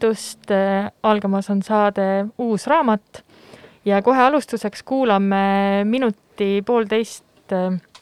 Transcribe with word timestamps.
tere 0.00 0.14
õhtust, 0.14 0.50
algamas 1.02 1.50
on 1.50 1.60
saade 1.62 2.26
Uus 2.40 2.66
raamat. 2.66 3.22
Ja 3.84 4.00
kohe 4.02 4.20
alustuseks 4.20 4.82
kuulame 4.82 5.84
minuti-poolteist 5.84 7.52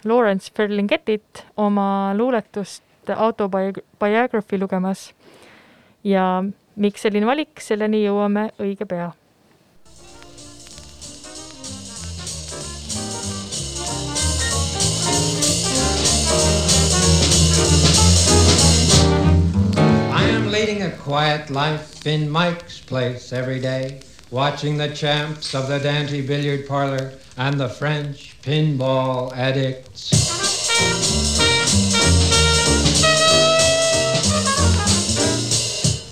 Lawrence 0.05 0.53
Ferlinghetit 0.55 1.45
oma 1.57 2.15
luuletust 2.15 3.11
autobiography 3.17 4.59
lugemas. 4.59 5.13
ja 6.05 6.45
miks 6.77 7.03
selline 7.03 7.27
valik, 7.27 7.59
selleni 7.61 8.05
jõuame 8.05 8.51
õige 8.63 8.87
pea 8.87 9.11
leading 20.59 20.83
a 20.83 20.91
quiet 20.91 21.51
life 21.51 22.05
in 22.05 22.29
Mike's 22.29 22.81
place 22.81 23.33
every 23.33 23.61
day, 23.61 24.01
watching 24.33 24.77
the 24.77 24.89
champs 24.89 25.55
of 25.55 25.69
the 25.69 25.79
Dante 25.79 26.21
billiard 26.21 26.67
parlor 26.67 27.13
and 27.37 27.61
the 27.61 27.69
French 27.69 28.37
pinball 28.43 29.33
addicts. 29.37 30.11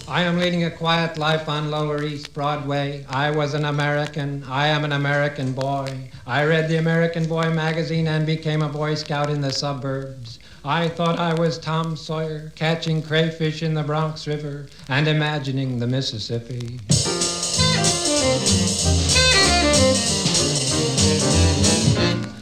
I 0.08 0.22
am 0.22 0.38
leading 0.38 0.62
a 0.62 0.70
quiet 0.70 1.19
life 1.19 1.48
on 1.48 1.72
Lower 1.72 2.05
East 2.05 2.33
Broadway. 2.33 3.05
I 3.08 3.33
was 3.33 3.55
an 3.55 3.64
American. 3.64 4.44
I 4.44 4.69
am 4.69 4.84
an 4.84 4.92
American 4.92 5.55
boy. 5.55 6.08
I 6.25 6.44
read 6.44 6.69
the 6.69 6.78
American 6.78 7.27
Boy 7.27 7.50
magazine 7.50 8.06
and 8.06 8.25
became 8.25 8.62
a 8.62 8.69
Boy 8.69 8.94
Scout 8.94 9.28
in 9.28 9.41
the 9.41 9.53
suburbs. 9.53 10.38
I 10.69 10.89
thought 10.89 11.20
I 11.20 11.33
was 11.33 11.59
Tom 11.59 11.97
Sawyer, 11.97 12.53
catching 12.56 13.00
crayfish 13.00 13.62
in 13.62 13.75
the 13.75 13.84
Bronx 13.84 14.27
River 14.27 14.67
and 14.89 15.06
imagining 15.06 15.78
the 15.78 15.86
Mississippi. 15.86 16.81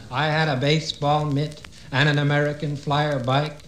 I 0.09 0.25
had 0.25 0.47
a 0.47 0.59
baseball 0.59 1.25
mitt 1.25 1.61
and 1.91 2.09
an 2.09 2.17
American 2.17 2.75
flyer 2.75 3.19
bike. 3.19 3.59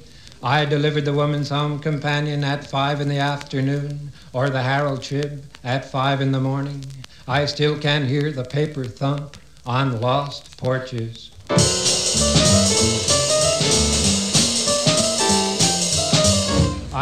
I 0.42 0.66
delivered 0.66 1.06
the 1.06 1.14
Woman's 1.14 1.50
Home 1.50 1.78
Companion 1.78 2.44
at 2.44 2.66
five 2.66 3.00
in 3.00 3.10
the 3.10 3.20
afternoon 3.20 4.12
or 4.34 4.50
the 4.50 4.64
Herald 4.64 5.04
Trib 5.04 5.46
at 5.64 5.92
five 5.92 6.20
in 6.20 6.32
the 6.32 6.42
morning. 6.42 6.84
I 7.28 7.46
still 7.46 7.78
can 7.78 8.08
hear 8.08 8.32
the 8.32 8.44
paper 8.44 8.86
thump 8.86 9.38
on 9.68 10.02
lost 10.02 10.58
porches. 10.58 11.30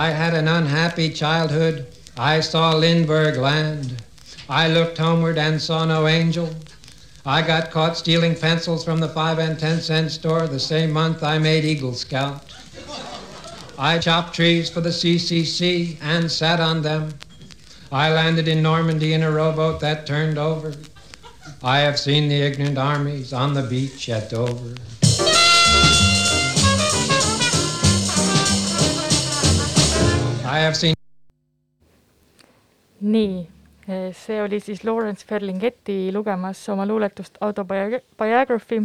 I 0.05 0.09
had 0.11 0.35
an 0.35 0.47
unhappy 0.47 1.09
childhood. 1.09 1.87
I 2.15 2.39
saw 2.39 2.75
Lindbergh 2.75 3.37
land. 3.37 4.03
I 4.47 4.67
looked 4.67 4.99
homeward 4.99 5.39
and 5.39 5.59
saw 5.59 5.83
no 5.83 6.05
angel. 6.05 6.53
I 7.25 7.41
got 7.41 7.71
caught 7.71 7.97
stealing 7.97 8.35
pencils 8.35 8.85
from 8.85 8.99
the 8.99 9.09
five 9.09 9.39
and 9.39 9.57
ten 9.57 9.81
cent 9.81 10.11
store 10.11 10.45
the 10.45 10.59
same 10.59 10.91
month 10.91 11.23
I 11.23 11.39
made 11.39 11.65
Eagle 11.65 11.95
Scout. 11.95 12.53
I 13.79 13.97
chopped 13.97 14.35
trees 14.35 14.69
for 14.69 14.79
the 14.79 14.91
CCC 14.91 15.97
and 16.03 16.31
sat 16.31 16.59
on 16.59 16.83
them. 16.83 17.15
I 17.91 18.13
landed 18.13 18.47
in 18.47 18.61
Normandy 18.61 19.13
in 19.13 19.23
a 19.23 19.31
rowboat 19.31 19.79
that 19.79 20.05
turned 20.05 20.37
over. 20.37 20.75
I 21.63 21.79
have 21.79 21.97
seen 21.97 22.29
the 22.29 22.43
ignorant 22.43 22.77
armies 22.77 23.33
on 23.33 23.55
the 23.55 23.63
beach 23.63 24.07
at 24.09 24.29
Dover. 24.29 24.75
Seen 30.75 30.95
nii, 33.01 33.47
see 34.15 34.41
oli 34.41 34.59
siis 34.59 34.83
Lawrence 34.83 35.25
Ferlinghetti 35.27 36.13
lugemas 36.13 36.69
oma 36.69 36.85
luuletust 36.85 37.37
Autobiography. 37.41 38.81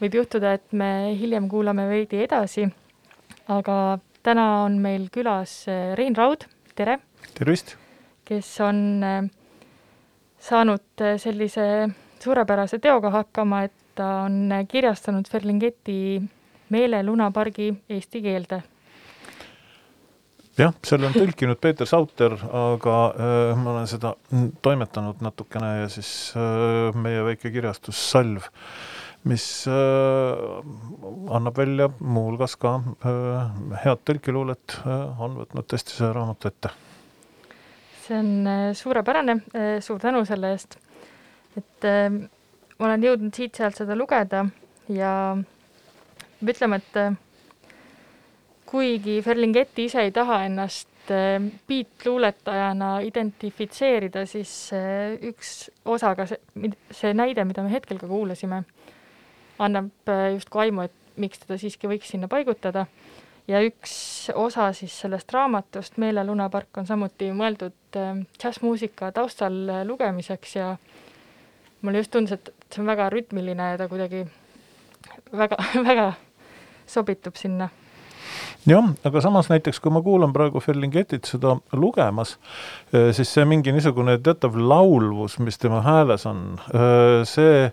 võib 0.00 0.14
juhtuda, 0.14 0.52
et 0.58 0.72
me 0.72 1.14
hiljem 1.18 1.46
kuulame 1.48 1.86
veidi 1.88 2.24
edasi, 2.24 2.66
aga 3.48 3.98
täna 4.22 4.64
on 4.64 4.80
meil 4.82 5.06
külas 5.12 5.68
eh, 5.68 5.94
Rein 5.94 6.16
Raud, 6.16 6.48
tere! 6.74 6.98
tervist! 7.38 7.76
kes 8.24 8.50
on 8.60 9.04
eh, 9.04 9.30
saanud 10.40 11.00
eh, 11.00 11.16
sellise 11.18 11.88
suurepärase 12.24 12.78
teoga 12.82 13.12
hakkama, 13.14 13.64
et 13.68 13.72
ta 13.94 14.24
on 14.26 14.50
kirjastanud 14.68 15.28
Ferlinghetti 15.30 16.22
meelelunapargi 16.74 17.70
eesti 17.88 18.22
keelde 18.24 18.64
jah, 20.58 20.74
selle 20.86 21.08
on 21.08 21.14
tõlkinud 21.16 21.58
Peeter 21.62 21.88
Sauter, 21.88 22.34
aga 22.46 22.98
äh, 23.10 23.52
ma 23.58 23.74
olen 23.74 23.88
seda 23.90 24.14
toimetanud 24.64 25.22
natukene 25.24 25.70
ja 25.82 25.88
siis 25.92 26.10
äh, 26.38 26.94
meie 26.96 27.24
väike 27.26 27.50
kirjastus 27.54 27.98
Salv, 28.12 28.46
mis 29.28 29.46
äh, 29.70 30.44
annab 31.34 31.58
välja 31.58 31.88
muuhulgas 31.98 32.56
ka 32.60 32.76
äh, 32.78 33.80
head 33.84 34.04
tõlkeluulet 34.06 34.78
äh,, 34.84 35.24
on 35.24 35.40
võtnud 35.40 35.68
tõesti 35.70 35.96
selle 35.96 36.12
raamatu 36.16 36.50
ette. 36.52 36.74
see 38.04 38.20
on 38.20 38.32
äh, 38.46 38.68
suurepärane 38.76 39.40
äh,, 39.56 39.76
suur 39.82 39.98
tänu 40.02 40.22
selle 40.28 40.54
eest. 40.54 40.78
et 41.56 41.88
äh, 41.88 42.10
ma 42.78 42.90
olen 42.90 43.10
jõudnud 43.10 43.34
siit-sealt 43.34 43.82
seda 43.82 43.96
lugeda 43.98 44.46
ja 44.92 45.12
peab 46.38 46.54
ütlema, 46.54 46.78
et 46.78 46.98
äh, 47.00 47.14
kuigi 48.66 49.20
Ferlinghetti 49.22 49.84
ise 49.88 50.02
ei 50.06 50.12
taha 50.14 50.40
ennast 50.48 51.10
äh, 51.12 51.38
beatluuletajana 51.68 52.98
identifitseerida, 53.06 54.24
siis 54.26 54.52
äh, 54.74 55.14
üks 55.30 55.70
osa 55.84 56.14
ka 56.18 56.26
see, 56.30 56.70
see 56.90 57.14
näide, 57.16 57.44
mida 57.48 57.64
me 57.64 57.72
hetkel 57.72 58.00
ka 58.00 58.08
kuulasime, 58.10 58.62
annab 59.62 60.10
äh, 60.10 60.30
justkui 60.34 60.66
aimu, 60.66 60.88
et 60.88 61.20
miks 61.20 61.44
teda 61.44 61.58
siiski 61.60 61.90
võiks 61.90 62.10
sinna 62.10 62.28
paigutada. 62.28 62.86
ja 63.48 63.60
üks 63.60 64.30
osa 64.34 64.70
siis 64.72 64.94
sellest 65.00 65.32
raamatust, 65.32 65.98
Meelelunapark, 66.00 66.70
on 66.80 66.86
samuti 66.88 67.28
mõeldud 67.36 67.98
džässmuusika 68.40 69.12
taustal 69.12 69.58
lugemiseks 69.84 70.56
ja 70.56 70.70
mulle 71.84 72.00
just 72.00 72.10
tundus, 72.10 72.32
et 72.32 72.50
see 72.72 72.80
on 72.80 72.88
väga 72.88 73.10
rütmiline 73.12 73.70
ja 73.74 73.78
ta 73.78 73.88
kuidagi 73.92 74.24
väga, 75.36 75.60
väga 75.90 76.12
sobitub 76.86 77.36
sinna 77.36 77.68
jah, 78.68 78.90
aga 79.04 79.22
samas 79.24 79.50
näiteks, 79.52 79.80
kui 79.82 79.92
ma 79.92 80.02
kuulan 80.04 80.32
praegu 80.34 80.62
Ferlinghetit 80.64 81.28
seda 81.28 81.56
lugemas, 81.76 82.36
eh, 82.92 83.10
siis 83.16 83.32
see 83.36 83.46
mingi 83.48 83.74
niisugune 83.74 84.18
teatav 84.24 84.56
laulvus, 84.58 85.38
mis 85.44 85.60
tema 85.60 85.82
hääles 85.84 86.24
on, 86.30 86.44
eh, 86.72 87.24
see 87.28 87.66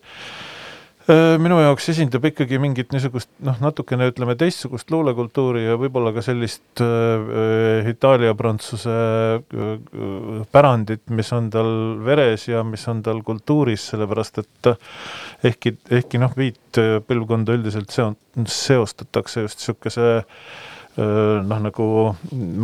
eh, 1.08 1.38
minu 1.42 1.58
jaoks 1.64 1.88
esindab 1.94 2.26
ikkagi 2.28 2.60
mingit 2.62 2.92
niisugust 2.94 3.32
noh, 3.48 3.56
natukene 3.64 4.10
ütleme 4.12 4.36
teistsugust 4.40 4.92
luulekultuuri 4.92 5.64
ja 5.64 5.78
võib-olla 5.80 6.12
ka 6.14 6.24
sellist 6.26 6.84
äh, 6.84 7.88
Itaalia-Prantsuse 7.94 8.98
äh, 9.40 10.44
pärandit, 10.52 11.06
mis 11.10 11.32
on 11.34 11.50
tal 11.56 11.72
veres 12.04 12.50
ja 12.52 12.66
mis 12.68 12.84
on 12.92 13.00
tal 13.06 13.24
kultuuris, 13.24 13.88
sellepärast 13.94 14.44
et 14.44 14.74
ehkki, 15.52 15.78
ehkki 16.02 16.22
noh, 16.22 16.36
viit 16.38 16.82
põlvkonda 17.08 17.56
üldiselt 17.58 17.96
seo-, 17.96 18.14
seostatakse 18.44 19.48
just 19.48 19.64
niisuguse 19.64 20.22
noh, 20.98 21.60
nagu 21.64 21.88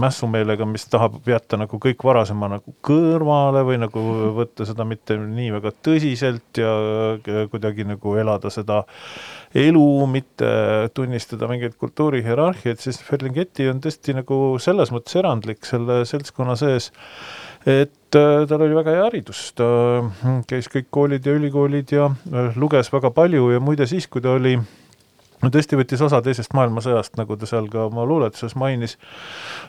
mässumeelega, 0.04 0.66
mis 0.68 0.84
tahab 0.92 1.22
jätta 1.28 1.60
nagu 1.60 1.80
kõik 1.80 2.04
varasema 2.04 2.50
nagu 2.58 2.74
kõrvale 2.84 3.64
või 3.68 3.80
nagu 3.80 4.04
võtta 4.36 4.68
seda 4.68 4.84
mitte 4.88 5.16
nii 5.22 5.54
väga 5.56 5.72
tõsiselt 5.86 6.60
ja 6.60 6.74
kuidagi 7.52 7.88
nagu 7.88 8.16
elada 8.20 8.52
seda 8.52 8.82
elu, 9.58 9.88
mitte 10.12 10.50
tunnistada 10.98 11.48
mingeid 11.48 11.78
kultuurihierarhiaid, 11.80 12.82
siis 12.84 13.00
Ferlinghetti 13.04 13.70
on 13.72 13.80
tõesti 13.84 14.16
nagu 14.18 14.58
selles 14.62 14.92
mõttes 14.92 15.16
erandlik 15.20 15.64
selle 15.68 16.02
seltskonna 16.10 16.58
sees, 16.60 16.92
et 17.68 17.96
tal 18.12 18.64
oli 18.64 18.76
väga 18.76 18.98
hea 18.98 19.06
haridus, 19.08 19.54
ta 19.56 19.70
käis 20.50 20.68
kõik 20.72 20.92
koolid 20.92 21.26
ja 21.28 21.38
ülikoolid 21.40 21.96
ja 21.96 22.10
luges 22.60 22.92
väga 22.92 23.12
palju 23.16 23.54
ja 23.56 23.64
muide 23.64 23.88
siis, 23.88 24.08
kui 24.12 24.24
ta 24.24 24.36
oli 24.36 24.58
no 25.44 25.51
tõesti 25.54 25.78
võttis 25.78 26.01
osa 26.04 26.19
Teisest 26.25 26.54
maailmasõjast, 26.57 27.16
nagu 27.19 27.38
ta 27.38 27.48
seal 27.50 27.68
ka 27.72 27.86
oma 27.88 28.06
luuletuses 28.10 28.56
mainis, 28.57 28.95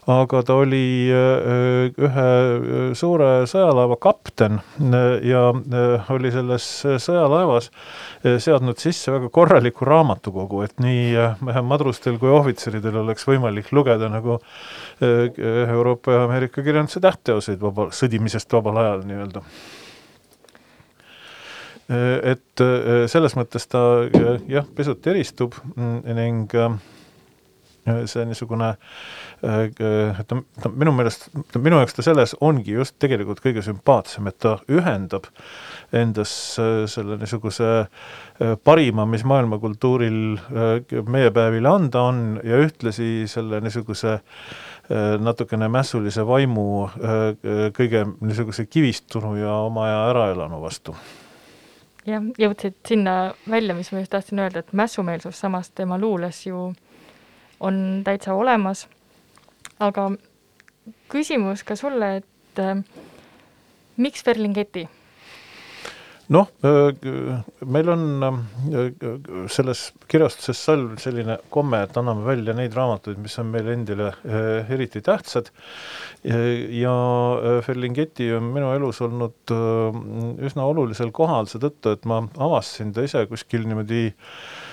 aga 0.09 0.43
ta 0.47 0.57
oli 0.63 0.83
äh, 1.13 1.91
ühe 1.93 2.27
äh, 2.29 2.93
suure 2.99 3.31
sõjalaeva 3.51 3.99
kapten 4.01 4.61
äh, 4.61 5.09
ja 5.29 5.49
oli 6.15 6.33
selles 6.35 6.67
sõjalaevas 7.05 7.71
seadnud 8.25 8.81
sisse 8.81 9.13
väga 9.13 9.31
korraliku 9.35 9.87
raamatukogu, 9.89 10.63
et 10.67 10.81
nii 10.83 11.61
madrustel 11.67 12.19
kui 12.21 12.33
ohvitseridel 12.33 13.03
oleks 13.03 13.27
võimalik 13.29 13.73
lugeda 13.77 14.09
nagu 14.11 14.39
Euroopa 15.01 16.15
ja 16.15 16.25
Ameerika 16.27 16.65
kirjanduse 16.65 17.01
tähtteoseid 17.05 17.61
vaba, 17.63 17.89
sõdimisest 17.95 18.53
vabal 18.57 18.81
ajal 18.83 19.05
nii-öelda 19.09 19.45
et 21.89 22.61
äh, 22.61 23.07
selles 23.09 23.35
mõttes 23.39 23.65
ta 23.71 23.81
äh, 24.05 24.39
jah, 24.51 24.69
pisut 24.77 25.07
eristub 25.09 25.57
mm, 25.75 26.01
ning 26.19 26.57
see 28.05 28.25
niisugune 28.29 28.75
ta 29.41 30.37
minu 30.69 30.93
meelest, 30.93 31.31
minu 31.57 31.79
jaoks 31.79 31.95
ta 31.97 32.03
selles 32.05 32.35
ongi 32.45 32.75
just 32.75 32.99
tegelikult 33.01 33.39
kõige 33.41 33.63
sümpaatsem, 33.65 34.27
et 34.29 34.37
ta 34.45 34.59
ühendab 34.69 35.31
endas 35.97 36.33
selle 36.93 37.17
niisuguse 37.17 37.71
parima, 38.67 39.07
mis 39.09 39.25
maailmakultuuril 39.25 40.19
meie 41.09 41.31
päevil 41.33 41.71
anda 41.71 42.03
on 42.11 42.21
ja 42.45 42.59
ühtlasi 42.61 43.25
selle 43.31 43.63
niisuguse 43.65 44.19
natukene 45.25 45.71
mässulise 45.73 46.27
vaimu 46.29 46.67
kõige 47.79 48.05
niisuguse 48.21 48.67
kivistunu 48.69 49.33
ja 49.41 49.55
oma 49.71 49.87
aja 49.89 50.05
äraelanu 50.11 50.61
vastu 50.67 50.99
jah, 52.09 52.29
jõudsid 52.39 52.77
sinna 52.89 53.17
välja, 53.51 53.77
mis 53.77 53.93
ma 53.93 54.03
just 54.03 54.13
tahtsin 54.15 54.43
öelda, 54.43 54.63
et 54.65 54.73
mässumeelsus 54.73 55.41
samas 55.41 55.71
tema 55.71 55.99
luules 55.99 56.47
ju 56.47 56.73
on 57.61 58.03
täitsa 58.05 58.35
olemas. 58.35 58.87
aga 59.81 60.11
küsimus 61.09 61.63
ka 61.65 61.77
sulle, 61.77 62.17
et 62.17 62.59
äh, 62.59 62.83
miks 63.97 64.25
Ferlingeti? 64.25 64.89
Noh, 66.35 66.51
meil 67.75 67.91
on 67.93 68.05
selles 69.53 69.85
kirjastuses 70.11 70.61
Salv 70.69 70.99
selline 71.03 71.39
komme, 71.53 71.81
et 71.87 71.97
anname 72.01 72.27
välja 72.27 72.55
neid 72.57 72.77
raamatuid, 72.77 73.21
mis 73.23 73.39
on 73.41 73.51
meile 73.53 73.75
endile 73.77 74.13
eriti 74.69 75.03
tähtsad. 75.05 75.51
Ja 76.25 76.95
Ferlingeti 77.65 78.31
on 78.37 78.53
minu 78.55 78.73
elus 78.77 79.01
olnud 79.07 79.57
üsna 80.45 80.69
olulisel 80.69 81.13
kohal 81.17 81.49
seetõttu, 81.51 81.97
et 81.97 82.09
ma 82.09 82.23
avastasin 82.37 82.93
ta 82.93 83.07
ise 83.09 83.25
kuskil 83.31 83.65
niimoodi 83.69 84.09
Äh, 84.09 84.68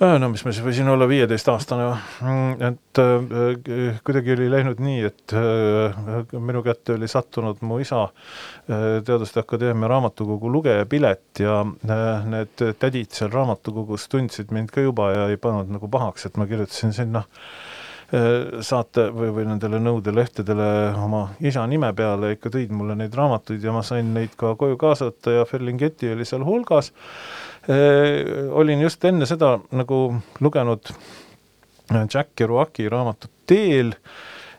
no 0.00 0.28
mis 0.30 0.44
ma 0.46 0.52
siis 0.54 0.62
võisin 0.62 0.88
olla, 0.92 1.08
viieteistaastane, 1.10 1.86
mm, 2.22 2.68
et 2.68 3.00
äh, 3.02 3.96
kuidagi 4.06 4.34
oli 4.36 4.46
läinud 4.52 4.82
nii, 4.82 5.00
et 5.08 5.34
äh, 5.34 5.96
minu 6.38 6.62
kätte 6.66 6.94
oli 6.94 7.08
sattunud 7.10 7.64
mu 7.66 7.80
isa 7.82 8.04
äh, 8.06 9.00
Teaduste 9.04 9.42
Akadeemia 9.42 9.90
raamatukogu 9.90 10.52
lugejapilet 10.54 11.42
ja 11.42 11.60
äh, 11.64 12.28
need 12.30 12.66
tädid 12.78 13.10
seal 13.16 13.32
raamatukogus 13.34 14.06
tundsid 14.12 14.54
mind 14.54 14.70
ka 14.74 14.86
juba 14.86 15.10
ja 15.16 15.26
ei 15.32 15.40
pannud 15.40 15.72
nagu 15.74 15.90
pahaks, 15.90 16.28
et 16.28 16.38
ma 16.38 16.46
kirjutasin 16.46 16.94
sinna 16.94 17.24
äh, 17.26 18.62
saate 18.62 19.08
või, 19.10 19.32
või 19.34 19.50
nendele 19.50 19.82
nõudelehtedele 19.82 20.70
oma 21.02 21.26
isa 21.42 21.66
nime 21.66 21.90
peale, 21.98 22.36
ikka 22.36 22.54
tõid 22.54 22.70
mulle 22.70 22.94
neid 23.02 23.18
raamatuid 23.18 23.66
ja 23.66 23.74
ma 23.74 23.82
sain 23.82 24.14
neid 24.14 24.38
ka 24.38 24.54
koju 24.60 24.78
kaasa 24.78 25.10
võtta 25.10 25.40
ja 25.40 25.48
Ferlingeti 25.48 26.14
oli 26.14 26.28
seal 26.28 26.46
hulgas. 26.46 26.94
Äh, 26.94 27.47
olin 27.68 28.80
just 28.80 29.04
enne 29.04 29.26
seda 29.28 29.58
nagu 29.76 29.98
lugenud 30.40 30.92
äh, 30.92 32.06
Jack 32.06 32.34
Kerouaki 32.36 32.88
raamatut 32.88 33.30
Teel, 33.48 33.92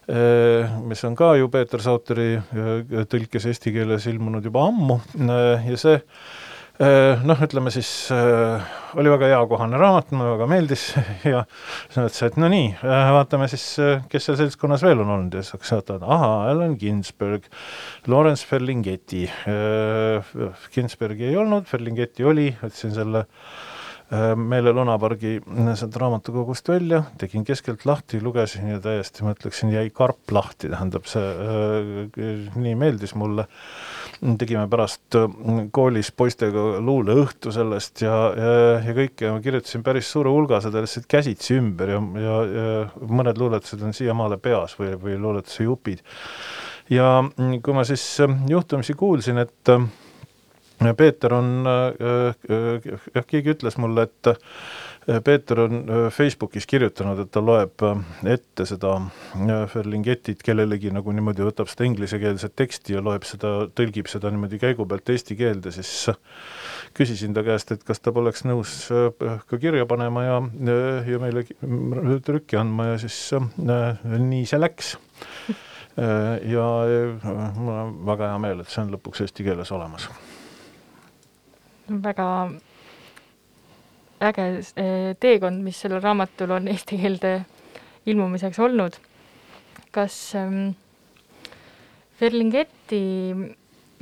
äh, 0.09 0.77
mis 0.85 1.03
on 1.05 1.15
ka 1.17 1.35
ju 1.39 1.49
Peeter 1.49 1.81
Sauteri 1.81 2.35
tõlkes 3.09 3.49
eesti 3.49 3.73
keeles 3.73 4.05
ilmunud 4.11 4.45
juba 4.45 4.67
ammu 4.69 4.99
ja 5.25 5.77
see 5.77 5.97
Äh, 5.99 6.48
noh, 6.79 7.41
ütleme 7.43 7.71
siis 7.75 7.89
äh, 8.15 8.67
oli 8.99 9.11
väga 9.11 9.27
eakohane 9.35 9.79
raamat, 9.79 10.13
mulle 10.15 10.37
väga 10.37 10.45
meeldis 10.47 10.85
ja 11.27 11.41
siis 11.49 11.97
mõtlesin, 11.97 12.29
et 12.29 12.37
no 12.39 12.51
nii, 12.53 12.69
äh, 12.79 13.09
vaatame 13.17 13.49
siis, 13.51 13.65
kes 14.11 14.29
seal 14.29 14.37
seltskonnas 14.39 14.85
veel 14.87 15.03
on 15.03 15.11
olnud 15.17 15.35
ja 15.35 15.43
siis 15.43 15.57
hakkasin 15.57 15.81
vaatama, 15.81 16.13
ahaa, 16.15 16.37
Allan 16.53 16.77
Ginsberg, 16.79 17.49
Lawrence 18.07 18.47
Ferlinghetti. 18.47 19.25
Ginsbergi 20.73 21.27
ei 21.27 21.35
olnud, 21.39 21.67
Ferlinghetti 21.67 22.27
oli, 22.27 22.47
võtsin 22.63 22.95
selle 22.95 23.25
meelelunapargi 24.09 25.35
sealt 25.77 25.97
raamatukogust 26.01 26.69
välja, 26.71 27.03
tegin 27.21 27.43
keskelt 27.45 27.85
lahti, 27.85 28.17
lugesin 28.23 28.71
ja 28.71 28.79
täiesti, 28.81 29.21
ma 29.25 29.35
ütleksin, 29.35 29.69
jäi 29.73 29.91
karp 29.93 30.33
lahti, 30.33 30.69
tähendab 30.71 31.05
see 31.09 31.21
äh, 31.21 32.47
nii 32.57 32.73
meeldis 32.79 33.13
mulle 33.19 33.45
tegime 34.39 34.65
pärast 34.71 35.15
äh, 35.15 35.27
koolis 35.75 36.11
poistega 36.15 36.79
luuleõhtu 36.83 37.53
sellest 37.55 38.03
ja, 38.03 38.15
ja, 38.35 38.55
ja 38.83 38.95
kõike 38.97 39.27
ja 39.27 39.35
ma 39.35 39.43
kirjutasin 39.43 39.83
päris 39.85 40.09
suure 40.11 40.31
hulga 40.33 40.59
seda 40.63 40.83
lihtsalt 40.83 41.07
käsitsi 41.11 41.55
ümber 41.59 41.93
ja, 41.95 42.01
ja, 42.23 42.35
ja 42.49 43.07
mõned 43.07 43.39
luuletused 43.39 43.83
on 43.85 43.95
siiamaale 43.95 44.39
peas 44.43 44.75
või, 44.79 44.93
või 44.99 45.15
luuletuse 45.21 45.67
jupid. 45.67 46.03
ja 46.91 47.15
kui 47.63 47.77
ma 47.77 47.87
siis 47.87 48.05
äh, 48.25 48.35
juhtumisi 48.51 48.97
kuulsin, 48.99 49.41
et 49.45 49.73
äh, 49.75 49.89
Peeter 50.95 51.33
on, 51.35 51.65
jah, 51.67 53.25
keegi 53.27 53.51
ütles 53.51 53.75
mulle, 53.83 54.05
et 54.07 54.29
Peeter 55.23 55.59
on 55.59 55.85
äh, 55.89 56.11
Facebookis 56.11 56.67
kirjutanud, 56.67 57.19
et 57.23 57.31
ta 57.31 57.41
loeb 57.41 57.81
äh, 57.87 58.01
ette 58.33 58.65
seda 58.67 58.91
äh, 58.99 59.63
Ferlingetit 59.71 60.43
kellelegi 60.45 60.91
nagu 60.93 61.13
niimoodi, 61.15 61.45
võtab 61.47 61.71
seda 61.71 61.87
inglisekeelset 61.87 62.53
teksti 62.59 62.97
ja 62.97 63.03
loeb 63.03 63.25
seda, 63.27 63.53
tõlgib 63.75 64.09
seda 64.11 64.29
niimoodi 64.33 64.59
käigu 64.61 64.85
pealt 64.89 65.09
eesti 65.09 65.37
keelde, 65.39 65.73
siis 65.73 66.11
küsisin 66.97 67.33
ta 67.33 67.43
käest, 67.47 67.73
et 67.73 67.85
kas 67.87 68.03
ta 68.03 68.13
poleks 68.13 68.45
nõus 68.45 68.75
ka 69.19 69.61
kirja 69.61 69.87
panema 69.89 70.25
ja, 70.27 70.37
ja 71.07 71.21
meile 71.21 71.45
trükki 72.25 72.59
andma 72.59 72.91
ja 72.91 73.01
siis 73.01 73.17
nii 73.57 74.45
see 74.49 74.59
läks. 74.59 74.95
ja 75.99 76.65
mul 77.57 77.75
on 77.75 77.93
väga 78.07 78.31
hea 78.31 78.39
meel, 78.41 78.63
et 78.63 78.71
see 78.71 78.83
on 78.83 78.93
lõpuks 78.93 79.25
eesti 79.25 79.45
keeles 79.47 79.71
olemas. 79.75 80.09
väga 81.89 82.29
äge 84.21 84.45
eh, 84.75 85.15
teekond, 85.19 85.63
mis 85.63 85.79
sellel 85.81 86.01
raamatul 86.03 86.51
on 86.57 86.67
eesti 86.71 86.99
keelde 87.01 87.33
ilmumiseks 88.09 88.59
olnud. 88.59 88.99
kas 89.91 90.35
ähm, 90.37 90.75
Ferlinghetti 92.19 93.01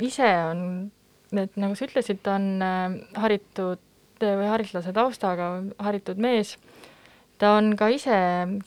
ise 0.04 0.28
on, 0.50 0.90
et 1.32 1.54
nagu 1.56 1.76
sa 1.78 1.86
ütlesid, 1.86 2.20
ta 2.22 2.34
on 2.36 2.48
äh, 2.62 2.98
haritud 3.22 3.80
või 4.20 4.48
haritlase 4.50 4.92
taustaga, 4.92 5.52
haritud 5.78 6.18
mees, 6.20 6.56
ta 7.38 7.54
on 7.56 7.72
ka 7.78 7.88
ise 7.94 8.18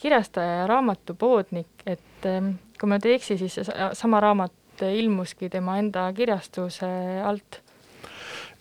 kirjastaja 0.01 0.61
ja 0.61 0.67
raamatupoodnik, 0.71 1.85
et 1.85 2.25
ähm, 2.25 2.55
kui 2.79 2.89
ma 2.89 2.97
ei 3.03 3.17
eksi, 3.17 3.37
siis 3.37 3.59
seesama 3.59 4.23
raamat 4.23 4.85
ilmuski 4.87 5.51
tema 5.53 5.77
enda 5.77 6.07
kirjastuse 6.17 6.87
alt 7.21 7.61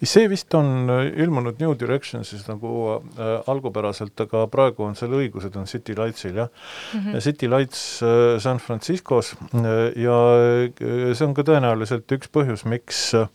see 0.09 0.29
vist 0.31 0.55
on 0.55 0.89
äh, 0.89 1.11
ilmunud 1.23 1.61
New 1.61 1.75
Directionsis 1.79 2.47
nagu 2.49 2.71
äh, 3.19 3.33
algupäraselt, 3.51 4.21
aga 4.25 4.47
praegu 4.53 4.87
on 4.87 4.97
seal 4.97 5.13
õigused 5.19 5.57
on 5.61 5.69
City 5.69 5.97
Lightsil 5.99 6.39
jah 6.41 6.49
mm. 6.49 7.01
-hmm. 7.01 7.21
City 7.21 7.51
Lights 7.51 8.03
äh, 8.03 8.39
San 8.41 8.59
Franciscos 8.59 9.35
äh, 9.55 9.93
ja 10.01 10.17
äh, 10.65 11.15
see 11.15 11.27
on 11.27 11.35
ka 11.35 11.43
tõenäoliselt 11.43 12.11
üks 12.17 12.33
põhjus, 12.33 12.65
miks 12.65 13.15
äh, 13.15 13.29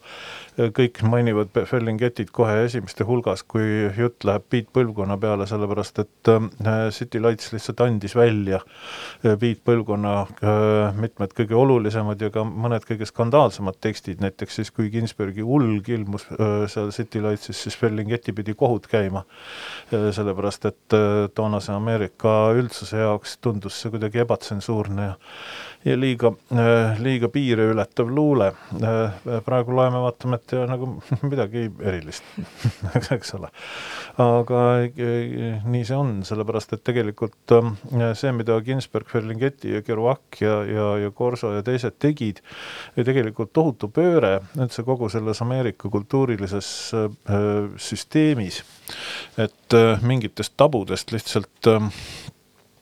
kõik 0.56 1.02
mainivad 1.08 1.52
Ferlinghetit 1.68 2.32
kohe 2.36 2.54
esimeste 2.66 3.06
hulgas, 3.08 3.44
kui 3.48 3.90
jutt 3.98 4.24
läheb 4.28 4.46
Beat 4.52 4.70
põlvkonna 4.76 5.18
peale, 5.20 5.48
sellepärast 5.50 6.00
et 6.04 6.32
äh, 6.32 6.88
City 6.96 7.20
Lights 7.20 7.52
lihtsalt 7.54 7.84
andis 7.84 8.16
välja 8.16 8.62
äh, 8.62 9.36
Beat 9.42 9.64
põlvkonna 9.68 10.14
äh, 10.26 11.00
mitmed 11.00 11.36
kõige 11.38 11.58
olulisemad 11.60 12.22
ja 12.24 12.32
ka 12.34 12.46
mõned 12.48 12.88
kõige 12.88 13.08
skandaalsemad 13.10 13.80
tekstid, 13.84 14.24
näiteks 14.24 14.62
siis 14.62 14.72
kui 14.76 14.90
Ginsbergi 14.94 15.44
ulg 15.44 15.90
ilmus 15.92 16.28
seal 16.72 16.92
City 16.96 17.22
Lightsis, 17.24 17.66
siis 17.66 17.78
Ferlinghetti 17.80 18.34
pidi 18.36 18.56
kohut 18.58 18.88
käima, 18.90 19.26
sellepärast 19.92 20.68
et 20.70 20.96
toonase 21.36 21.74
Ameerika 21.76 22.36
üldsuse 22.56 23.02
jaoks 23.04 23.38
tundus 23.44 23.78
see 23.82 23.94
kuidagi 23.94 24.24
ebatsensuurne 24.24 25.10
ja 25.10 25.16
ja 25.86 25.96
liiga, 26.00 26.32
äh, 26.51 26.98
liiga 27.01 27.30
piire 27.30 27.68
ületav 27.70 28.10
luule. 28.10 28.48
Äh, 28.82 29.20
praegu 29.46 29.75
loeme, 29.75 30.01
vaatame, 30.01 30.39
et 30.42 30.56
nagu 30.74 30.89
midagi 31.25 31.68
erilist 31.86 32.25
eks 33.15 33.36
ole. 33.38 33.51
aga 34.22 34.62
äh, 34.88 35.62
nii 35.62 35.84
see 35.86 35.98
on, 35.98 36.15
sellepärast 36.25 36.74
et 36.77 36.84
tegelikult 36.88 37.54
see, 38.18 38.32
mida 38.36 38.58
Ginsberg, 38.65 39.08
Ferlinghetti 39.12 39.75
ja 39.75 39.84
Kerouac 39.86 40.42
ja, 40.42 40.58
ja, 40.65 40.88
ja 41.04 41.12
Corso 41.15 41.51
ja 41.54 41.62
teised 41.65 42.00
tegid, 42.01 42.42
tegelikult 42.96 43.54
tohutu 43.54 43.92
pööre 43.94 44.39
üldse 44.58 44.86
kogu 44.88 45.10
selles 45.12 45.42
Ameerika 45.44 45.89
kultuurilises 45.92 46.70
süsteemis, 47.82 48.62
et 49.42 49.75
mingitest 50.06 50.56
tabudest 50.58 51.12
lihtsalt 51.13 51.70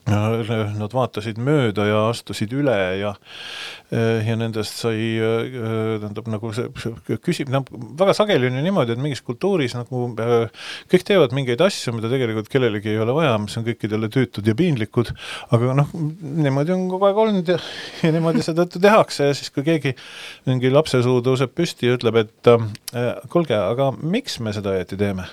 Nad 0.03 0.91
vaatasid 0.91 1.37
mööda 1.39 1.85
ja 1.87 1.99
astusid 2.09 2.51
üle 2.55 2.75
ja 2.99 3.13
ja 3.93 4.35
nendest 4.35 4.79
sai, 4.81 5.19
tähendab 6.01 6.25
nagu 6.33 6.49
see, 6.55 6.65
see 6.81 7.17
küsib, 7.21 7.51
noh, 7.53 7.61
väga 7.99 8.15
sageli 8.17 8.47
on 8.49 8.57
ju 8.57 8.63
niimoodi, 8.65 8.95
et 8.95 9.01
mingis 9.03 9.21
kultuuris 9.21 9.75
nagu 9.77 10.07
kõik 10.89 11.05
teevad 11.05 11.35
mingeid 11.37 11.61
asju, 11.61 11.93
mida 11.93 12.09
tegelikult 12.11 12.49
kellelegi 12.49 12.89
ei 12.89 13.01
ole 13.03 13.13
vaja, 13.13 13.35
mis 13.43 13.53
on 13.59 13.67
kõikidele 13.67 14.09
tüütud 14.13 14.49
ja 14.49 14.55
piinlikud, 14.57 15.13
aga 15.53 15.75
noh, 15.77 15.93
niimoodi 15.93 16.73
on 16.73 16.87
kogu 16.91 17.07
aeg 17.09 17.21
olnud 17.25 17.53
ja, 17.53 17.59
ja 18.01 18.11
niimoodi 18.15 18.41
seetõttu 18.45 18.81
tehakse 18.83 19.29
ja 19.29 19.37
siis, 19.37 19.53
kui 19.53 19.65
keegi, 19.67 19.93
mingi 20.49 20.73
lapsesuu 20.73 21.21
tõuseb 21.25 21.53
püsti 21.55 21.89
ja 21.89 21.97
ütleb, 21.97 22.17
et 22.23 22.51
äh, 22.51 22.65
kuulge, 23.33 23.57
aga 23.57 23.91
miks 24.01 24.39
me 24.43 24.53
seda 24.55 24.73
õieti 24.73 24.97
teeme? 24.99 25.27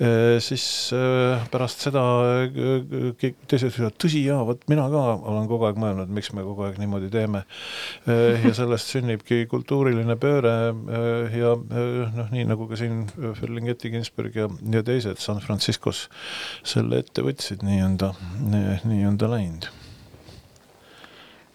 Äh,, 0.00 0.38
siis 0.44 0.64
äh, 0.96 1.42
pärast 1.52 1.84
seda 1.84 2.02
äh, 2.48 3.32
teised 3.50 3.72
ütlevad, 3.72 3.91
tõsi 4.00 4.22
jaa, 4.24 4.42
vot 4.46 4.62
mina 4.70 4.86
ka 4.92 5.02
olen 5.32 5.48
kogu 5.50 5.68
aeg 5.68 5.78
mõelnud, 5.80 6.10
miks 6.14 6.32
me 6.36 6.44
kogu 6.46 6.66
aeg 6.66 6.78
niimoodi 6.80 7.10
teeme. 7.12 7.44
ja 8.06 8.52
sellest 8.56 8.92
sünnibki 8.92 9.44
kultuuriline 9.50 10.16
pööre 10.20 10.54
ja 11.36 11.54
noh, 11.56 12.32
nii 12.32 12.46
nagu 12.48 12.68
ka 12.70 12.78
siin 12.80 13.04
Ferlinghetti, 13.38 13.92
Ginsberg 13.92 14.36
ja, 14.36 14.48
ja 14.72 14.82
teised 14.86 15.20
San 15.22 15.40
Franciscos 15.44 16.06
selle 16.64 17.02
ette 17.02 17.24
võtsid, 17.24 17.64
nii 17.66 17.80
on 17.84 17.96
ta, 18.00 18.12
nii 18.42 19.06
on 19.08 19.18
ta 19.20 19.30
läinud. 19.30 19.70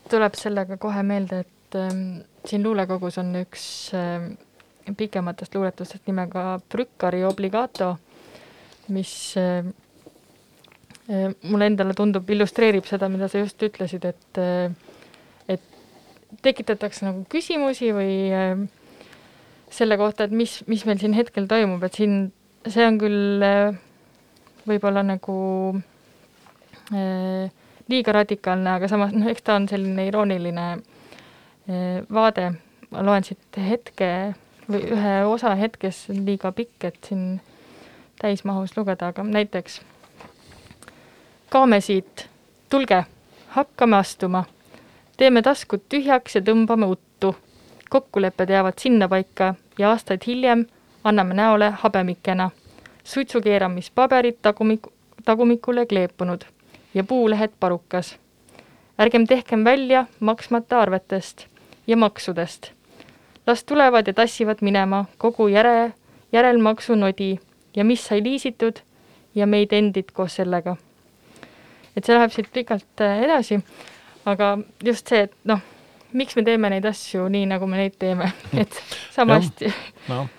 tuleb 0.07 0.35
sellega 0.39 0.77
kohe 0.79 1.03
meelde, 1.03 1.43
et 1.43 1.75
ähm, 1.75 2.21
siin 2.47 2.63
luulekogus 2.63 3.17
on 3.19 3.33
üks 3.41 3.63
äh, 3.95 4.29
pikematest 4.95 5.55
luuletustest 5.55 6.07
nimega 6.07 6.59
Brückari 6.71 7.23
Obligato, 7.27 7.97
mis 8.87 9.33
äh, 9.37 9.59
äh, 9.59 9.73
mulle 11.07 11.69
endale 11.71 11.93
tundub, 11.95 12.29
illustreerib 12.29 12.87
seda, 12.87 13.07
mida 13.07 13.29
sa 13.31 13.39
just 13.39 13.61
ütlesid, 13.63 14.03
et 14.09 14.39
äh, 14.41 14.71
et 15.47 15.63
tekitatakse 16.43 17.05
nagu 17.07 17.23
küsimusi 17.31 17.93
või 17.95 18.15
äh, 18.35 18.65
selle 19.71 19.97
kohta, 19.97 20.27
et 20.27 20.35
mis, 20.35 20.59
mis 20.67 20.83
meil 20.87 20.99
siin 20.99 21.15
hetkel 21.15 21.47
toimub, 21.47 21.83
et 21.87 21.95
siin 21.95 22.17
see 22.67 22.85
on 22.87 22.99
küll 22.99 23.45
äh, 23.45 23.77
võib-olla 24.67 25.03
nagu 25.07 25.37
äh, 26.91 27.47
liiga 27.87 28.15
radikaalne, 28.19 28.77
aga 28.77 28.89
samas 28.91 29.15
noh, 29.15 29.27
eks 29.31 29.45
ta 29.47 29.57
on 29.59 29.67
selline 29.71 30.07
irooniline 30.09 30.69
äh, 30.75 32.01
vaade. 32.13 32.51
ma 32.91 33.03
loen 33.03 33.25
siit 33.27 33.57
hetke 33.59 34.33
või 34.67 34.79
ühe 34.95 35.15
osa 35.27 35.53
hetkes 35.59 36.05
on 36.13 36.21
liiga 36.27 36.53
pikk, 36.55 36.85
et 36.87 36.99
siin 37.03 37.41
täismahus 38.21 38.77
lugeda, 38.77 39.11
aga 39.11 39.23
näiteks 39.27 39.81
kaame 41.49 41.81
siit, 41.81 42.29
tulge, 42.69 43.03
hakkame 43.49 43.95
astuma, 43.95 44.43
teeme 45.17 45.41
taskud 45.41 45.81
tühjaks 45.89 46.35
ja 46.35 46.41
tõmbame 46.41 46.85
uttu. 46.85 47.35
kokkulepped 47.89 48.49
jäävad 48.49 48.73
sinnapaika 48.79 49.55
ja 49.79 49.89
aastaid 49.89 50.21
hiljem 50.27 50.65
anname 51.03 51.33
näole 51.33 51.69
habemikena. 51.69 52.49
suitsukeeramispaberid 53.03 54.37
tagumik-, 54.41 54.91
tagumikule 55.25 55.85
kleepunud 55.85 56.41
ja 56.93 57.03
puulehed 57.03 57.51
parukas. 57.59 58.15
ärgem 59.01 59.27
tehkem 59.27 59.63
välja 59.63 60.05
maksmata 60.19 60.81
arvetest 60.81 61.45
ja 61.87 61.97
maksudest 61.97 62.77
las 63.47 63.63
tulevad 63.63 64.07
ja 64.07 64.13
tassivad 64.13 64.57
minema 64.61 65.05
kogu 65.17 65.47
järe, 65.47 65.93
järelmaksu 66.31 66.95
nodi 66.95 67.39
ja 67.75 67.85
mis 67.85 68.05
sai 68.07 68.23
liisitud 68.23 68.73
ja 69.35 69.47
meid 69.47 69.71
endid 69.71 70.11
koos 70.13 70.35
sellega. 70.35 70.75
Et 71.97 72.05
see 72.05 72.13
läheb 72.13 72.33
siit 72.33 72.51
pikalt 72.53 73.03
äh, 73.03 73.23
edasi, 73.25 73.57
aga 74.29 74.53
just 74.85 75.09
see, 75.09 75.25
et 75.27 75.33
noh, 75.49 75.63
miks 76.17 76.37
me 76.37 76.45
teeme 76.47 76.69
neid 76.71 76.85
asju 76.87 77.27
nii, 77.33 77.47
nagu 77.49 77.67
me 77.69 77.81
neid 77.81 77.97
teeme, 77.99 78.29
et 78.61 78.81
sama 79.15 79.39
hästi. 79.41 79.73
noh, 80.11 80.29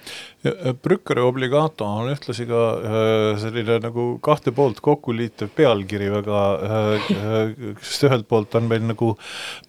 Äh, 0.45 0.73
Brückeri 0.73 1.23
obligato 1.27 1.83
on 1.85 2.13
ühtlasi 2.13 2.45
ka 2.47 2.59
äh, 2.79 3.39
selline 3.43 3.81
nagu 3.83 4.03
kahte 4.23 4.53
poolt 4.55 4.79
kokku 4.85 5.11
liitev 5.17 5.51
pealkiri 5.57 6.13
väga, 6.13 6.43
äh, 6.63 7.57
sest 7.83 8.07
ühelt 8.07 8.29
poolt 8.31 8.55
on 8.55 8.69
meil 8.71 8.85
nagu 8.87 9.17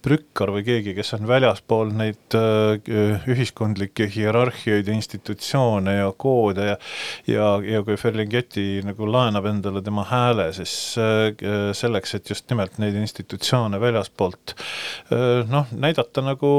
Brükkar 0.06 0.54
või 0.54 0.62
keegi, 0.68 0.94
kes 0.94 1.16
on 1.18 1.26
väljaspool 1.30 1.90
neid 1.98 2.38
ühiskondlikke 2.38 4.06
hierarhiaid 4.14 4.92
institutsioone 4.94 5.96
ja 5.98 6.12
koode 6.14 6.68
ja 6.68 6.78
ja, 7.26 7.50
ja 7.66 7.82
kui 7.86 7.98
Ferlinghetti 7.98 8.84
nagu 8.86 9.10
laenab 9.10 9.50
endale 9.50 9.82
tema 9.86 10.06
hääle, 10.08 10.52
siis 10.54 10.72
selleks, 11.80 12.14
et 12.16 12.30
just 12.30 12.46
nimelt 12.52 12.78
neid 12.82 12.96
institutsioone 13.00 13.80
väljaspoolt 13.82 14.54
noh, 15.50 15.74
näidata 15.74 16.24
nagu 16.26 16.52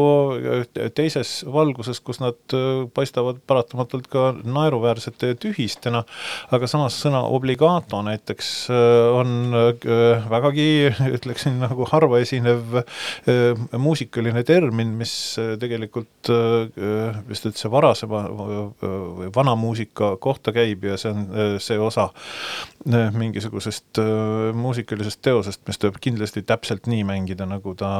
teises 0.98 1.40
valguses, 1.46 2.02
kus 2.04 2.20
nad 2.22 2.58
paistavad 2.94 3.40
paratamatult 3.46 3.99
tegelikult 4.00 4.44
ka 4.44 4.50
naeruväärsete 4.50 5.34
tühistena, 5.40 6.02
aga 6.50 6.68
samas 6.68 6.96
sõna 7.00 7.22
obligato 7.28 8.00
näiteks 8.02 8.70
äh, 8.70 9.10
on 9.14 9.54
äh, 9.54 10.28
vägagi, 10.30 10.90
ütleksin 11.16 11.60
nagu 11.60 11.86
harva 11.90 12.20
esinev 12.20 12.80
äh, 12.80 13.56
muusikaline 13.76 14.44
termin, 14.44 14.94
mis 14.98 15.36
tegelikult 15.60 16.28
vist 17.28 17.46
üldse 17.48 17.70
varasema 17.70 18.22
või 18.30 19.28
vana 19.34 19.54
muusika 19.58 20.14
kohta 20.20 20.52
käib 20.52 20.84
ja 20.84 20.96
see 21.00 21.10
on 21.10 21.58
see 21.62 21.78
osa 21.80 22.08
mingisugusest 22.84 24.00
muusikalisest 24.56 25.20
teosest, 25.24 25.62
mis 25.68 25.80
tuleb 25.80 25.98
kindlasti 26.02 26.42
täpselt 26.48 26.88
nii 26.90 27.04
mängida, 27.08 27.46
nagu 27.48 27.74
ta 27.78 27.90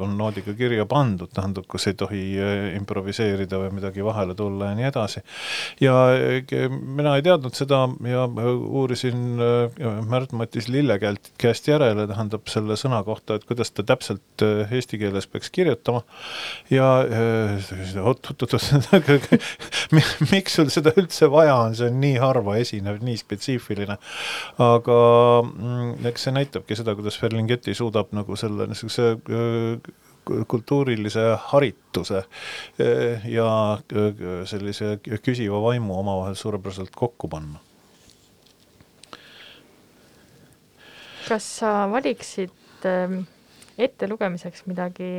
on 0.00 0.16
noodiga 0.18 0.54
kirja 0.58 0.86
pandud, 0.90 1.30
tähendab, 1.34 1.66
kus 1.70 1.88
ei 1.90 1.96
tohi 1.98 2.22
improviseerida 2.78 3.60
või 3.64 3.74
midagi 3.80 4.04
vahele 4.06 4.36
tulla 4.38 4.70
ja 4.70 4.78
nii 4.78 4.88
edasi 4.90 4.99
edasi. 5.00 5.22
ja 5.80 5.94
eh, 6.14 6.68
mina 6.70 7.16
ei 7.16 7.24
teadnud 7.24 7.56
seda 7.56 7.82
ja 8.08 8.26
uurisin 8.28 9.40
eh, 9.40 9.80
Märt-Matis 10.08 10.68
Lillekäelt 10.68 11.32
käest 11.40 11.68
järele, 11.68 12.06
tähendab 12.10 12.48
selle 12.50 12.76
sõna 12.80 13.02
kohta, 13.06 13.36
et 13.36 13.46
kuidas 13.48 13.72
ta 13.72 13.84
täpselt 13.86 14.44
eh, 14.44 14.70
eesti 14.76 15.00
keeles 15.00 15.26
peaks 15.30 15.50
kirjutama. 15.50 16.02
ja 16.70 16.90
oot-oot-oot, 18.02 19.30
miks 20.32 20.58
sul 20.58 20.70
seda 20.72 20.94
üldse 20.96 21.30
vaja 21.30 21.56
on, 21.64 21.74
see 21.78 21.90
on 21.90 22.00
nii 22.02 22.20
harva 22.22 22.58
esinev, 22.60 23.00
nii 23.04 23.18
spetsiifiline. 23.20 23.98
aga 24.60 25.00
mm, 25.46 26.06
eks 26.12 26.28
see 26.28 26.36
näitabki 26.36 26.78
seda, 26.78 26.94
kuidas 26.98 27.18
Ferlinghetti 27.20 27.74
suudab 27.76 28.14
nagu 28.16 28.36
selle 28.38 28.68
niisuguse 28.70 29.16
kultuurilise 30.48 31.24
harituse 31.50 32.22
eh, 32.78 33.26
ja 33.30 33.48
eh, 33.94 34.22
sellise 34.48 34.98
küsiva 35.24 35.60
vaimu 35.62 35.98
omavahel 36.00 36.38
suurepäraselt 36.38 36.94
kokku 36.96 37.28
panna. 37.28 37.60
kas 41.30 41.44
sa 41.60 41.84
valiksid 41.90 42.86
ähm, 42.90 43.20
ettelugemiseks 43.78 44.64
midagi? 44.66 45.10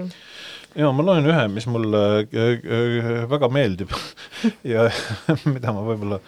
ja 0.75 0.89
ma 0.91 1.05
loen 1.05 1.27
ühe, 1.27 1.45
mis 1.51 1.67
mulle 1.71 2.01
äh, 2.25 3.23
väga 3.31 3.49
meeldib 3.51 3.93
ja 4.73 4.89
mida 5.53 5.73
ma 5.75 5.85
võib-olla 5.87 6.19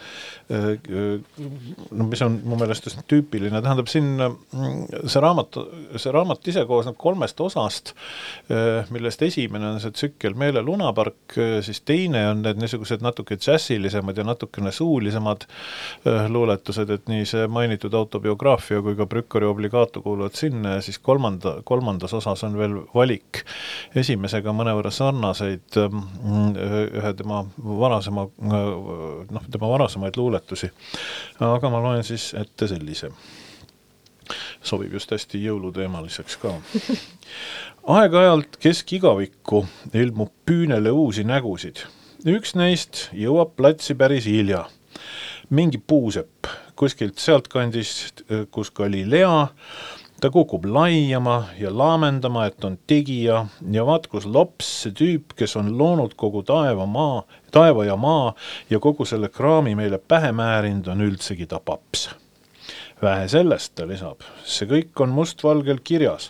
no 0.53 2.07
mis 2.09 2.21
on 2.25 2.35
mu 2.45 2.57
meelest 2.59 2.87
üsna 2.89 3.03
tüüpiline, 3.09 3.61
tähendab 3.63 3.89
siin 3.91 4.09
mm, 4.17 5.07
see 5.09 5.23
raamat, 5.23 5.57
see 5.97 6.13
raamat 6.13 6.49
ise 6.51 6.65
koosneb 6.69 6.97
kolmest 7.01 7.39
osast, 7.43 7.93
äh, 8.53 8.89
millest 8.93 9.23
esimene 9.25 9.73
on 9.73 9.81
see 9.83 9.93
tsükkel 9.95 10.37
Meele 10.37 10.63
lunapark, 10.65 11.35
siis 11.65 11.81
teine 11.85 12.25
on 12.31 12.41
need 12.45 12.59
niisugused 12.61 13.03
natuke 13.05 13.37
džässilisemad 13.39 14.17
ja 14.17 14.25
natukene 14.27 14.71
suulisemad 14.73 15.45
luuletused, 16.33 16.89
et 16.93 17.09
nii 17.11 17.25
see 17.29 17.47
mainitud 17.51 17.93
autobiograafia 17.97 18.81
kui 18.83 18.97
ka 18.97 19.07
Brükkari 19.09 19.47
obligato 19.47 20.01
kuuluvad 20.03 20.35
sinna 20.37 20.77
ja 20.77 20.81
siis 20.85 20.99
kolmanda, 20.99 21.57
kolmandas 21.67 22.13
osas 22.17 22.43
on 22.47 22.57
veel 22.59 22.79
valik 22.95 23.43
esimesega 23.95 24.53
mõnevõrra 24.55 24.91
sarnaseid 24.93 25.79
mm, 25.83 26.53
ühe 26.99 27.13
tema 27.19 27.43
varasema, 27.83 28.27
noh, 29.37 29.47
tema 29.51 29.69
varasemaid 29.73 30.17
luuletusi. 30.17 30.42
Aga 31.39 31.69
ma 31.69 31.81
loen 31.83 32.03
siis 32.03 32.33
ette 32.33 32.67
sellise. 32.67 33.11
sobib 34.63 34.93
just 34.93 35.11
hästi 35.11 35.41
jõuluteemaliseks 35.43 36.37
ka. 36.41 36.53
aeg-ajalt 37.97 38.57
keskigavikku 38.63 39.65
ilmub 39.93 40.31
püünele 40.45 40.91
uusi 40.91 41.23
nägusid. 41.23 41.83
üks 42.25 42.55
neist 42.55 43.09
jõuab 43.13 43.55
platsi 43.55 43.95
päris 43.95 44.25
hilja. 44.25 44.65
mingi 45.49 45.77
puusepp 45.77 46.47
kuskilt 46.75 47.19
sealtkandist, 47.19 48.23
kus 48.51 48.71
Galilea 48.71 49.47
ta 50.21 50.29
kukub 50.31 50.65
laiama 50.65 51.43
ja 51.59 51.71
laamendama, 51.77 52.45
et 52.45 52.65
on 52.65 52.77
tegija 52.87 53.45
ja 53.71 53.85
vaat 53.85 54.07
kus 54.07 54.25
lops, 54.25 54.69
see 54.83 54.95
tüüp, 54.99 55.35
kes 55.35 55.55
on 55.59 55.73
loonud 55.77 56.15
kogu 56.15 56.43
taeva, 56.47 56.85
maa, 56.85 57.23
taeva 57.51 57.85
ja 57.85 57.95
maa 57.99 58.33
ja 58.69 58.79
kogu 58.79 59.05
selle 59.05 59.29
kraami 59.29 59.75
meile 59.75 59.97
pähe 59.99 60.31
määrinud, 60.31 60.87
on 60.87 61.07
üldsegi 61.07 61.47
ta 61.49 61.59
paps 61.59 62.09
vähe 63.03 63.27
sellest, 63.27 63.73
ta 63.75 63.85
lisab, 63.87 64.23
see 64.47 64.67
kõik 64.69 65.01
on 65.03 65.11
mustvalgel 65.15 65.79
kirjas 65.83 66.29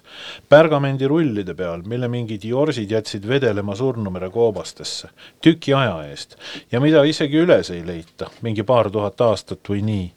pärgamendirullide 0.49 1.55
peal, 1.57 1.83
mille 1.89 2.09
mingid 2.11 2.45
jorsid 2.47 2.91
jätsid 2.91 3.27
vedelema 3.27 3.75
Surnumere 3.77 4.29
koobastesse 4.33 5.09
tüki 5.43 5.73
aja 5.77 5.99
eest. 6.09 6.37
Ja 6.71 6.81
mida 6.83 7.03
isegi 7.07 7.41
üles 7.43 7.69
ei 7.73 7.83
leita, 7.85 8.29
mingi 8.41 8.65
paar 8.67 8.89
tuhat 8.91 9.21
aastat 9.21 9.69
või 9.69 9.83
nii, 9.85 10.09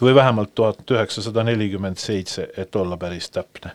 või 0.00 0.14
vähemalt 0.14 0.54
tuhat 0.54 0.90
üheksasada 0.90 1.44
nelikümmend 1.50 2.00
seitse, 2.00 2.48
et 2.56 2.76
olla 2.76 2.96
päris 2.96 3.30
täpne. 3.30 3.74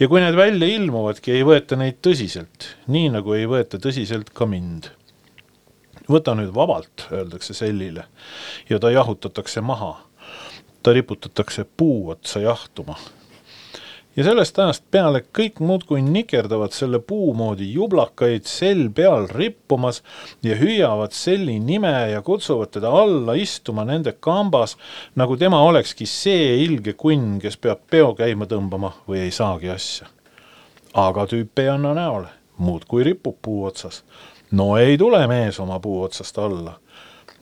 ja 0.00 0.08
kui 0.08 0.20
need 0.20 0.36
välja 0.36 0.68
ilmuvadki, 0.68 1.32
ei 1.32 1.44
võeta 1.44 1.76
neid 1.76 2.00
tõsiselt, 2.02 2.74
nii 2.86 3.12
nagu 3.18 3.34
ei 3.34 3.46
võeta 3.46 3.78
tõsiselt 3.78 4.32
ka 4.34 4.46
mind. 4.46 4.90
Võta 6.08 6.34
nüüd 6.36 6.50
vabalt, 6.52 7.06
öeldakse 7.12 7.54
sellile 7.56 8.04
ja 8.68 8.78
ta 8.78 8.90
jahutatakse 8.92 9.60
maha 9.64 9.94
ta 10.84 10.92
riputatakse 10.92 11.66
puu 11.76 12.10
otsa 12.10 12.40
jahtuma. 12.40 12.96
ja 14.16 14.24
sellest 14.24 14.58
ajast 14.58 14.84
peale 14.94 15.24
kõik 15.38 15.56
muudkui 15.58 16.02
nikerdavad 16.04 16.74
selle 16.76 17.00
puu 17.02 17.32
moodi 17.34 17.70
jublakaid 17.72 18.44
sell 18.46 18.90
peal 18.94 19.24
rippumas 19.30 20.02
ja 20.42 20.54
hüüavad 20.60 21.16
selli 21.16 21.56
nime 21.58 21.94
ja 22.10 22.20
kutsuvad 22.22 22.70
teda 22.76 22.92
alla 23.00 23.34
istuma 23.34 23.84
nende 23.84 24.12
kambas, 24.12 24.76
nagu 25.16 25.36
tema 25.36 25.62
olekski 25.66 26.06
see 26.06 26.60
ilge 26.66 26.92
kunn, 26.92 27.40
kes 27.42 27.56
peab 27.56 27.80
peo 27.90 28.12
käima 28.14 28.46
tõmbama 28.46 28.92
või 29.08 29.24
ei 29.24 29.32
saagi 29.32 29.72
asja. 29.72 30.06
aga 30.94 31.26
tüüp 31.32 31.64
ei 31.64 31.72
anna 31.72 31.94
näole, 31.94 32.28
muudkui 32.58 33.08
ripub 33.08 33.40
puu 33.42 33.64
otsas. 33.64 34.04
no 34.50 34.76
ei 34.76 34.98
tule 34.98 35.26
mees 35.26 35.60
oma 35.60 35.80
puu 35.80 36.02
otsast 36.02 36.38
alla 36.38 36.78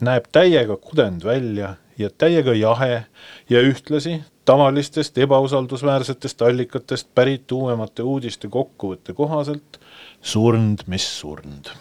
näeb 0.03 0.25
täiega 0.33 0.77
kudend 0.77 1.25
välja 1.25 1.75
ja 1.99 2.11
täiega 2.11 2.55
jahe 2.55 3.05
ja 3.51 3.61
ühtlasi 3.61 4.21
tavalistest 4.45 5.19
ebausaldusväärsetest 5.19 6.43
allikatest 6.43 7.09
pärit 7.15 7.53
uuemate 7.53 8.03
uudiste 8.03 8.49
kokkuvõtte 8.49 9.15
kohaselt 9.15 9.81
surnud, 10.21 10.87
mis 10.87 11.07
surnud 11.21 11.73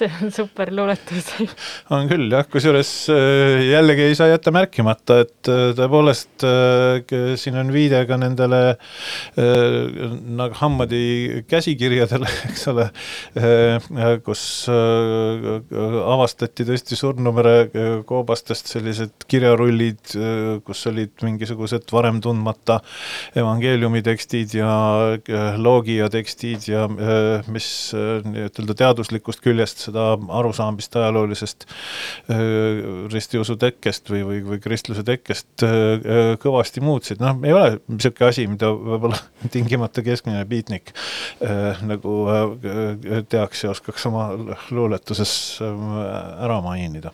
see 0.00 0.10
on 0.22 0.32
super 0.32 0.70
luuletus. 0.72 1.28
On 1.94 2.08
küll 2.10 2.30
jah, 2.32 2.46
kusjuures 2.48 2.90
äh, 3.12 3.60
jällegi 3.68 4.06
ei 4.08 4.16
saa 4.18 4.30
jätta 4.30 4.52
märkimata, 4.54 5.20
et 5.24 5.50
äh, 5.50 5.70
tõepoolest 5.78 6.44
äh, 6.46 7.36
siin 7.40 7.58
on 7.60 7.72
viide 7.74 8.02
ka 8.08 8.18
nendele 8.20 8.60
nagu 9.40 10.56
Hammadi 10.60 11.42
käsikirjadele, 11.48 12.28
eks 12.48 12.66
ole, 12.70 12.86
kus 14.24 14.42
avastati 14.70 16.66
tõesti 16.68 16.98
surnumere 16.98 18.02
koobastest 18.08 18.70
sellised 18.72 19.26
kirjarullid, 19.30 20.14
kus 20.66 20.84
olid 20.90 21.24
mingisugused 21.24 21.88
varem 21.94 22.20
tundmata 22.24 22.80
evangeeliumi 23.38 24.02
tekstid 24.06 24.56
ja 24.60 24.72
loogia 25.60 26.10
tekstid 26.12 26.68
ja 26.70 26.86
mis 27.50 27.70
nii-ütelda 27.94 28.78
teaduslikust 28.84 29.44
küljest 29.44 29.89
seda 29.90 30.06
arusaamist 30.40 30.96
ajaloolisest 31.00 31.66
ristiusu 33.12 33.56
tekkest 33.60 34.10
või, 34.12 34.22
või, 34.26 34.40
või 34.52 34.60
kristluse 34.62 35.04
tekkest 35.06 35.64
kõvasti 36.42 36.82
muutsid, 36.84 37.22
noh, 37.22 37.38
ei 37.44 37.54
ole 37.54 37.80
niisugune 37.90 38.30
asi, 38.30 38.46
mida 38.50 38.70
võib-olla 38.72 39.20
tingimata 39.54 40.04
keskmine 40.06 40.44
biitnik 40.48 40.94
nagu 41.86 42.16
teaks 43.30 43.64
ja 43.66 43.74
oskaks 43.74 44.06
oma 44.10 44.30
luuletuses 44.70 45.34
ära 45.60 46.60
mainida. 46.64 47.12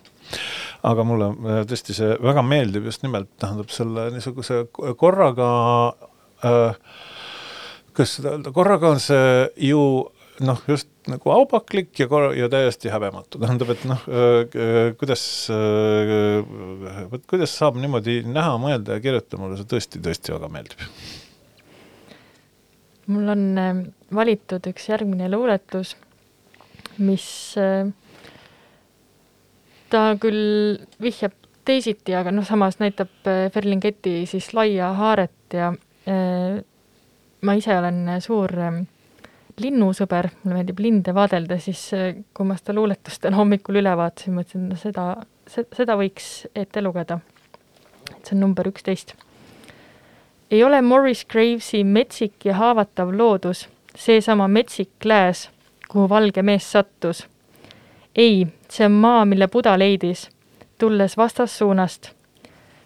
Aga 0.86 1.04
mulle 1.06 1.30
tõesti 1.70 1.94
see 1.96 2.16
väga 2.22 2.42
meeldib 2.46 2.86
just 2.88 3.04
nimelt, 3.06 3.30
tähendab 3.40 3.70
selle 3.74 4.08
niisuguse 4.14 4.64
korraga 4.98 5.50
äh, 6.44 6.74
kuidas 7.96 8.16
seda 8.18 8.34
öelda, 8.34 8.52
korraga 8.52 8.92
on 8.92 9.00
see 9.00 9.48
ju 9.70 9.82
noh, 10.44 10.60
just 10.68 10.88
nagu 11.10 11.30
aupaklik 11.32 11.92
ja 12.00 12.08
kor-, 12.10 12.34
ja 12.36 12.48
täiesti 12.52 12.90
häbematu, 12.92 13.40
tähendab, 13.42 13.70
et 13.74 13.84
noh, 13.88 14.02
kuidas, 15.00 15.22
vot 17.12 17.28
kuidas 17.30 17.54
saab 17.56 17.78
niimoodi 17.80 18.20
näha, 18.26 18.56
mõelda 18.62 18.98
ja 18.98 19.04
kirjutada, 19.04 19.40
mulle 19.42 19.60
see 19.60 19.70
tõesti, 19.70 20.02
tõesti 20.02 20.34
väga 20.34 20.50
meeldib. 20.52 20.84
mul 23.06 23.30
on 23.36 23.44
valitud 24.14 24.66
üks 24.66 24.88
järgmine 24.90 25.30
luuletus, 25.30 25.94
mis 26.98 27.28
ta 29.92 30.02
küll 30.20 30.80
vihjab 31.02 31.36
teisiti, 31.66 32.14
aga 32.18 32.32
noh, 32.34 32.46
samas 32.46 32.80
näitab 32.82 33.12
Ferlingeti 33.54 34.24
siis 34.26 34.52
laia 34.54 34.92
haaret 34.98 35.54
ja 35.54 35.72
ma 37.46 37.54
ise 37.58 37.78
olen 37.78 38.04
suur 38.22 38.52
linnusõber, 39.60 40.28
mulle 40.42 40.58
meeldib 40.58 40.80
linde 40.84 41.14
vaadelda, 41.16 41.58
siis 41.62 41.82
äh, 41.96 42.16
kui 42.34 42.46
ma 42.48 42.56
seda 42.58 42.74
luuletust 42.76 43.22
täna 43.24 43.40
hommikul 43.40 43.80
üle 43.80 43.94
vaatasin, 43.96 44.36
mõtlesin, 44.36 44.66
no 44.70 44.76
seda, 44.80 45.06
seda 45.48 45.96
võiks 45.96 46.46
ette 46.54 46.82
lugeda. 46.84 47.20
et 48.10 48.26
see 48.26 48.36
on 48.36 48.40
number 48.40 48.68
üksteist. 48.68 49.14
ei 50.50 50.62
ole 50.64 50.82
Morris 50.82 51.24
Gravesi 51.24 51.84
metsik 51.84 52.44
ja 52.44 52.54
haavatav 52.54 53.10
loodus 53.14 53.68
seesama 53.96 54.48
metsik 54.48 55.04
lääs, 55.04 55.50
kuhu 55.88 56.08
valge 56.08 56.42
mees 56.42 56.72
sattus. 56.72 57.26
ei, 58.16 58.46
see 58.68 58.86
on 58.86 58.92
maa, 58.92 59.24
mille 59.24 59.48
Buda 59.48 59.78
leidis, 59.78 60.28
tulles 60.78 61.16
vastassuunast. 61.16 62.10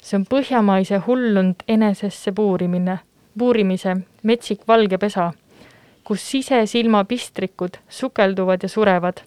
see 0.03 0.17
on 0.19 0.27
põhjamaise 0.27 1.03
hullunud 1.07 1.67
enesesse 1.69 2.33
puurimine, 2.33 2.99
puurimise 3.39 3.97
metsik 4.23 4.69
valge 4.69 4.99
pesa 4.99 5.33
kus 6.05 6.31
sisesilma 6.31 7.05
pistrikud 7.05 7.77
sukelduvad 7.89 8.63
ja 8.63 8.69
surevad, 8.69 9.21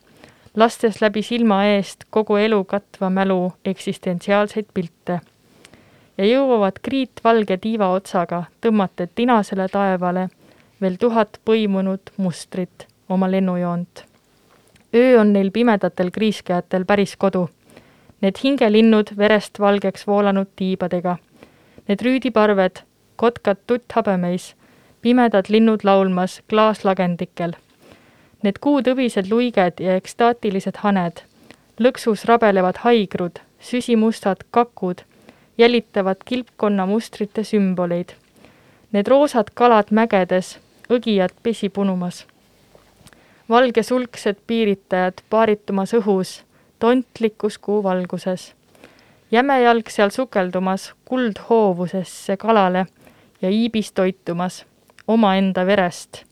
lastes 0.55 1.01
läbi 1.01 1.21
silma 1.21 1.63
eest 1.65 2.05
kogu 2.09 2.35
elu 2.35 2.63
katva 2.63 3.09
mälu 3.09 3.53
eksistentsiaalseid 3.65 4.65
pilte. 4.73 5.19
ja 6.17 6.25
jõuavad 6.25 6.77
kriitvalge 6.81 7.57
tiiva 7.57 7.89
otsaga 7.89 8.43
tõmmata 8.61 9.07
tinasele 9.15 9.67
taevale 9.67 10.27
veel 10.81 10.97
tuhat 10.99 11.39
põimunud 11.45 12.11
mustrit 12.17 12.87
oma 13.09 13.31
lennujoont. 13.31 14.03
öö 14.95 15.19
on 15.21 15.33
neil 15.33 15.51
pimedatel 15.51 16.11
kriiskejatel 16.11 16.85
päris 16.85 17.15
kodu. 17.17 17.49
Need 18.21 18.37
hingelinnud 18.43 19.17
verest 19.17 19.59
valgeks 19.59 20.07
voolanud 20.07 20.47
tiibadega. 20.55 21.17
Need 21.87 22.01
rüüdiparved, 22.01 22.83
kotkad 23.15 23.57
tutthabemeis 23.67 24.55
pimedad 25.03 25.45
linnud 25.49 25.79
laulmas 25.83 26.41
klaaslagendikel. 26.49 27.51
Need 28.43 28.59
kuutõbised 28.63 29.27
luiged 29.31 29.83
ja 29.83 29.97
ekstaatilised 29.99 30.79
haned, 30.83 31.25
lõksus 31.79 32.23
rabelevad 32.29 32.79
haigrud, 32.85 33.41
süsimustad 33.59 34.45
kakud, 34.51 35.03
jälitavad 35.57 36.23
kilpkonna 36.25 36.85
mustrite 36.87 37.43
sümboleid. 37.43 38.15
Need 38.95 39.11
roosad 39.11 39.51
kalad 39.53 39.91
mägedes, 39.91 40.57
õgijad 40.89 41.35
pesi 41.43 41.69
punumas. 41.69 42.25
valgesulgsed 43.49 44.37
piiritajad 44.47 45.13
paaritumas 45.29 45.93
õhus, 45.93 46.43
tontlikus 46.79 47.57
kuu 47.57 47.83
valguses. 47.83 48.53
jämejalg 49.31 49.89
seal 49.89 50.09
sukeldumas 50.09 50.93
kuldhoovusesse 51.05 52.37
kalale 52.37 52.85
ja 53.41 53.49
iibis 53.49 53.91
toitumas 53.91 54.65
omaenda 55.07 55.65
verest. 55.65 56.23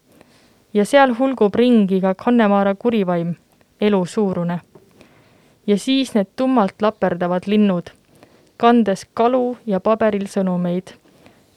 ja 0.74 0.86
seal 0.86 1.16
hulgub 1.20 1.56
ringi 1.56 2.02
ka 2.02 2.16
Kannemaara 2.16 2.76
kurivaim, 2.76 3.36
elu 3.82 4.06
suurune. 4.06 4.60
ja 5.68 5.78
siis 5.78 6.14
need 6.14 6.28
tummalt 6.36 6.82
laperdavad 6.82 7.44
linnud, 7.46 7.90
kandes 8.58 9.06
kalu 9.14 9.58
ja 9.66 9.80
paberil 9.80 10.28
sõnumeid, 10.28 10.94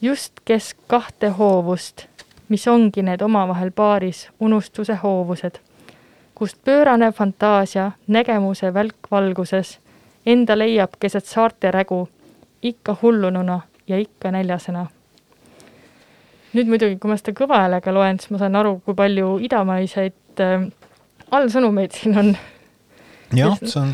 just 0.01 0.33
kesk 0.45 0.77
kahte 0.87 1.29
hoovust, 1.29 2.05
mis 2.49 2.67
ongi 2.67 3.01
need 3.01 3.21
omavahel 3.21 3.71
paaris 3.71 4.29
unustuse 4.39 4.95
hoovused, 5.03 5.59
kust 6.35 6.57
pöörane 6.65 7.11
fantaasia 7.11 7.91
nägemuse 8.07 8.73
välkvalguses 8.73 9.79
enda 10.25 10.57
leiab 10.57 10.99
keset 10.99 11.25
saarte 11.25 11.71
rägu, 11.71 12.09
ikka 12.61 12.97
hullununa 13.01 13.61
ja 13.87 13.97
ikka 13.97 14.31
näljasena 14.31 14.85
nüüd 16.55 16.71
muidugi, 16.71 16.97
kui 17.01 17.11
ma 17.11 17.19
seda 17.19 17.35
kõva 17.37 17.65
häälega 17.65 17.93
loen, 17.95 18.19
siis 18.21 18.33
ma 18.33 18.41
saan 18.41 18.57
aru, 18.59 18.77
kui 18.85 18.97
palju 18.97 19.37
idamaiseid 19.45 20.43
äh, 20.43 20.67
allsõnumeid 21.35 21.95
siin 21.95 22.19
on. 22.21 22.35
Jah, 23.35 23.57
see 23.57 23.81
on 23.81 23.93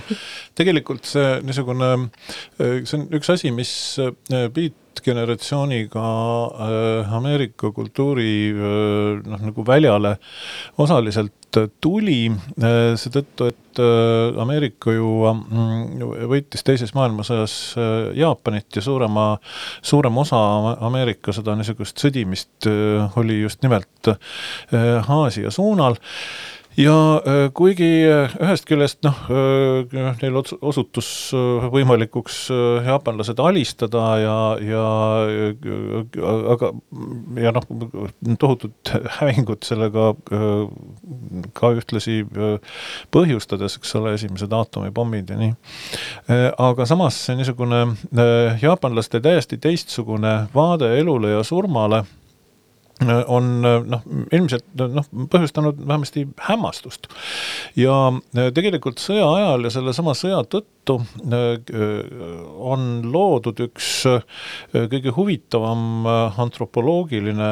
tegelikult 0.60 1.08
see 1.08 1.40
niisugune, 1.46 1.90
äh, 2.60 2.82
see 2.84 2.98
on 3.00 3.08
üks 3.16 3.32
asi, 3.32 3.52
mis 3.56 3.72
äh, 4.02 4.48
beat-generatsiooniga 4.54 6.04
äh, 6.68 7.14
Ameerika 7.18 7.72
kultuuri 7.76 8.52
noh, 8.54 9.46
nagu 9.48 9.66
väljale 9.68 10.18
osaliselt 10.82 11.34
tuli 11.82 12.30
äh, 12.30 12.94
seetõttu, 13.00 13.48
et 13.52 13.82
äh, 13.82 14.40
Ameerika 14.42 14.94
ju 14.96 15.10
mm, 15.32 16.06
võitis 16.32 16.64
teises 16.68 16.94
maailmasõjas 16.98 17.56
äh, 17.76 17.92
Jaapanit 18.20 18.80
ja 18.80 18.84
suurema, 18.86 19.26
suurem 19.82 20.18
osa 20.24 20.40
Ameerika 20.88 21.36
seda 21.36 21.56
niisugust 21.60 22.02
sõdimist 22.02 22.70
oli 23.20 23.42
just 23.42 23.62
nimelt 23.66 24.14
Aasia 24.72 25.52
suunal 25.54 25.98
ja 26.78 27.22
äh, 27.28 27.50
kuigi 27.54 27.90
äh, 28.08 28.34
ühest 28.40 28.66
küljest 28.70 29.02
noh, 29.04 29.18
äh, 29.32 30.12
neil 30.22 30.38
osutus 30.40 31.10
võimalikuks 31.74 32.38
jaapanlased 32.86 33.40
alistada 33.44 34.06
ja, 34.22 34.38
ja 34.64 34.86
aga 36.56 36.72
ja 37.42 37.54
noh, 37.56 37.68
tohutut 38.40 38.94
hävingut 39.20 39.68
sellega 39.68 40.12
ka 41.58 41.74
ühtlasi 41.76 42.22
põhjustades, 43.12 43.78
eks 43.80 43.96
ole, 44.00 44.16
esimesed 44.18 44.54
aatomipommid 44.56 45.32
ja 45.32 45.40
nii. 45.40 45.54
aga 46.56 46.88
samas 46.90 47.20
niisugune 47.36 47.84
jaapanlaste 48.62 49.22
täiesti 49.24 49.60
teistsugune 49.62 50.36
vaade 50.56 50.94
elule 51.00 51.36
ja 51.36 51.44
surmale 51.48 52.04
on 53.10 53.50
noh, 53.62 54.04
ilmselt 54.34 54.66
noh, 54.78 55.08
põhjustanud 55.32 55.80
vähemasti 55.88 56.28
hämmastust. 56.48 57.08
ja 57.80 57.96
äh, 58.12 58.52
tegelikult 58.56 59.02
sõja 59.02 59.26
ajal 59.38 59.68
ja 59.68 59.74
sellesama 59.74 60.14
sõja 60.18 60.42
tõttu 60.52 60.98
äh, 61.02 61.74
on 62.72 62.88
loodud 63.12 63.62
üks 63.68 63.92
äh, 64.10 64.22
kõige 64.74 65.16
huvitavam 65.16 66.06
antropoloogiline 66.42 67.52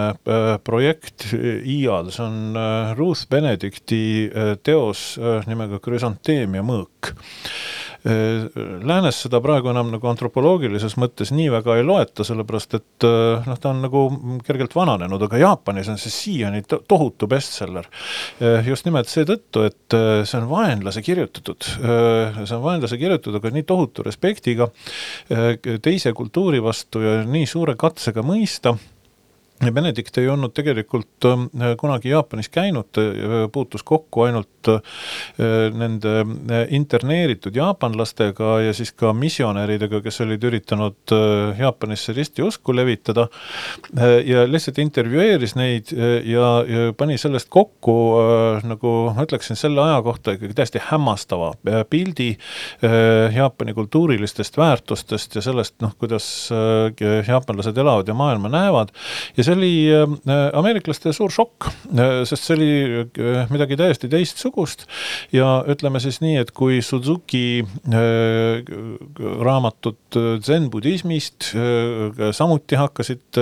projekt 0.65 1.29
iial, 1.33 2.12
see 2.13 2.25
on 2.25 2.59
Ruth 2.97 3.27
Benedicti 3.31 4.29
teos 4.65 5.13
nimega 5.49 5.79
Krüsanteemia 5.83 6.63
mõõk 6.65 7.13
Äh, 7.13 7.88
läänes 8.03 9.21
seda 9.25 9.41
praegu 9.43 9.71
enam 9.73 9.89
nagu 9.91 10.07
antropoloogilises 10.07 10.95
mõttes 11.01 11.33
nii 11.35 11.49
väga 11.51 11.75
ei 11.79 11.85
loeta, 11.85 12.23
sellepärast 12.27 12.75
et 12.77 13.07
äh, 13.07 13.47
noh, 13.47 13.59
ta 13.59 13.73
on 13.73 13.81
nagu 13.83 14.03
kergelt 14.45 14.75
vananenud, 14.75 15.25
aga 15.27 15.41
Jaapanis 15.41 15.89
on 15.91 15.99
see 16.01 16.13
siiani 16.13 16.63
tohutu 16.69 17.27
bestseller. 17.31 17.89
Äh, 18.39 18.67
just 18.67 18.88
nimelt 18.88 19.12
seetõttu, 19.12 19.65
et 19.67 19.97
see 20.23 20.39
on 20.39 20.47
vaenlase 20.51 21.03
kirjutatud, 21.03 21.65
see 21.65 22.55
on 22.55 22.63
vaenlase 22.63 22.99
kirjutatud, 23.01 23.39
aga 23.39 23.51
nii 23.55 23.65
tohutu 23.67 24.05
respektiga 24.05 24.69
teise 25.83 26.13
kultuuri 26.15 26.62
vastu 26.63 27.03
ja 27.03 27.19
nii 27.27 27.47
suure 27.49 27.75
katsega 27.79 28.23
mõista 28.25 28.75
Benedikt 29.60 30.17
ei 30.22 30.30
olnud 30.32 30.54
tegelikult 30.56 31.26
äh, 31.28 31.74
kunagi 31.80 32.13
Jaapanis 32.13 32.48
käinud, 32.50 32.95
äh, 32.95 33.34
puutus 33.52 33.84
kokku 33.84 34.24
ainult 34.24 34.69
äh, 34.72 34.80
nende 35.76 36.24
interneeritud 36.76 37.56
jaapanlastega 37.56 38.54
ja 38.63 38.74
siis 38.76 38.93
ka 38.95 39.12
missionäridega, 39.13 40.00
kes 40.06 40.22
olid 40.24 40.43
üritanud 40.48 41.13
Jaapanisse 41.60 42.13
ristiusku 42.15 42.76
levitada. 42.76 43.28
ja 44.26 44.43
lihtsalt 44.48 44.78
intervjueeris 44.80 45.56
neid 45.56 45.91
ja, 45.91 46.48
ja 46.67 46.93
pani 46.98 47.17
sellest 47.17 47.50
kokku 47.52 47.95
nagu 48.67 48.93
ma 49.15 49.26
ütleksin 49.26 49.58
selle 49.60 49.82
aja 49.84 50.02
kohta 50.06 50.36
ikkagi 50.36 50.56
täiesti 50.58 50.82
hämmastava 50.89 51.52
pildi 51.89 52.30
Jaapani 53.36 53.74
kultuurilistest 53.74 54.58
väärtustest 54.58 55.36
ja 55.39 55.43
sellest 55.43 55.80
noh, 55.84 55.95
kuidas 56.00 56.28
jaapanlased 57.28 57.78
elavad 57.78 58.08
ja 58.08 58.17
maailma 58.17 58.52
näevad 58.54 58.93
ja 59.38 59.48
see 59.49 59.57
oli 59.57 59.89
äh, 59.93 60.49
ameeriklaste 60.57 61.13
suur 61.15 61.31
šokk, 61.33 61.69
äh, 61.93 62.21
sest 62.29 62.45
see 62.47 62.55
oli 62.57 62.69
äh, 63.01 63.49
midagi 63.53 63.77
täiesti 63.79 64.09
teistsugust. 64.12 64.85
Ja 65.35 65.63
ütleme 65.69 66.01
siis 66.03 66.19
nii, 66.23 66.38
et 66.43 66.51
kui 66.55 66.81
Suzuki 66.85 67.63
raamatud 69.19 70.17
zen-budismist 70.45 71.51
samuti 72.35 72.77
hakkasid 72.79 73.39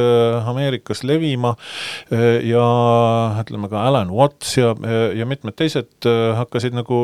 Ameerikas 0.47 1.03
levima 1.07 1.53
ja 2.11 2.65
ütleme 3.41 3.69
ka 3.71 3.83
Alan 3.87 4.11
Watts 4.13 4.57
ja, 4.59 4.73
ja 5.15 5.27
mitmed 5.29 5.55
teised 5.59 6.07
hakkasid 6.37 6.75
nagu 6.77 6.99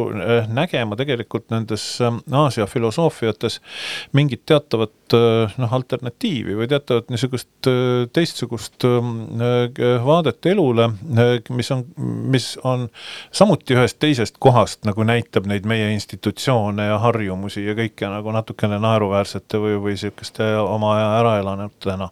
nägema 0.54 0.98
tegelikult 1.00 1.50
nendes 1.54 1.86
Aasia 2.04 2.68
filosoofiates 2.70 3.60
mingit 4.18 4.46
teatavat 4.50 5.18
noh, 5.60 5.78
alternatiivi 5.80 6.58
või 6.60 6.70
teatavat 6.72 7.12
niisugust 7.14 7.72
teistsugust 8.16 8.88
Äh, 8.93 8.93
vaadet 10.06 10.46
elule, 10.46 10.90
äh, 11.18 11.34
mis 11.50 11.72
on, 11.72 11.84
mis 12.34 12.48
on 12.64 12.88
samuti 13.32 13.78
ühest 13.78 14.00
teisest 14.00 14.40
kohast 14.40 14.86
nagu 14.86 15.04
näitab 15.08 15.48
neid 15.50 15.68
meie 15.70 15.92
institutsioone 15.96 16.88
ja 16.88 17.00
harjumusi 17.04 17.66
ja 17.66 17.76
kõike 17.78 18.10
nagu 18.12 18.34
natukene 18.36 18.80
naeruväärsete 18.84 19.62
või, 19.62 19.78
või 19.84 19.98
sihukeste 20.00 20.54
oma 20.62 20.96
aja 20.98 21.12
äraelanutena. 21.20 22.10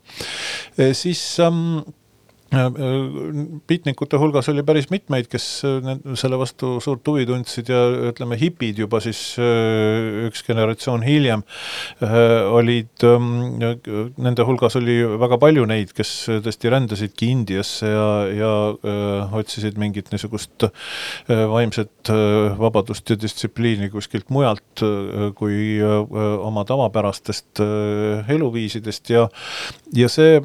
Äh, 0.80 0.94
siis 0.98 1.24
ähm, 1.39 1.82
beatnikute 2.52 4.20
hulgas 4.20 4.50
oli 4.52 4.64
päris 4.68 4.90
mitmeid, 4.92 5.30
kes 5.32 5.46
äh, 5.68 5.92
selle 6.20 6.36
vastu 6.40 6.74
suurt 6.84 7.08
huvi 7.08 7.24
tundsid 7.30 7.70
ja 7.72 7.80
ütleme, 8.12 8.36
hipid 8.40 8.82
juba 8.82 9.00
siis 9.04 9.22
äh, 9.40 10.26
üks 10.28 10.44
generatsioon 10.44 11.06
hiljem 11.06 11.46
äh, 12.04 12.44
olid, 12.52 12.92
ähm, 13.08 13.62
nende 14.20 14.48
hulgas 14.48 14.76
oli 14.80 14.98
väga 15.22 15.40
palju 15.40 15.64
neid, 15.70 15.94
kes 15.96 16.12
tõesti 16.44 16.74
rändasidki 16.74 17.32
Indiasse 17.32 17.88
ja, 17.88 18.08
ja 18.36 18.52
otsisid 19.38 19.78
mingit 19.80 20.10
niisugust 20.12 20.66
vaimset 21.28 22.12
vabadust 22.60 23.14
ja 23.14 23.18
distsipliini 23.20 23.90
kuskilt 23.94 24.30
mujalt 24.34 24.84
kui 25.38 25.80
oma 25.82 26.66
tavapärastest 26.68 27.62
eluviisidest 28.32 29.14
ja 29.14 29.28
ja 29.96 30.10
see 30.12 30.40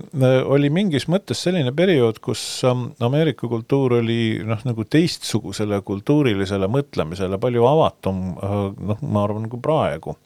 oli 0.47 0.71
mingis 0.73 1.07
mõttes 1.11 1.43
selline 1.47 1.73
periood, 1.77 1.96
periood, 1.97 2.19
kus 2.21 2.41
ähm, 2.65 2.91
Ameerika 3.01 3.49
kultuur 3.49 3.97
oli 4.01 4.43
noh, 4.45 4.61
nagu 4.69 4.85
teistsugusele 4.85 5.81
kultuurilisele 5.87 6.69
mõtlemisele 6.69 7.39
palju 7.41 7.65
avatum, 7.69 8.23
äh, 8.37 8.57
noh, 8.91 9.03
ma 9.03 9.25
arvan, 9.25 9.49
kui 9.53 9.63
praegu. 9.65 10.17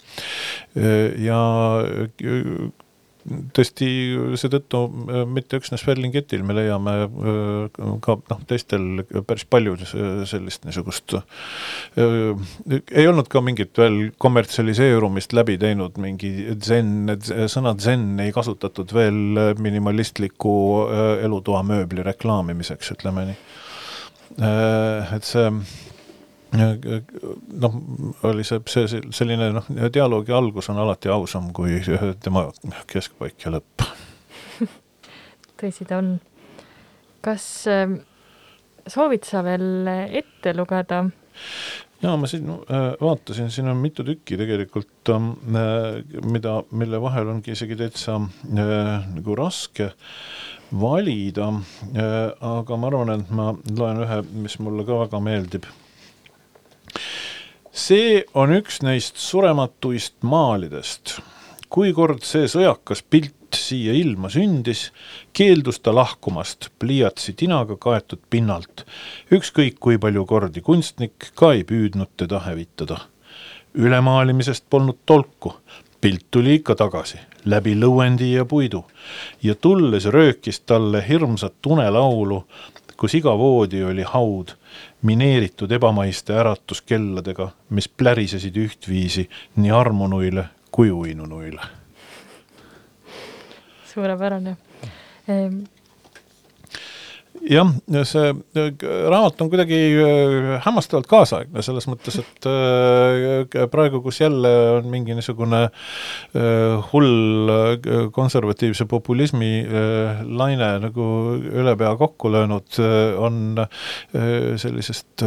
Äh, 0.75 1.15
ja 1.23 1.39
tõesti 3.55 3.89
seetõttu 4.41 4.81
mitte 5.29 5.61
üksnes 5.61 5.83
Ferlingetil, 5.85 6.43
me 6.47 6.57
leiame 6.57 6.95
ka 8.05 8.17
noh, 8.21 8.41
teistel 8.49 9.03
päris 9.29 9.45
palju 9.51 9.77
sellist 10.29 10.65
niisugust, 10.67 11.17
ei 12.01 13.07
olnud 13.11 13.29
ka 13.31 13.43
mingit 13.45 13.77
veel 13.81 14.01
kommertsialiseerumist 14.21 15.35
läbi 15.37 15.59
teinud, 15.61 16.01
mingi 16.01 16.33
zen, 16.65 17.13
sõna 17.51 17.75
zen 17.81 18.09
ei 18.25 18.33
kasutatud 18.37 18.95
veel 18.97 19.55
minimalistliku 19.61 20.57
elutoamööbli 21.27 22.07
reklaamimiseks, 22.07 22.95
ütleme 22.97 23.31
nii. 23.31 23.39
et 24.41 25.27
see 25.27 25.49
noh, 26.53 27.75
oli 28.27 28.45
see, 28.47 28.61
see 28.67 29.01
selline 29.15 29.51
noh, 29.55 29.71
dialoogi 29.93 30.35
algus 30.35 30.71
on 30.73 30.81
alati 30.83 31.11
ausam 31.13 31.51
kui 31.57 31.79
tema 32.23 32.47
keskpaik 32.91 33.47
ja 33.47 33.55
lõpp. 33.55 33.87
tõsi 35.61 35.87
ta 35.89 36.01
on. 36.01 36.15
kas 37.25 37.47
äh, 37.71 37.99
soovid 38.87 39.27
sa 39.29 39.45
veel 39.47 39.89
ette 39.89 40.55
lugeda? 40.57 41.05
ja 42.03 42.15
ma 42.17 42.31
siin 42.31 42.49
äh, 42.51 42.93
vaatasin, 43.01 43.51
siin 43.53 43.69
on 43.71 43.79
mitu 43.81 44.05
tükki 44.07 44.39
tegelikult 44.41 45.13
ähm, 45.15 45.33
äh,, 45.55 46.01
mida, 46.27 46.63
mille 46.71 47.01
vahel 47.03 47.31
ongi 47.37 47.55
isegi 47.55 47.79
täitsa 47.79 48.17
äh, 48.19 49.13
nagu 49.15 49.37
raske 49.39 49.93
valida 50.71 51.49
aga 52.47 52.77
ma 52.79 52.87
arvan, 52.87 53.11
et 53.17 53.31
ma 53.35 53.49
loen 53.75 54.05
ühe, 54.05 54.21
mis 54.45 54.55
mulle 54.63 54.85
ka 54.87 55.01
väga 55.01 55.19
meeldib 55.19 55.67
see 57.73 58.25
on 58.35 58.51
üks 58.55 58.81
neist 58.83 59.17
surematuist 59.17 60.17
maalidest. 60.23 61.21
kui 61.71 61.93
kord 61.95 62.25
see 62.27 62.49
sõjakas 62.51 63.05
pilt 63.07 63.55
siia 63.55 63.93
ilma 63.95 64.27
sündis, 64.31 64.89
keeldus 65.33 65.79
ta 65.79 65.95
lahkumast 65.95 66.71
pliiatsi 66.79 67.33
tinaga 67.33 67.77
kaetud 67.77 68.19
pinnalt. 68.31 68.85
ükskõik 69.31 69.79
kui 69.79 69.99
palju 69.99 70.27
kordi 70.27 70.61
kunstnik 70.61 71.31
ka 71.35 71.53
ei 71.53 71.65
püüdnud 71.65 72.11
teda 72.17 72.41
hävitada. 72.41 72.99
ülemaalimisest 73.75 74.65
polnud 74.71 74.99
tolku, 75.07 75.55
pilt 76.01 76.27
tuli 76.31 76.55
ikka 76.55 76.75
tagasi, 76.75 77.19
läbi 77.45 77.75
lõuendi 77.75 78.33
ja 78.35 78.45
puidu 78.45 78.85
ja 79.43 79.55
tulles 79.55 80.05
röökis 80.05 80.61
talle 80.61 81.05
hirmsat 81.09 81.67
unelaulu, 81.67 82.45
kus 83.01 83.15
iga 83.17 83.33
voodi 83.39 83.81
oli 83.85 84.05
haud 84.05 84.53
mineeritud 85.09 85.73
ebamaiste 85.73 86.35
äratuskelladega, 86.37 87.49
mis 87.73 87.89
plärisesid 87.89 88.57
ühtviisi 88.61 89.25
nii 89.57 89.73
armunuile 89.73 90.45
kui 90.71 90.91
uinunuile. 90.91 91.63
suurepärane 93.95 94.57
ehm.. 95.29 95.63
Jah, 97.49 97.71
see 98.05 98.33
raamat 99.11 99.41
on 99.41 99.49
kuidagi 99.53 99.79
äh, 99.97 100.49
hämmastavalt 100.65 101.09
kaasaegne 101.09 101.63
selles 101.65 101.87
mõttes, 101.89 102.19
et 102.21 102.49
äh, 102.49 103.65
praegu, 103.73 104.03
kus 104.05 104.21
jälle 104.21 104.51
on 104.77 104.91
mingi 104.93 105.17
niisugune 105.17 105.63
äh, 105.67 106.91
hull 106.93 107.53
konservatiivse 108.13 108.85
populismi 108.91 109.51
laine 110.27 110.71
nagu 110.85 111.07
üle 111.39 111.75
pea 111.81 111.93
kokku 111.99 112.31
löönud, 112.33 112.79
on 113.21 113.61
sellisest 114.61 115.25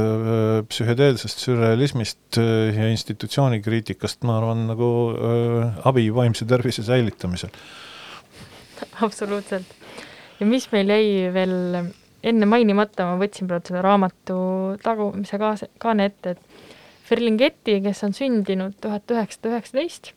psühhedeelsest 0.70 1.44
sürrealismist 1.46 2.38
ja 2.38 2.90
institutsioonikriitikast, 2.92 4.22
ma 4.28 4.38
arvan, 4.40 4.66
nagu 4.70 4.90
abi 5.88 6.08
vaimse 6.16 6.48
tervise 6.50 6.86
säilitamisel. 6.86 7.54
absoluutselt. 9.02 9.76
ja 10.40 10.46
mis 10.50 10.70
meil 10.72 10.94
jäi 10.94 11.34
veel 11.34 11.58
enne 12.24 12.48
mainimata, 12.50 13.08
ma 13.10 13.18
võtsin 13.22 13.50
praegu 13.50 13.70
selle 13.70 13.84
raamatu 13.84 14.38
tagumise 14.84 15.40
kaasa, 15.42 15.70
kaane 15.82 16.08
ette, 16.12 16.36
et 16.36 16.64
Ferlinghetti, 17.04 17.82
kes 17.84 18.04
on 18.08 18.16
sündinud 18.16 18.78
tuhat 18.82 19.12
üheksasada 19.12 19.52
üheksateist, 19.52 20.14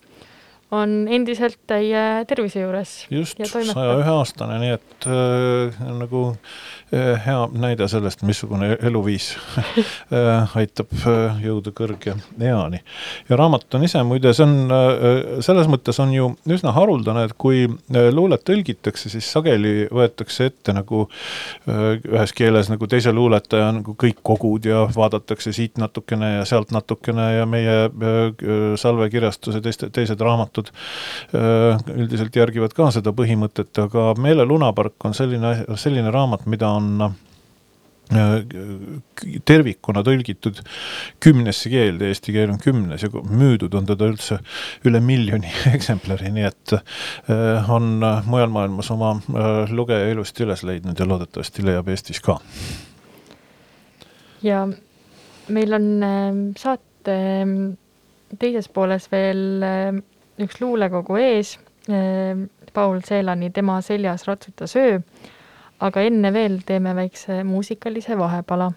on 0.75 1.07
endiselt 1.11 1.59
täie 1.67 2.25
tervise 2.27 2.61
juures. 2.65 2.95
just, 3.11 3.39
saja 3.47 3.99
ühe 4.01 4.11
aastane, 4.11 4.59
nii 4.59 4.73
et 4.75 5.07
äh, 5.07 5.77
nagu 6.01 6.23
äh, 6.33 7.15
hea 7.23 7.45
näide 7.55 7.87
sellest, 7.91 8.25
missugune 8.27 8.73
eluviis 8.75 9.29
äh, 10.11 10.57
aitab 10.59 10.91
äh, 11.07 11.39
jõuda 11.45 11.71
kõrge 11.77 12.17
eani. 12.41 12.81
ja 13.29 13.39
raamat 13.39 13.79
on 13.79 13.87
ise 13.87 14.03
muide, 14.07 14.33
see 14.35 14.47
on 14.47 14.75
äh,, 14.75 15.39
selles 15.47 15.71
mõttes 15.71 16.01
on 16.03 16.15
ju 16.15 16.33
üsna 16.51 16.75
haruldane, 16.75 17.29
et 17.29 17.37
kui 17.39 17.65
äh, 17.69 18.09
luulet 18.15 18.43
tõlgitakse, 18.47 19.13
siis 19.13 19.31
sageli 19.31 19.87
võetakse 19.87 20.51
ette 20.51 20.75
nagu 20.75 21.07
äh, 21.07 22.03
ühes 22.03 22.35
keeles 22.35 22.73
nagu 22.73 22.91
teise 22.91 23.15
luuletaja 23.15 23.71
nagu 23.79 23.95
kõik 23.95 24.19
kogud 24.27 24.67
ja 24.67 24.83
vaadatakse 24.97 25.55
siit 25.55 25.79
natukene 25.79 26.33
ja 26.41 26.45
sealt 26.49 26.75
natukene 26.75 27.31
ja 27.39 27.47
meie 27.47 27.79
äh, 27.87 28.75
salvekirjastuse 28.83 29.63
teiste, 29.63 29.93
teised 29.95 30.21
raamatud 30.21 30.56
raamatud 30.57 30.73
äh, 31.35 31.97
üldiselt 31.97 32.37
järgivad 32.37 32.75
ka 32.75 32.91
seda 32.95 33.13
põhimõtet, 33.13 33.77
aga 33.79 34.15
Meele 34.19 34.47
lunapark 34.47 35.05
on 35.05 35.15
selline, 35.15 35.65
selline 35.77 36.11
raamat, 36.11 36.47
mida 36.47 36.69
on 36.69 37.03
äh, 37.03 37.15
tervikuna 39.45 40.03
tõlgitud 40.07 40.61
kümnesse 41.21 41.71
keelde, 41.71 42.09
eesti 42.09 42.33
keel 42.33 42.51
on 42.53 42.61
kümnes 42.63 43.03
ja 43.03 43.11
müüdud 43.11 43.75
on 43.75 43.87
teda 43.87 44.07
üldse 44.07 44.39
üle 44.87 45.01
miljoni 45.01 45.51
eksemplari, 45.77 46.31
nii 46.33 46.47
et 46.47 46.77
äh, 46.77 47.71
on 47.71 48.01
mujal 48.27 48.51
maailmas 48.51 48.91
oma 48.91 49.17
lugeja 49.71 50.11
ilusti 50.11 50.47
üles 50.47 50.63
leidnud 50.65 50.99
ja 50.99 51.07
loodetavasti 51.07 51.67
leiab 51.67 51.89
Eestis 51.89 52.23
ka. 52.23 52.39
ja 54.43 54.67
meil 55.49 55.75
on 55.75 56.55
saate 56.59 57.15
teises 58.41 58.69
pooles 58.73 59.07
veel 59.13 59.63
üks 60.43 60.61
luulekogu 60.61 61.17
ees, 61.21 61.57
ehm, 61.89 62.47
Paul 62.75 63.01
Seelani 63.05 63.51
Tema 63.51 63.81
seljas 63.81 64.27
ratsutas 64.29 64.77
öö, 64.77 64.99
aga 65.81 66.03
enne 66.03 66.33
veel 66.33 66.61
teeme 66.67 66.95
väikse 66.97 67.43
muusikalise 67.45 68.19
vahepala 68.19 68.73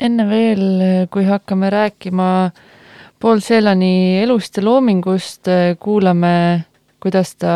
enne 0.00 0.26
veel, 0.28 0.62
kui 1.12 1.26
hakkame 1.28 1.70
rääkima 1.70 2.28
Paul 3.20 3.42
Celani 3.44 4.20
elust 4.22 4.56
ja 4.56 4.64
loomingust, 4.64 5.50
kuulame, 5.80 6.64
kuidas 7.00 7.34
ta 7.36 7.54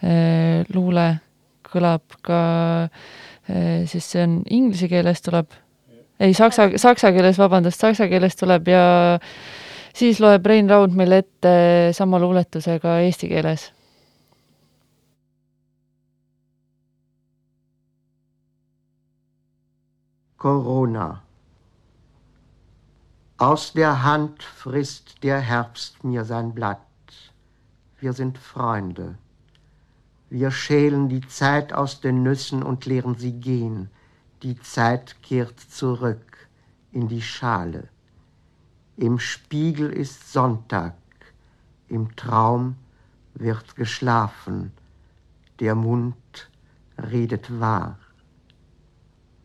eh, 0.00 0.64
luule 0.72 1.08
kõlab 1.68 2.16
ka 2.24 2.40
eh, 3.48 3.84
siis 3.90 4.08
see 4.14 4.24
on 4.24 4.38
inglise 4.48 4.88
keeles 4.88 5.20
tuleb, 5.24 5.52
ei, 6.20 6.32
saksa, 6.36 6.70
saksa 6.80 7.12
keeles, 7.12 7.38
vabandust, 7.40 7.80
saksa 7.80 8.08
keeles 8.08 8.40
tuleb 8.40 8.72
ja 8.72 8.84
siis 9.94 10.20
loeb 10.24 10.46
Rein 10.46 10.70
Raud 10.70 10.96
meile 10.96 11.20
ette 11.24 11.56
sama 11.92 12.20
luuletusega 12.22 13.00
eesti 13.04 13.28
keeles 13.32 13.68
Corona. 20.44 21.23
Aus 23.44 23.74
der 23.74 24.02
Hand 24.02 24.42
frisst 24.42 25.22
der 25.22 25.38
Herbst 25.38 26.02
mir 26.02 26.24
sein 26.24 26.54
Blatt. 26.54 26.80
Wir 28.00 28.14
sind 28.14 28.38
Freunde. 28.38 29.18
Wir 30.30 30.50
schälen 30.50 31.10
die 31.10 31.20
Zeit 31.28 31.74
aus 31.74 32.00
den 32.00 32.22
Nüssen 32.22 32.62
und 32.62 32.86
lehren 32.86 33.16
sie 33.16 33.32
gehen. 33.34 33.90
Die 34.42 34.58
Zeit 34.60 35.16
kehrt 35.22 35.60
zurück 35.60 36.48
in 36.90 37.08
die 37.08 37.20
Schale. 37.20 37.88
Im 38.96 39.18
Spiegel 39.18 39.90
ist 39.90 40.32
Sonntag, 40.32 40.94
im 41.88 42.16
Traum 42.16 42.76
wird 43.34 43.76
geschlafen, 43.76 44.72
der 45.60 45.74
Mund 45.74 46.48
redet 46.96 47.60
wahr. 47.60 47.98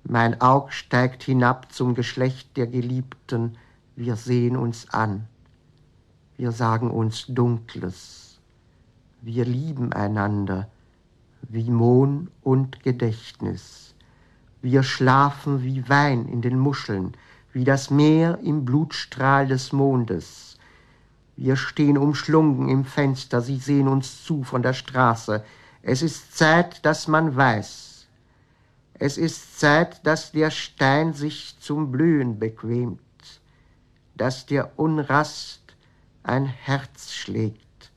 Mein 0.05 0.39
Aug 0.39 0.71
steigt 0.71 1.23
hinab 1.23 1.73
zum 1.73 1.95
Geschlecht 1.95 2.55
der 2.55 2.67
Geliebten, 2.67 3.57
wir 3.99 4.15
sehen 4.15 4.55
uns 4.55 4.89
an, 4.91 5.27
wir 6.37 6.53
sagen 6.53 6.89
uns 6.89 7.25
Dunkles, 7.27 8.39
wir 9.21 9.43
lieben 9.43 9.91
einander 9.91 10.69
wie 11.41 11.69
Mohn 11.69 12.31
und 12.41 12.81
Gedächtnis, 12.81 13.93
wir 14.61 14.83
schlafen 14.83 15.63
wie 15.63 15.89
Wein 15.89 16.29
in 16.29 16.41
den 16.41 16.57
Muscheln, 16.57 17.11
wie 17.51 17.65
das 17.65 17.89
Meer 17.89 18.39
im 18.41 18.63
Blutstrahl 18.63 19.47
des 19.47 19.73
Mondes. 19.73 20.57
Wir 21.35 21.57
stehen 21.57 21.97
umschlungen 21.97 22.69
im 22.69 22.85
Fenster, 22.85 23.41
sie 23.41 23.57
sehen 23.57 23.89
uns 23.89 24.23
zu 24.23 24.45
von 24.45 24.61
der 24.61 24.73
Straße. 24.73 25.43
Es 25.81 26.01
ist 26.01 26.37
Zeit, 26.37 26.85
dass 26.85 27.09
man 27.09 27.35
weiß, 27.35 28.07
es 28.93 29.17
ist 29.17 29.59
Zeit, 29.59 30.05
dass 30.07 30.31
der 30.31 30.51
Stein 30.51 31.11
sich 31.13 31.57
zum 31.59 31.91
Blühen 31.91 32.39
bequemt, 32.39 33.01
dass 34.19 34.45
der 34.45 34.71
Unrast 34.77 35.75
ein 36.23 36.45
Herz 36.45 37.11
schlägt. 37.11 37.91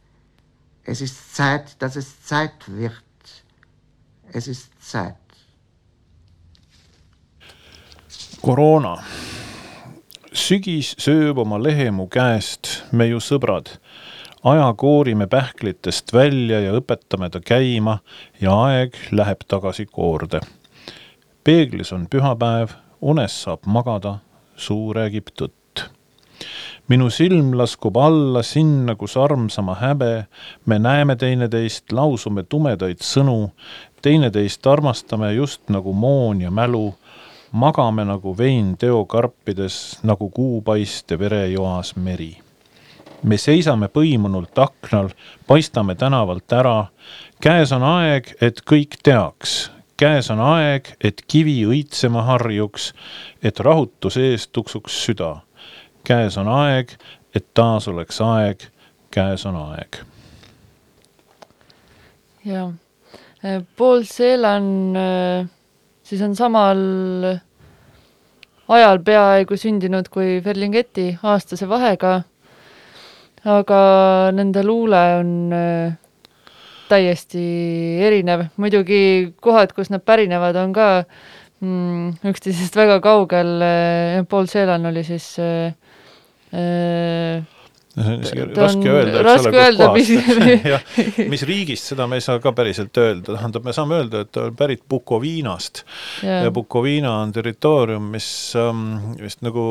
Es 0.85 1.01
ist 1.01 1.35
Zeit, 1.35 1.83
dass 1.83 1.97
es 1.97 2.25
Zeit 2.25 2.67
wird. 2.67 3.03
Es 4.33 4.49
ist 4.49 4.71
Zeit. 4.83 5.17
koroona. 8.43 8.97
sügis 10.33 10.97
sööb 10.99 11.39
oma 11.39 11.59
lehe 11.63 11.93
mu 11.95 12.09
käest, 12.11 12.83
me 12.91 13.07
ju 13.07 13.21
sõbrad. 13.21 13.79
aja 14.43 14.73
koorime 14.75 15.27
pähklitest 15.27 16.13
välja 16.13 16.59
ja 16.61 16.73
õpetame 16.75 17.31
ta 17.31 17.41
käima 17.41 18.01
ja 18.41 18.57
aeg 18.65 18.99
läheb 19.13 19.47
tagasi 19.47 19.87
koorde 19.87 20.41
peeglis 21.45 21.93
on 21.93 22.07
pühapäev, 22.11 22.77
unes 23.01 23.35
saab 23.45 23.67
magada, 23.67 24.19
suu 24.57 24.93
räägib 24.95 25.33
tõtt. 25.35 25.62
Minu 26.93 27.09
silm 27.11 27.55
laskub 27.57 27.97
alla 27.97 28.43
sinna, 28.45 28.95
kus 29.01 29.15
armsama 29.17 29.79
häbe, 29.81 30.27
me 30.67 30.79
näeme 30.79 31.17
teineteist, 31.17 31.93
lausume 31.93 32.43
tumedaid 32.45 33.01
sõnu, 33.01 33.53
teineteist 34.05 34.67
armastame 34.69 35.31
just 35.33 35.63
nagu 35.73 35.95
moon 35.97 36.43
ja 36.45 36.51
mälu, 36.53 36.91
magame 37.53 38.05
nagu 38.05 38.35
vein 38.37 38.75
teokarpides, 38.77 39.77
nagu 40.05 40.29
kuupaiste 40.31 41.19
verejoas 41.19 41.95
meri. 41.97 42.37
me 43.23 43.37
seisame 43.39 43.87
põimunult 43.87 44.59
aknal, 44.59 45.13
paistame 45.47 45.95
tänavalt 45.95 46.53
ära, 46.53 46.89
käes 47.41 47.73
on 47.73 47.85
aeg, 47.87 48.35
et 48.41 48.61
kõik 48.67 48.99
teaks, 49.03 49.71
käes 49.97 50.31
on 50.35 50.41
aeg, 50.43 50.91
et 51.01 51.23
kivi 51.27 51.63
õitsema 51.67 52.27
harjuks, 52.27 52.93
et 53.43 53.61
rahutuse 53.61 54.33
ees 54.33 54.49
tuksuks 54.49 54.99
süda. 55.07 55.37
Käes 56.05 56.37
on 56.39 56.49
aeg, 56.49 56.95
et 57.35 57.47
taas 57.55 57.89
oleks 57.89 58.21
aeg, 58.21 58.69
käes 59.11 59.47
on 59.47 59.57
aeg. 59.57 60.03
jah, 62.45 62.73
Paul 63.77 64.03
Celan 64.05 64.71
siis 66.13 66.23
on 66.23 66.35
samal 66.37 66.81
ajal 68.73 69.01
peaaegu 69.05 69.57
sündinud 69.57 70.09
kui 70.13 70.41
Ferlinghetti 70.45 71.07
aastase 71.23 71.69
vahega. 71.69 72.23
aga 73.43 73.79
nende 74.31 74.63
luule 74.63 74.99
on 75.19 75.31
täiesti 76.87 77.43
erinev, 78.07 78.45
muidugi 78.57 79.33
kohad, 79.43 79.73
kust 79.75 79.91
nad 79.91 80.05
pärinevad, 80.07 80.57
on 80.61 80.75
ka 80.77 80.89
mm, 81.65 82.29
üksteisest 82.31 82.77
väga 82.77 83.01
kaugel, 83.03 83.57
Paul 84.31 84.47
Celan 84.47 84.87
oli 84.87 85.03
siis 85.03 85.27
äh, 85.43 85.73
äh, 86.53 87.43
on 87.99 88.23
raske 88.57 88.89
öelda, 88.89 89.21
eks 89.21 89.47
ole, 89.47 89.59
öelda, 89.61 89.89
kus 89.93 91.27
mis- 91.33 91.45
riigist, 91.49 91.91
seda 91.93 92.07
me 92.09 92.17
ei 92.17 92.25
saa 92.25 92.41
ka 92.43 92.55
päriselt 92.57 92.97
öelda, 92.97 93.35
tähendab, 93.35 93.67
me 93.67 93.75
saame 93.77 93.99
öelda, 94.01 94.23
et 94.25 94.31
ta 94.33 94.47
on 94.49 94.57
pärit 94.57 94.85
Bukoviinast 94.89 95.83
ja 96.25 96.39
ja 96.47 96.53
Bukoviina 96.55 97.13
on 97.21 97.33
territoorium, 97.33 98.07
mis 98.15 98.29
ähm, 98.59 99.13
vist 99.21 99.43
nagu, 99.45 99.65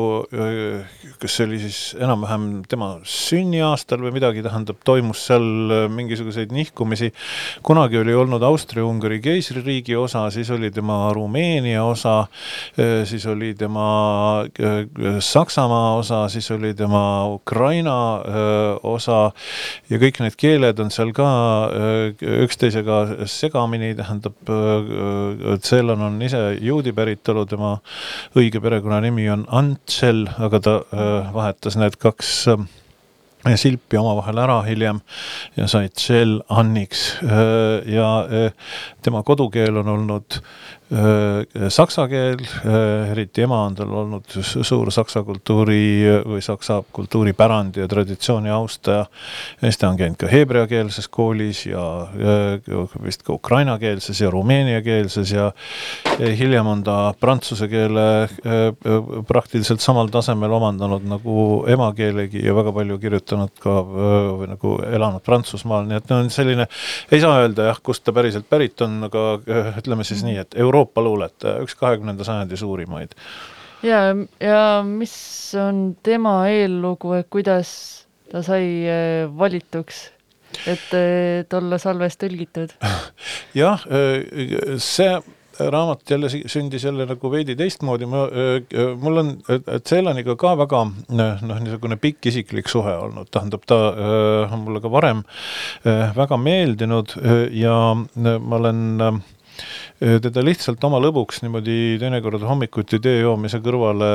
kas 1.22 1.36
see 1.36 1.48
oli 1.48 1.58
siis 1.64 1.80
enam-vähem 1.98 2.62
tema 2.70 2.92
sünniaastal 3.08 4.02
või 4.04 4.14
midagi, 4.14 4.44
tähendab, 4.44 4.78
toimus 4.86 5.26
seal 5.28 5.88
mingisuguseid 5.92 6.54
nihkumisi. 6.54 7.12
kunagi 7.62 7.98
oli 7.98 8.14
olnud 8.14 8.42
Austria-Ungari 8.46 9.20
keisririigi 9.24 9.96
osa, 9.98 10.28
siis 10.30 10.50
oli 10.54 10.70
tema 10.70 11.10
Rumeenia 11.14 11.84
osa, 11.84 12.26
siis 13.08 13.26
oli 13.26 13.54
tema 13.58 14.44
Saksamaa 15.18 15.96
osa, 15.96 16.28
siis 16.28 16.50
oli 16.50 16.74
tema 16.74 17.26
Ukraina 17.26 18.11
osa 18.88 19.18
ja 19.90 20.00
kõik 20.02 20.20
need 20.22 20.36
keeled 20.40 20.82
on 20.82 20.90
seal 20.94 21.12
ka 21.16 21.28
öö, 21.72 22.10
üksteisega 22.44 23.26
segamini, 23.30 23.92
tähendab, 23.98 24.36
Tselan 25.62 26.02
on 26.08 26.20
ise 26.22 26.40
juudi 26.60 26.92
päritolu, 26.96 27.46
tema 27.50 27.74
õige 28.38 28.62
perekonnanimi 28.62 29.28
on 29.32 29.46
Antsel, 29.50 30.26
aga 30.42 30.62
ta 30.62 30.76
vahetas 31.34 31.78
need 31.80 31.98
kaks 32.02 32.46
silpi 33.58 33.98
omavahel 33.98 34.38
ära 34.38 34.60
hiljem 34.66 35.00
ja 35.56 35.66
sai 35.70 35.88
Tšell 35.90 36.38
Anniks. 36.54 37.18
Ja 37.90 38.10
tema 39.02 39.22
kodukeel 39.26 39.80
on 39.82 39.90
olnud 39.96 40.38
saksa 41.72 42.04
keel, 42.10 42.42
eriti 43.12 43.46
ema 43.46 43.62
on 43.66 43.76
tal 43.78 43.92
olnud 44.02 44.34
suur 44.44 44.90
saksa 44.92 45.22
kultuuri 45.24 46.20
või 46.28 46.42
saksa 46.44 46.82
kultuuripärandi 46.92 47.80
ja 47.80 47.88
traditsiooni 47.88 48.50
austaja. 48.52 49.06
siis 49.60 49.78
ta 49.80 49.88
on 49.88 49.96
käinud 49.96 50.18
ka 50.20 50.28
heebreakeelses 50.28 51.08
koolis 51.08 51.64
ja 51.66 51.84
vist 53.02 53.22
ka 53.22 53.32
ukrainakeelses 53.32 54.20
ja 54.20 54.30
rumeeniakeelses 54.30 55.32
ja 55.32 55.50
hiljem 56.20 56.66
on 56.66 56.84
ta 56.84 57.14
prantsuse 57.20 57.68
keele 57.72 58.28
praktiliselt 59.28 59.80
samal 59.80 60.12
tasemel 60.12 60.52
omandanud 60.52 61.08
nagu 61.08 61.64
emakeelegi 61.72 62.44
ja 62.44 62.54
väga 62.54 62.72
palju 62.76 62.98
kirjutanud 63.02 63.56
ka 63.62 63.78
või 63.88 64.50
nagu 64.52 64.76
elanud 64.84 65.24
Prantsusmaal, 65.24 65.86
nii 65.88 66.00
et 66.00 66.10
no 66.10 66.20
on 66.22 66.30
selline, 66.32 66.66
ei 67.12 67.20
saa 67.22 67.40
öelda 67.42 67.70
jah, 67.70 67.80
kust 67.84 68.04
ta 68.04 68.12
päriselt 68.14 68.48
pärit 68.50 68.80
on, 68.84 68.98
aga 69.08 69.24
ütleme 69.80 70.04
siis 70.06 70.24
nii, 70.26 70.36
et 70.42 70.56
Euroopa 70.60 70.81
luuletaja, 71.04 71.62
üks 71.62 71.76
kahekümnenda 71.78 72.24
sajandi 72.26 72.56
suurimaid. 72.56 73.14
ja, 73.86 74.00
ja 74.40 74.64
mis 74.86 75.14
on 75.58 75.92
tema 76.02 76.40
eellugu, 76.50 77.14
et 77.18 77.30
kuidas 77.30 77.70
ta 78.32 78.42
sai 78.46 78.64
eh, 78.88 79.28
valituks, 79.38 80.02
et, 80.66 80.88
et 80.96 81.54
olla 81.58 81.78
salves 81.82 82.18
tõlgitud? 82.20 82.74
jah, 83.62 83.86
see 84.80 85.14
raamat 85.58 86.10
jälle 86.10 86.28
sündis 86.46 86.84
jälle 86.84 87.06
nagu 87.06 87.30
veidi 87.30 87.56
teistmoodi, 87.56 88.06
ma, 88.06 88.22
mul 89.00 89.20
on 89.20 89.32
Tselaniga 89.84 90.36
ka 90.40 90.54
väga 90.58 90.80
noh, 90.88 91.44
niisugune 91.60 91.98
pikk 92.00 92.30
isiklik 92.32 92.70
suhe 92.72 92.94
olnud, 93.04 93.28
tähendab, 93.30 93.66
ta 93.68 93.78
on 94.48 94.64
mulle 94.64 94.80
ka 94.80 94.90
varem 94.92 95.22
väga 96.16 96.38
meeldinud 96.40 97.16
ja 97.58 97.76
ma 97.94 98.56
olen 98.56 99.22
teda 100.02 100.42
lihtsalt 100.44 100.82
oma 100.84 100.98
lõbuks 101.02 101.42
niimoodi 101.44 101.96
teinekord 102.00 102.42
hommikuti 102.46 102.98
tee 103.02 103.20
joomise 103.22 103.60
kõrvale 103.62 104.10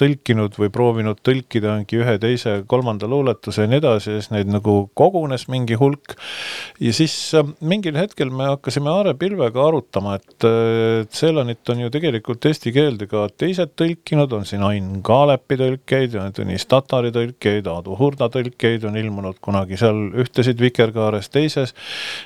tõlkinud 0.00 0.56
või 0.58 0.70
proovinud 0.72 1.20
tõlkida 1.24 1.74
mingi 1.84 2.00
ühe, 2.00 2.14
teise, 2.20 2.62
kolmanda 2.66 3.08
luuletuse 3.10 3.64
ja 3.64 3.70
nii 3.70 3.80
edasi 3.82 4.14
ja 4.14 4.20
siis 4.20 4.30
neid 4.32 4.50
nagu 4.50 4.74
kogunes 4.96 5.46
mingi 5.52 5.76
hulk. 5.78 6.16
ja 6.80 6.92
siis 6.92 7.14
äh, 7.34 7.46
mingil 7.60 7.96
hetkel 7.98 8.30
me 8.30 8.48
hakkasime 8.52 8.90
Aare 8.90 9.14
Pilvega 9.14 9.66
arutama, 9.68 10.16
et 10.16 10.46
äh, 10.48 11.06
Tselanit 11.10 11.68
on 11.70 11.84
ju 11.84 11.90
tegelikult 11.90 12.44
eesti 12.46 12.72
keelde 12.74 13.08
ka 13.10 13.26
teised 13.36 13.74
tõlkinud, 13.78 14.32
on 14.32 14.46
siin 14.48 14.64
Ain 14.66 15.02
Kaalepi 15.04 15.58
tõlkeid 15.60 16.16
ja 16.16 16.26
Tõnis 16.34 16.66
Tatari 16.70 17.12
tõlkeid, 17.14 17.68
Aadu 17.70 17.98
Hurda 17.98 18.30
tõlkeid 18.32 18.86
on 18.88 18.98
ilmunud 18.98 19.38
kunagi 19.44 19.78
seal 19.80 20.10
ühtesid 20.24 20.60
Vikerkaares, 20.60 21.30
teises 21.34 21.74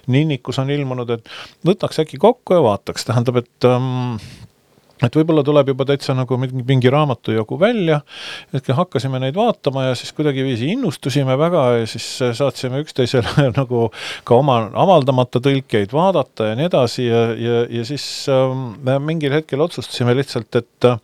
Ninnikus 0.06 0.58
on 0.62 0.70
ilmunud, 0.70 1.10
et 1.10 1.28
võtaks 1.66 2.02
äkki 2.04 2.20
kokku 2.22 2.56
ja 2.56 2.64
vaataks, 2.68 3.08
tähendab, 3.08 3.40
et 3.42 3.68
ähm, 3.68 4.18
et 5.04 5.18
võib-olla 5.18 5.44
tuleb 5.46 5.72
juba 5.72 5.86
täitsa 5.88 6.14
nagu 6.16 6.38
mingi, 6.40 6.64
mingi 6.66 6.92
raamatu 6.92 7.34
jagu 7.36 7.58
välja, 7.60 8.00
et 8.54 8.68
hakkasime 8.74 9.20
neid 9.22 9.36
vaatama 9.38 9.88
ja 9.88 9.96
siis 9.98 10.12
kuidagiviisi 10.16 10.72
innustusime 10.74 11.36
väga 11.38 11.64
ja 11.80 11.86
siis 11.90 12.06
saatsime 12.38 12.82
üksteisele 12.84 13.48
nagu 13.60 13.88
ka 14.28 14.38
oma 14.38 14.60
avaldamata 14.78 15.42
tõlkeid 15.44 15.92
vaadata 15.94 16.50
ja 16.50 16.58
nii 16.58 16.68
edasi 16.68 17.06
ja, 17.08 17.22
ja, 17.38 17.60
ja 17.78 17.86
siis 17.88 18.04
äh, 18.32 18.98
mingil 19.02 19.34
hetkel 19.36 19.62
otsustasime 19.64 20.14
lihtsalt, 20.18 20.50
et 20.60 20.88
äh, 20.88 20.98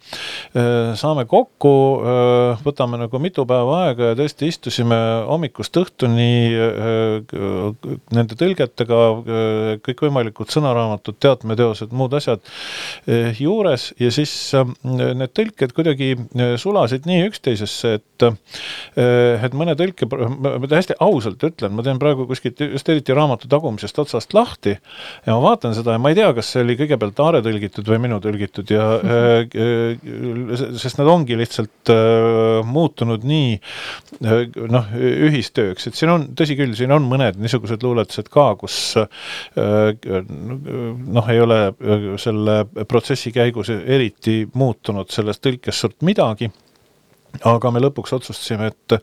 saame 0.99 1.27
kokku 1.31 1.75
äh,, 2.01 2.65
võtame 2.65 3.01
nagu 3.01 3.21
mitu 3.23 3.47
päeva 3.49 3.81
aega 3.89 4.13
ja 4.13 4.19
tõesti 4.19 4.49
istusime 4.51 4.99
hommikust 5.29 5.77
õhtuni 5.81 6.31
äh, 6.55 7.95
nende 8.15 8.39
tõlgetega 8.39 9.01
äh, 9.05 9.71
kõikvõimalikud 9.85 10.53
sõnaraamatud, 10.53 11.19
teatmeteosed, 11.23 11.95
muud 11.97 12.15
asjad 12.19 12.43
äh, 12.45 13.41
juures 13.41 13.84
ja 14.01 14.11
siis 14.15 14.33
äh, 14.57 14.67
need 14.85 15.33
tõlked 15.37 15.75
kuidagi 15.77 16.13
äh, 16.17 16.55
sulasid 16.61 17.09
nii 17.09 17.27
üksteisesse, 17.29 17.95
et 17.99 18.27
äh, 18.27 19.43
et 19.45 19.55
mõne 19.57 19.75
tõlke, 19.79 20.07
ma 20.09 20.57
täiesti 20.71 20.97
ausalt 21.03 21.43
ütlen, 21.47 21.75
ma 21.75 21.85
teen 21.87 22.01
praegu 22.03 22.27
kuskilt 22.29 22.61
just 22.65 22.89
eriti 22.93 23.15
raamatu 23.17 23.49
tagumisest 23.51 23.99
otsast 24.01 24.35
lahti 24.37 24.75
ja 24.75 25.35
ma 25.35 25.41
vaatan 25.43 25.75
seda 25.77 25.97
ja 25.97 26.03
ma 26.03 26.13
ei 26.13 26.19
tea, 26.19 26.31
kas 26.37 26.53
see 26.55 26.65
oli 26.65 26.79
kõigepealt 26.79 27.23
Aare 27.25 27.41
tõlgitud 27.45 27.89
või 27.89 28.01
minu 28.07 28.21
tõlgitud 28.25 28.71
ja 28.75 28.87
äh, 28.99 29.45
sest 30.81 31.01
nad 31.01 31.11
ongi 31.11 31.39
lihtsalt 31.39 31.93
muutunud 32.69 33.25
nii 33.27 33.59
noh, 34.25 34.93
ühistööks, 34.95 35.89
et 35.89 35.99
siin 35.99 36.13
on, 36.13 36.27
tõsi 36.37 36.57
küll, 36.59 36.75
siin 36.79 36.93
on 36.95 37.07
mõned 37.09 37.39
niisugused 37.41 37.83
luuletused 37.85 38.31
ka, 38.33 38.47
kus 38.61 38.77
noh, 39.55 41.31
ei 41.33 41.43
ole 41.43 41.61
selle 42.21 42.57
protsessi 42.89 43.33
käigus 43.35 43.71
eriti 43.97 44.43
muutunud 44.55 45.11
sellest 45.11 45.45
tõlkest 45.45 45.85
suurt 45.85 46.07
midagi 46.07 46.51
aga 47.43 47.71
me 47.75 47.83
lõpuks 47.83 48.15
otsustasime, 48.17 48.69
et 48.71 48.95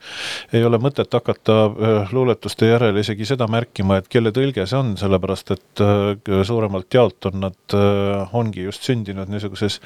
ei 0.56 0.64
ole 0.64 0.78
mõtet 0.82 1.12
hakata 1.12 1.56
äh, 1.68 2.12
luuletuste 2.14 2.70
järel 2.70 2.96
isegi 3.02 3.26
seda 3.28 3.48
märkima, 3.50 3.98
et 4.00 4.08
kelle 4.12 4.32
tõlge 4.34 4.64
see 4.68 4.78
on, 4.78 4.94
sellepärast 5.00 5.52
et 5.56 5.82
äh, 5.84 6.40
suuremalt 6.48 6.94
jaolt 6.94 7.28
on 7.28 7.40
nad, 7.48 7.60
äh, 7.76 8.36
ongi 8.38 8.66
just 8.68 8.86
sündinud 8.88 9.30
niisuguses 9.32 9.80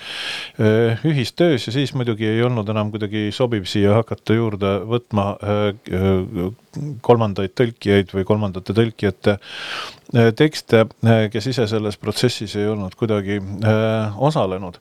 ühistöös 1.06 1.66
ja 1.66 1.72
siis 1.74 1.92
muidugi 1.96 2.26
ei 2.28 2.42
olnud 2.44 2.68
enam 2.72 2.90
kuidagi 2.94 3.28
sobiv 3.34 3.66
siia 3.68 3.96
hakata 3.98 4.36
juurde 4.36 4.72
võtma 4.88 5.26
kolmandaid 7.04 7.54
tõlkijaid 7.58 8.12
või 8.14 8.26
kolmandate 8.28 8.76
tõlkijate 8.76 9.38
tekste, 10.38 10.84
kes 11.32 11.48
ise 11.50 11.66
selles 11.66 11.96
protsessis 11.98 12.52
ei 12.56 12.68
olnud 12.70 12.94
kuidagi 12.98 13.40
äh, 13.40 14.18
osalenud. 14.22 14.78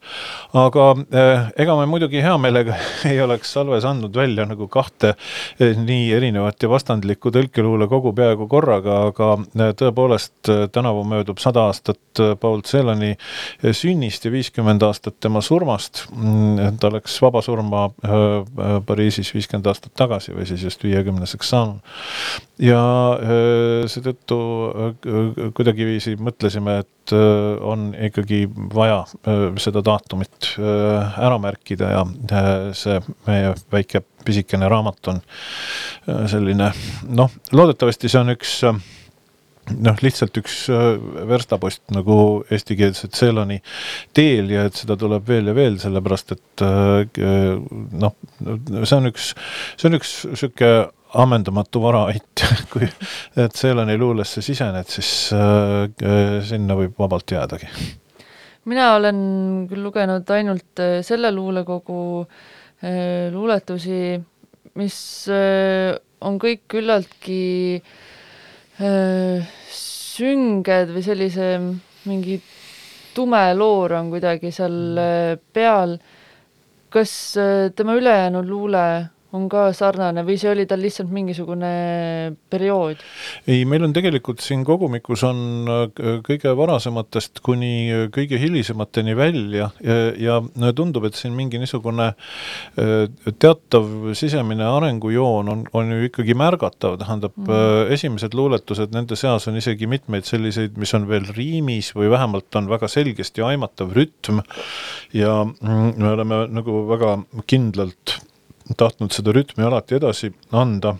aga 0.54 0.84
äh, 0.94 1.48
ega 1.58 1.76
me 1.80 1.88
muidugi 1.90 2.22
hea 2.22 2.36
meelega 2.38 2.76
ei 3.10 3.18
oleks 3.22 3.56
salves 3.56 3.86
andnud 3.90 4.16
välja 4.16 4.46
nagu 4.46 4.68
kahte 4.72 5.16
äh, 5.16 5.74
nii 5.78 6.12
erinevat 6.14 6.62
ja 6.62 6.70
vastandlikku 6.70 7.34
tõlkeluulekogu 7.34 8.14
peaaegu 8.14 8.48
korraga, 8.52 9.00
aga 9.10 9.32
äh, 9.42 9.74
tõepoolest 9.80 10.52
äh, 10.54 10.68
tänavu 10.72 11.04
möödub 11.10 11.42
sada 11.42 11.66
aastat 11.72 12.22
äh, 12.22 12.36
Paul 12.40 12.62
Celani 12.62 13.16
äh, 13.16 13.74
sünnist 13.74 14.26
ja 14.26 14.34
viiskümmend 14.34 14.86
aastat 14.86 15.18
tema 15.20 15.42
surmast 15.42 16.06
mm,. 16.14 16.78
ta 16.82 16.94
läks 16.94 17.18
vabasurma 17.26 17.88
äh, 17.90 18.14
äh, 18.14 18.78
Pariisis 18.86 19.34
viiskümmend 19.34 19.74
aastat 19.74 19.98
tagasi 19.98 20.38
või 20.38 20.46
siis 20.50 20.64
just 20.70 20.86
viiekümneseks 20.86 21.50
saanud. 21.50 21.82
Ja 22.62 22.82
äh, 23.20 23.86
seetõttu 23.92 24.40
äh, 24.70 24.90
kuidagiviisi 25.56 26.16
mõtlesime, 26.22 26.80
et 26.86 27.14
äh, 27.16 27.56
on 27.64 27.90
ikkagi 28.08 28.46
vaja 28.74 29.04
äh, 29.28 29.46
seda 29.62 29.84
daatumit 29.86 30.54
äh, 30.60 31.20
ära 31.28 31.40
märkida 31.42 31.92
ja 31.92 32.04
see 32.78 33.00
meie 33.28 33.54
väike 33.72 34.04
pisikene 34.26 34.70
raamat 34.72 35.12
on 35.12 35.20
selline 36.32 36.72
noh, 37.14 37.34
loodetavasti 37.54 38.10
see 38.10 38.22
on 38.24 38.34
üks 38.34 38.56
noh, 39.74 39.98
lihtsalt 40.04 40.38
üks 40.42 40.66
verstapost 41.30 41.82
nagu 41.96 42.18
eestikeelse 42.54 43.10
Tselani 43.14 43.60
teel 44.16 44.52
ja 44.54 44.66
et 44.70 44.78
seda 44.78 44.98
tuleb 45.00 45.26
veel 45.28 45.50
ja 45.50 45.56
veel, 45.58 45.80
sellepärast 45.82 46.36
et 46.36 46.66
noh, 46.66 48.16
see 48.46 48.98
on 49.00 49.10
üks, 49.12 49.32
see 49.76 49.90
on 49.90 50.00
üks 50.00 50.14
niisugune 50.30 50.86
ammendamatu 51.16 51.82
varaait, 51.84 52.44
kui 52.72 52.88
Tselani 53.36 53.98
luulesse 54.00 54.44
sisened, 54.46 54.90
siis 54.92 55.12
äh, 55.36 56.42
sinna 56.46 56.78
võib 56.78 56.98
vabalt 57.00 57.32
jäädagi. 57.32 57.70
mina 58.66 58.96
olen 58.96 59.18
küll 59.70 59.86
lugenud 59.86 60.30
ainult 60.34 60.82
selle 61.06 61.32
luulekogu 61.32 62.00
äh, 62.26 63.32
luuletusi, 63.34 64.18
mis 64.82 64.98
äh, 65.30 65.94
on 66.26 66.40
kõik 66.42 66.66
küllaltki 66.74 67.42
äh, 67.78 67.96
sünged 69.72 70.92
või 70.92 71.04
sellise 71.06 71.50
mingi 72.06 72.40
tume 73.16 73.42
loor 73.56 73.96
on 74.00 74.12
kuidagi 74.12 74.52
seal 74.52 75.00
äh, 75.00 75.38
peal. 75.54 75.98
kas 76.96 77.12
äh, 77.38 77.72
tema 77.76 77.96
ülejäänud 77.98 78.48
luule 78.48 78.84
on 79.36 79.48
ka 79.52 79.68
sarnane 79.76 80.24
või 80.26 80.38
see 80.40 80.52
oli 80.52 80.66
tal 80.70 80.82
lihtsalt 80.84 81.12
mingisugune 81.14 81.72
periood? 82.52 83.02
ei, 83.50 83.64
meil 83.70 83.86
on 83.88 83.94
tegelikult 83.96 84.44
siin 84.44 84.64
kogumikus 84.68 85.26
on 85.28 85.70
äh, 85.72 86.20
kõige 86.26 86.54
varasematest 86.58 87.42
kuni 87.46 87.74
äh, 87.92 88.06
kõige 88.16 88.40
hilisemateni 88.42 89.16
välja 89.18 89.70
ja, 89.84 89.98
ja 90.20 90.74
tundub, 90.76 91.08
et 91.10 91.18
siin 91.20 91.36
mingi 91.38 91.60
niisugune 91.62 92.12
äh, 92.12 92.94
teatav 93.42 94.14
sisemine 94.18 94.68
arengujoon 94.70 95.52
on, 95.52 95.66
on 95.76 95.94
ju 95.96 96.10
ikkagi 96.10 96.38
märgatav, 96.38 97.00
tähendab 97.02 97.36
mm. 97.40 97.94
esimesed 97.96 98.36
luuletused, 98.38 98.94
nende 98.96 99.18
seas 99.20 99.50
on 99.50 99.60
isegi 99.60 99.90
mitmeid 99.90 100.28
selliseid, 100.28 100.78
mis 100.82 100.94
on 100.98 101.08
veel 101.10 101.28
riimis 101.36 101.92
või 101.98 102.12
vähemalt 102.14 102.60
on 102.60 102.70
väga 102.72 102.90
selgesti 102.92 103.44
aimatav 103.46 103.94
rütm 103.96 104.42
ja 105.16 105.42
mm, 105.46 105.92
me 105.98 106.14
oleme 106.14 106.46
nagu 106.56 106.86
väga 106.90 107.18
kindlalt 107.50 108.18
tahtnud 108.74 109.14
seda 109.14 109.34
rütmi 109.36 109.66
alati 109.66 110.00
edasi 110.00 110.32
anda. 110.56 110.96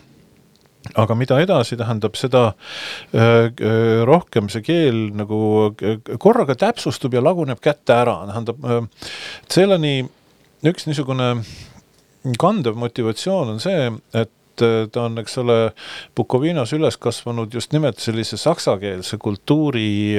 Aga 0.94 1.16
mida 1.18 1.38
edasi 1.42 1.76
tähendab, 1.78 2.14
seda 2.18 2.44
äh, 2.46 3.48
äh, 3.50 4.04
rohkem 4.06 4.50
see 4.52 4.62
keel 4.62 5.08
nagu 5.18 5.40
äh, 5.82 5.98
korraga 6.22 6.54
täpsustub 6.58 7.16
ja 7.16 7.22
laguneb 7.24 7.58
kätte 7.64 7.96
ära, 7.96 8.20
tähendab 8.30 8.62
Celani 9.50 9.98
üks 10.66 10.86
niisugune 10.86 11.32
kandev 12.38 12.78
motivatsioon 12.78 13.54
on 13.54 13.62
see, 13.62 13.90
et 14.14 14.32
ta 14.56 15.02
on, 15.02 15.18
eks 15.20 15.34
ole, 15.42 15.56
Bukovinas 16.16 16.70
üles 16.72 16.96
kasvanud 16.96 17.52
just 17.52 17.74
nimelt 17.76 18.00
sellise 18.00 18.38
saksakeelse 18.40 19.18
kultuuri 19.20 20.16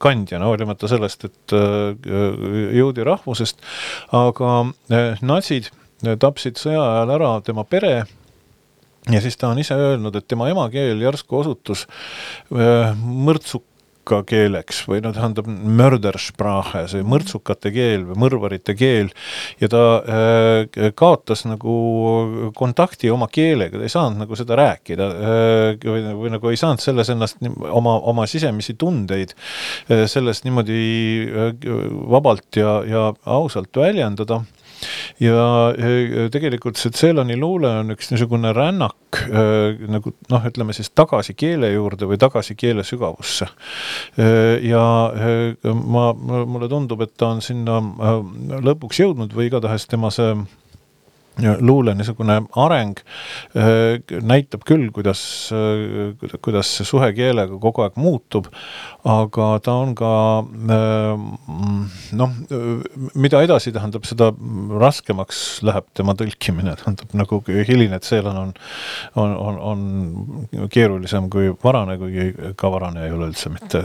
kandjana, 0.00 0.48
hoolimata 0.48 0.88
sellest, 0.88 1.26
et 1.28 1.54
juudi 2.78 3.04
rahvusest, 3.04 3.60
aga 4.16 4.54
natsid 5.20 5.68
tapsid 6.02 6.60
sõja 6.60 6.82
ajal 6.82 7.16
ära 7.16 7.32
tema 7.46 7.64
pere 7.66 8.04
ja 9.12 9.22
siis 9.24 9.36
ta 9.36 9.52
on 9.52 9.62
ise 9.62 9.76
öelnud, 9.78 10.16
et 10.16 10.28
tema 10.28 10.48
emakeel 10.52 11.00
järsku 11.02 11.40
osutus 11.40 11.86
äh, 12.52 12.92
mõrtsuka 12.98 14.22
keeleks 14.28 14.82
või 14.88 15.02
no 15.04 15.12
tähendab 15.12 15.48
mördersprache, 15.48 16.86
see 16.88 17.04
mõrtsukate 17.04 17.72
keel 17.74 18.06
või 18.08 18.16
mõrvarite 18.24 18.72
keel. 18.76 19.10
Ja 19.60 19.68
ta 19.72 19.82
äh, 20.00 20.90
kaotas 20.96 21.44
nagu 21.48 21.74
kontakti 22.56 23.12
oma 23.12 23.28
keelega, 23.32 23.76
ta 23.76 23.88
ei 23.88 23.92
saanud 23.92 24.24
nagu 24.24 24.38
seda 24.38 24.56
rääkida 24.60 25.08
äh, 25.08 25.64
või, 25.84 26.04
või 26.22 26.34
nagu 26.36 26.52
ei 26.52 26.60
saanud 26.60 26.84
selles 26.84 27.12
ennast 27.12 27.40
oma, 27.68 27.98
oma 28.12 28.28
sisemisi 28.30 28.78
tundeid 28.80 29.36
äh, 29.36 30.06
selles 30.08 30.44
niimoodi 30.46 30.78
äh, 31.28 31.50
vabalt 32.12 32.60
ja, 32.60 32.78
ja 32.88 33.10
ausalt 33.38 33.76
väljendada 33.76 34.42
ja 35.22 35.72
tegelikult 36.32 36.78
see 36.80 36.94
Ceyloni 36.94 37.36
luule 37.38 37.70
on 37.82 37.94
üks 37.94 38.12
niisugune 38.12 38.52
rännak 38.56 39.20
äh, 39.24 39.78
nagu 39.90 40.12
noh, 40.30 40.46
ütleme 40.50 40.76
siis 40.76 40.90
tagasi 40.94 41.34
keele 41.38 41.72
juurde 41.72 42.08
või 42.10 42.20
tagasi 42.20 42.56
keele 42.58 42.84
sügavusse. 42.86 43.48
Äh, 44.18 44.58
ja 44.68 44.84
ma, 45.64 46.06
mulle 46.14 46.70
tundub, 46.70 47.02
et 47.04 47.16
ta 47.18 47.32
on 47.34 47.44
sinna 47.44 47.80
lõpuks 48.64 49.02
jõudnud 49.02 49.34
või 49.34 49.50
igatahes 49.50 49.88
tema 49.90 50.12
see 50.14 50.34
luule 51.38 51.94
niisugune 51.94 52.40
areng 52.58 52.98
äh, 53.56 53.98
näitab 54.26 54.64
küll, 54.68 54.88
kuidas, 54.94 55.20
äh, 55.54 56.14
kuidas 56.42 56.70
see 56.78 56.86
suhe 56.88 57.10
keelega 57.16 57.58
kogu 57.62 57.84
aeg 57.84 57.98
muutub, 58.00 58.48
aga 59.08 59.48
ta 59.64 59.76
on 59.78 59.94
ka 59.98 60.12
äh, 60.42 61.26
noh, 62.18 62.34
mida 63.14 63.42
edasi 63.46 63.72
tähendab, 63.74 64.06
seda 64.08 64.30
raskemaks 64.82 65.42
läheb 65.66 65.86
tema 65.98 66.16
tõlkimine, 66.18 66.74
tähendab 66.80 67.14
nagu 67.18 67.40
hiline 67.46 68.00
tseelan 68.02 68.40
on, 68.42 68.54
on, 69.16 69.36
on, 69.36 69.60
on 69.72 70.68
keerulisem 70.72 71.30
kui 71.32 71.52
varane, 71.62 71.98
kuigi 72.00 72.52
ka 72.58 72.72
varane 72.72 73.06
ei 73.06 73.14
ole 73.14 73.30
üldse 73.30 73.52
mitte 73.52 73.84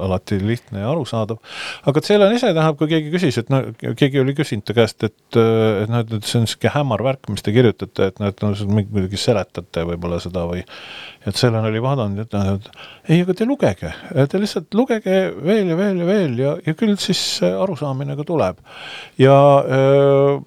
alati 0.00 0.40
lihtne 0.40 0.82
ja 0.84 0.90
arusaadav. 0.92 1.40
aga 1.84 2.04
tseelan 2.04 2.34
ise 2.36 2.52
tähendab, 2.52 2.80
kui 2.80 2.90
keegi 2.90 3.12
küsis, 3.12 3.38
et 3.42 3.52
no 3.52 3.62
keegi 3.82 4.22
oli 4.22 4.36
küsinud 4.36 4.64
ta 4.64 4.76
käest, 4.76 5.04
et, 5.04 5.20
et 5.36 5.90
noh, 5.90 6.00
et 6.00 6.13
et 6.16 6.28
see 6.28 6.38
on 6.40 6.46
niisugune 6.46 6.72
hämar 6.74 7.04
värk, 7.06 7.28
mis 7.32 7.44
te 7.44 7.54
kirjutate, 7.54 8.10
et 8.10 8.22
noh, 8.22 8.30
et 8.32 8.44
noh, 8.44 8.64
muidugi 8.70 9.20
seletate 9.20 9.84
võib-olla 9.88 10.20
seda 10.22 10.46
või 10.50 10.62
et 11.24 11.40
Selen 11.40 11.64
oli 11.64 11.80
vaadanud 11.82 12.20
ja 12.20 12.26
ütelnud, 12.28 12.66
et 12.66 13.10
ei, 13.10 13.20
aga 13.24 13.36
te 13.36 13.48
lugege, 13.48 13.92
te 14.30 14.40
lihtsalt 14.40 14.74
lugege 14.76 15.20
veel 15.44 15.72
ja 15.72 15.78
veel 15.78 16.02
ja 16.02 16.08
veel 16.08 16.40
ja, 16.40 16.56
ja 16.66 16.74
küll 16.78 16.98
siis 17.00 17.22
arusaamine 17.48 18.16
ka 18.18 18.26
tuleb. 18.28 18.60
ja 19.18 19.36
öö, 19.64 20.42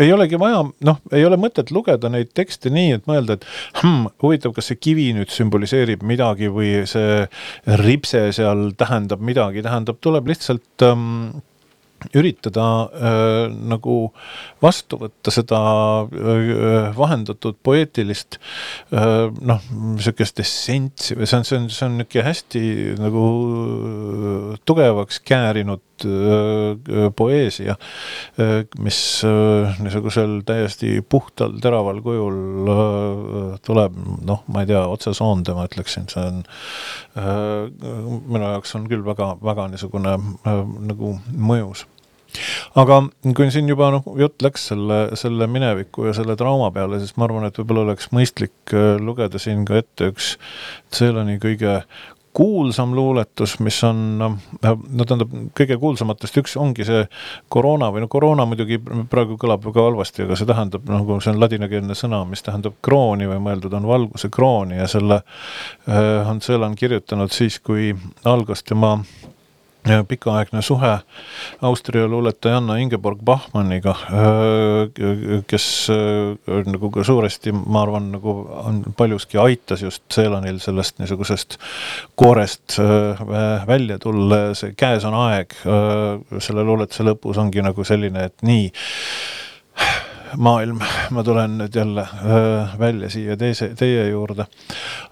ei 0.00 0.12
olegi 0.12 0.38
vaja, 0.40 0.62
noh, 0.86 1.00
ei 1.12 1.24
ole 1.26 1.36
mõtet 1.40 1.72
lugeda 1.74 2.10
neid 2.12 2.30
tekste 2.36 2.70
nii, 2.72 2.94
et 2.98 3.06
mõelda, 3.10 3.36
et 3.36 3.46
hmm, 3.82 4.08
huvitav, 4.22 4.54
kas 4.56 4.70
see 4.70 4.78
kivi 4.80 5.10
nüüd 5.16 5.32
sümboliseerib 5.34 6.04
midagi 6.06 6.50
või 6.52 6.84
see 6.90 7.24
ripse 7.82 8.28
seal 8.36 8.70
tähendab 8.80 9.22
midagi, 9.24 9.64
tähendab, 9.66 10.00
tuleb 10.04 10.30
lihtsalt 10.30 10.86
ähm, 10.86 11.40
üritada 12.16 12.66
äh, 12.90 13.50
nagu 13.50 13.96
vastu 14.62 14.98
võtta 15.00 15.32
seda 15.34 15.60
äh, 16.06 16.90
vahendatud 16.96 17.58
poeetilist 17.62 18.38
äh, 18.92 19.28
noh, 19.30 19.68
niisugust 19.96 20.40
essentsi 20.42 21.18
või 21.18 21.28
see 21.30 21.40
on, 21.40 21.46
see 21.48 21.60
on, 21.60 21.68
see 21.70 21.86
on 21.88 21.98
niisugune 22.00 22.26
hästi 22.30 22.64
nagu 23.00 23.24
tugevaks 24.68 25.20
käärinud 25.26 26.04
äh, 26.04 27.10
poeesia 27.16 27.76
äh,, 28.40 28.64
mis 28.78 29.22
äh, 29.24 29.80
niisugusel 29.82 30.40
täiesti 30.46 31.00
puhtal 31.02 31.58
teraval 31.62 32.00
kujul 32.04 32.70
äh, 32.74 33.58
tuleb, 33.66 33.96
noh, 34.26 34.44
ma 34.48 34.64
ei 34.64 34.70
tea, 34.70 34.82
otsesoonde 34.88 35.54
ma 35.56 35.66
ütleksin, 35.68 36.08
see 36.12 36.26
on 36.26 36.42
äh, 37.20 37.68
minu 38.30 38.44
jaoks 38.46 38.74
on 38.78 38.88
küll 38.90 39.04
väga, 39.06 39.34
väga 39.44 39.70
niisugune 39.72 40.16
äh, 40.16 40.62
nagu 40.90 41.16
mõjus 41.36 41.86
aga 42.80 43.02
kui 43.36 43.50
siin 43.52 43.68
juba 43.70 43.90
noh, 43.94 44.06
jutt 44.20 44.42
läks 44.44 44.70
selle, 44.72 45.00
selle 45.18 45.48
mineviku 45.50 46.08
ja 46.08 46.14
selle 46.16 46.36
trauma 46.40 46.70
peale, 46.74 47.00
siis 47.02 47.16
ma 47.18 47.28
arvan, 47.28 47.48
et 47.48 47.60
võib-olla 47.60 47.88
oleks 47.88 48.10
mõistlik 48.14 48.74
äh, 48.74 48.96
lugeda 49.00 49.40
siin 49.42 49.66
ka 49.68 49.80
ette 49.82 50.12
üks 50.12 50.34
Ceyloni 50.94 51.38
kõige 51.42 51.80
kuulsam 52.32 52.94
luuletus, 52.94 53.56
mis 53.58 53.78
on 53.84 54.02
noh, 54.18 54.36
no 54.62 55.06
tähendab, 55.06 55.32
kõige 55.58 55.76
kuulsamatest 55.82 56.38
üks 56.42 56.54
ongi 56.60 56.86
see 56.86 57.02
koroona 57.50 57.88
või 57.90 58.04
no 58.04 58.10
koroona 58.12 58.46
muidugi 58.46 58.78
praegu 59.10 59.34
kõlab 59.40 59.64
väga 59.66 59.86
halvasti, 59.88 60.24
aga 60.26 60.38
see 60.38 60.48
tähendab 60.48 60.86
nagu 60.90 61.18
see 61.18 61.32
on 61.34 61.40
ladinakeelne 61.42 61.96
sõna, 61.98 62.22
mis 62.30 62.44
tähendab 62.46 62.78
krooni 62.86 63.26
või 63.30 63.40
mõeldud 63.48 63.74
on 63.80 63.90
valguse 63.90 64.30
krooni 64.30 64.78
ja 64.78 64.86
selle 64.90 65.22
äh, 65.24 66.30
on 66.30 66.38
Celan 66.44 66.78
kirjutanud 66.78 67.34
siis, 67.34 67.58
kui 67.58 67.90
algas 68.24 68.62
tema 68.62 69.00
pikaaegne 70.08 70.62
suhe 70.62 70.92
Austria 71.62 72.06
luuletajanna 72.08 72.76
Ingeborg 72.82 73.20
Bachmanniga, 73.24 73.94
kes 75.50 75.66
nagu 76.70 76.90
ka 76.94 77.04
suuresti, 77.06 77.52
ma 77.52 77.82
arvan, 77.84 78.10
nagu 78.14 78.34
on 78.64 78.82
paljuski 78.96 79.40
aitas 79.42 79.82
just 79.84 80.02
Ceelanil 80.12 80.58
sellest 80.62 80.98
niisugusest 81.00 81.58
koorest 82.14 82.78
välja 83.66 83.98
tulla. 84.02 84.36
Ja 84.50 84.54
see 84.58 84.74
Käes 84.78 85.04
on 85.08 85.16
aeg 85.26 85.54
selle 85.64 86.64
luuletuse 86.64 87.06
lõpus 87.06 87.40
ongi 87.40 87.62
nagu 87.64 87.84
selline, 87.86 88.30
et 88.30 88.46
nii 88.46 88.70
maailm, 90.36 90.80
ma 91.10 91.22
tulen 91.24 91.56
nüüd 91.58 91.74
jälle 91.74 92.02
äh, 92.02 92.74
välja 92.78 93.10
siia 93.10 93.36
teise, 93.36 93.70
teie 93.78 94.08
juurde. 94.10 94.46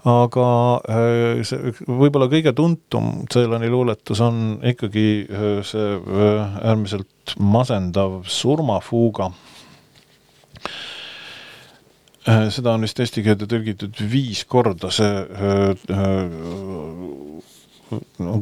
aga 0.07 0.47
äh, 0.89 1.53
võib-olla 1.87 2.29
kõige 2.31 2.53
tuntum 2.55 3.11
Ceylani 3.31 3.69
luuletus 3.69 4.21
on 4.23 4.59
ikkagi 4.63 5.07
äh, 5.27 5.47
see 5.67 5.97
äärmiselt 6.63 7.35
masendav 7.39 8.21
surmafuuga. 8.27 9.31
Seda 12.53 12.73
on 12.75 12.83
vist 12.83 12.99
eesti 12.99 13.23
keelde 13.25 13.47
tõlgitud 13.49 14.01
viis 14.11 14.43
korda, 14.45 14.91
see 14.93 15.07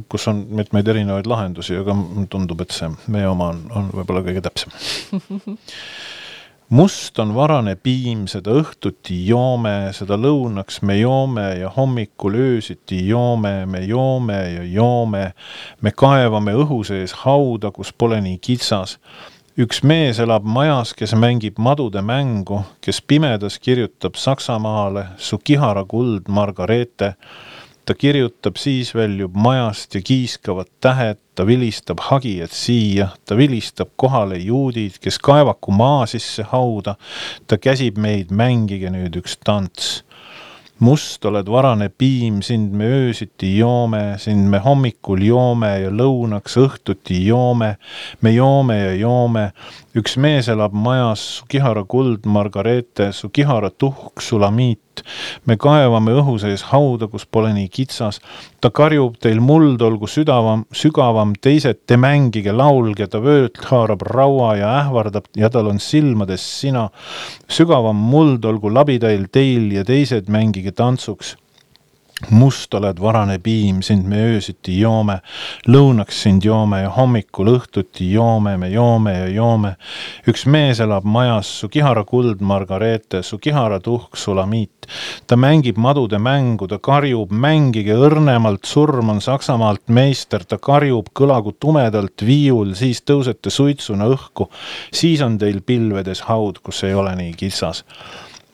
kus 0.09 0.27
on 0.27 0.41
mitmeid 0.59 0.89
erinevaid 0.91 1.29
lahendusi, 1.29 1.77
aga 1.79 1.95
tundub, 2.31 2.65
et 2.65 2.75
see 2.75 2.89
meie 3.13 3.29
oma 3.29 3.51
on, 3.53 3.61
on 3.71 3.91
võib-olla 3.93 4.25
kõige 4.25 4.43
täpsem 4.43 4.73
must 6.69 7.19
on 7.19 7.31
varane 7.35 7.75
piim, 7.75 8.25
seda 8.27 8.51
õhtuti 8.59 9.15
joome, 9.27 9.93
seda 9.95 10.17
lõunaks 10.19 10.81
me 10.83 10.97
joome 10.99 11.45
ja 11.61 11.71
hommikul 11.71 12.35
öösiti 12.35 12.99
joome, 13.07 13.65
me 13.65 13.85
joome 13.85 14.39
ja 14.51 14.63
joome. 14.63 15.31
me 15.81 15.91
kaevame 15.91 16.53
õhu 16.53 16.83
sees 16.83 17.13
hauda, 17.23 17.71
kus 17.71 17.93
pole 17.93 18.21
nii 18.21 18.37
kitsas. 18.37 18.97
üks 19.57 19.81
mees 19.83 20.19
elab 20.19 20.43
majas, 20.43 20.93
kes 20.93 21.15
mängib 21.15 21.57
madude 21.57 22.01
mängu, 22.01 22.61
kes 22.81 23.01
pimedas 23.01 23.59
kirjutab 23.59 24.15
Saksamaale 24.15 25.05
su 25.17 25.37
kihara 25.37 25.85
kuld 25.85 26.27
Margareete. 26.27 27.15
Ta 27.87 27.95
kirjutab, 27.95 28.57
siis 28.59 28.91
väljub 28.95 29.35
majast 29.39 29.95
ja 29.95 30.01
kiiskavad 30.03 30.67
tähed, 30.83 31.21
ta 31.35 31.45
vilistab 31.47 32.01
hagijad 32.09 32.51
siia, 32.51 33.07
ta 33.25 33.37
vilistab 33.39 33.93
kohale 33.95 34.37
juudid, 34.43 34.97
kes 34.99 35.19
kaevaku 35.23 35.71
maa 35.71 36.05
sisse 36.05 36.43
hauda. 36.51 36.97
ta 37.47 37.57
käsib 37.57 37.97
meid, 37.97 38.33
mängige 38.35 38.91
nüüd 38.91 39.15
üks 39.21 39.39
tants 39.39 40.01
must 40.79 41.25
oled 41.25 41.47
varane 41.49 41.89
piim, 41.89 42.41
sind 42.45 42.73
me 42.77 42.85
öösiti 42.85 43.55
joome, 43.57 44.17
sind 44.21 44.49
me 44.51 44.59
hommikul 44.61 45.23
joome 45.25 45.71
ja 45.81 45.89
lõunaks 45.89 46.57
õhtuti 46.61 47.23
joome. 47.25 47.77
me 48.21 48.33
joome 48.33 48.77
ja 48.77 48.93
joome, 48.95 49.51
üks 49.97 50.17
mees 50.21 50.47
elab 50.51 50.75
majas, 50.77 51.21
su 51.37 51.45
kihara 51.49 51.83
kuld, 51.89 52.27
Margareete, 52.29 53.11
su 53.13 53.29
kihara 53.33 53.69
tuhk, 53.69 54.21
sulamiit. 54.21 55.03
me 55.45 55.53
kaevame 55.61 56.15
õhu 56.17 56.39
sees 56.41 56.63
hauda, 56.71 57.05
kus 57.07 57.25
pole 57.25 57.51
nii 57.53 57.69
kitsas. 57.69 58.19
ta 58.61 58.69
karjub, 58.69 59.17
teil 59.21 59.39
muld 59.41 59.81
olgu 59.81 60.07
südavam, 60.09 60.65
sügavam, 60.73 61.33
teised 61.41 61.85
te 61.85 61.97
mängige, 61.97 62.51
laulge, 62.51 63.07
ta 63.07 63.21
vöölt 63.21 63.57
haarab 63.69 64.01
raua 64.01 64.55
ja 64.57 64.75
ähvardab 64.83 65.29
ja 65.35 65.49
tal 65.49 65.67
on 65.67 65.79
silmades 65.79 66.45
sina. 66.59 66.89
sügavam 67.49 67.97
muld 68.13 68.45
olgu 68.45 68.73
labidail 68.73 69.27
teil 69.31 69.71
ja 69.71 69.83
teised 69.85 70.29
mängige 70.29 70.71
tantsuks 70.71 71.35
must 72.29 72.73
oled 72.73 72.97
varane 72.99 73.37
piim, 73.39 73.81
sind 73.85 74.07
me 74.09 74.17
öösiti 74.31 74.73
joome, 74.79 75.19
lõunaks 75.69 76.23
sind 76.25 76.45
joome 76.45 76.81
ja 76.81 76.89
hommikul 76.95 77.51
õhtuti 77.51 78.07
joome, 78.09 78.55
me 78.57 78.71
joome 78.73 79.13
ja 79.13 79.27
joome. 79.29 79.75
üks 80.27 80.47
mees 80.49 80.81
elab 80.81 81.05
majas, 81.05 81.51
su 81.59 81.69
kihara 81.69 82.03
kuld, 82.09 82.41
Margareete, 82.41 83.21
su 83.23 83.37
kihara 83.37 83.79
tuhk, 83.79 84.17
sulamiit. 84.17 84.87
ta 85.27 85.35
mängib 85.35 85.77
madude 85.77 86.17
mängu, 86.17 86.67
ta 86.67 86.79
karjub, 86.79 87.31
mängige 87.31 87.93
õrnemalt, 87.93 88.65
surm 88.65 89.09
on 89.09 89.21
Saksamaalt 89.21 89.85
meister, 89.87 90.45
ta 90.45 90.57
karjub, 90.57 91.11
kõlagu 91.13 91.53
tumedalt 91.59 92.25
viiul, 92.25 92.73
siis 92.73 93.03
tõusete 93.05 93.53
suitsuna 93.53 94.07
õhku. 94.09 94.49
siis 94.91 95.21
on 95.21 95.37
teil 95.37 95.61
pilvedes 95.61 96.21
haud, 96.31 96.63
kus 96.63 96.83
ei 96.83 96.93
ole 96.93 97.13
nii 97.15 97.33
kitsas 97.37 97.83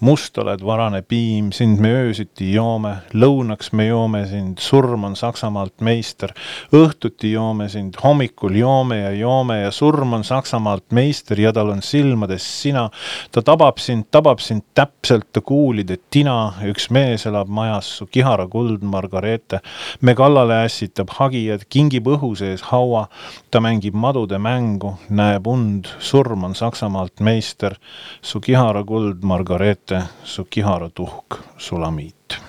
must 0.03 0.37
oled 0.37 0.59
varane 0.65 0.99
piim, 1.07 1.51
sind 1.55 1.79
me 1.79 1.87
öösiti 1.95 2.49
joome, 2.51 2.91
lõunaks 3.15 3.69
me 3.77 3.85
joome 3.87 4.25
sind, 4.27 4.59
surm 4.59 5.05
on 5.07 5.15
Saksamaalt 5.15 5.79
meister. 5.85 6.33
õhtuti 6.75 7.31
joome 7.31 7.69
sind, 7.71 7.95
hommikul 8.03 8.57
joome 8.59 8.97
ja 8.99 9.11
joome 9.15 9.61
ja 9.61 9.71
surm 9.71 10.17
on 10.17 10.25
Saksamaalt 10.27 10.91
meister 10.91 11.39
ja 11.39 11.53
tal 11.55 11.71
on 11.71 11.81
silmades 11.81 12.43
sina. 12.61 12.89
ta 13.31 13.41
tabab 13.41 13.79
sind, 13.79 14.09
tabab 14.11 14.43
sind 14.43 14.65
täpselt 14.75 15.29
ta 15.31 15.41
kuulide 15.41 15.97
tina, 16.11 16.53
üks 16.67 16.89
mees 16.91 17.25
elab 17.25 17.47
majas, 17.47 17.87
su 17.97 18.05
kihara 18.05 18.47
kuld, 18.47 18.83
Margareete. 18.83 19.61
me 20.01 20.15
kallale 20.15 20.65
ässitab 20.65 21.15
hagijad, 21.15 21.63
kingib 21.69 22.11
õhu 22.11 22.33
sees 22.35 22.67
haua, 22.73 23.07
ta 23.51 23.63
mängib 23.63 23.95
madude 23.95 24.37
mängu, 24.37 24.97
näeb 25.09 25.47
und, 25.47 25.87
surm 25.99 26.43
on 26.43 26.55
Saksamaalt 26.55 27.19
meister, 27.19 27.79
su 28.21 28.43
kihara 28.43 28.83
kuld, 28.83 29.23
Margareete 29.23 29.92
ette 29.93 30.25
su 30.25 30.45
kihara 30.45 30.89
tuhk, 30.89 31.39
sulamiit. 31.57 32.39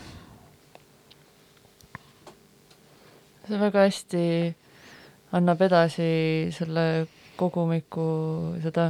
see 3.45 3.59
väga 3.61 3.83
hästi 3.85 4.21
annab 5.37 5.61
edasi 5.67 6.49
selle 6.57 7.05
kogumiku 7.37 8.07
seda 8.63 8.87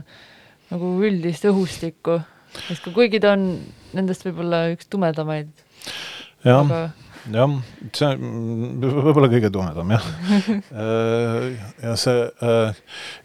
nagu 0.70 0.92
üldist 1.02 1.42
õhustikku, 1.50 2.20
sest 2.68 2.86
kuigi 2.94 3.18
ta 3.18 3.32
on 3.34 3.48
nendest 3.98 4.22
võib-olla 4.22 4.68
üks 4.76 4.86
tumedamaid. 4.86 5.50
jah 6.46 6.62
aga 6.62 6.84
jah, 7.32 7.52
see 7.94 8.08
on 8.10 8.82
võib-olla 8.82 9.28
kõige 9.32 9.50
tumedam 9.54 9.94
jah. 9.96 10.08
Äh, 10.74 11.54
ja 11.82 11.92
see 11.98 12.24
äh, 12.44 12.76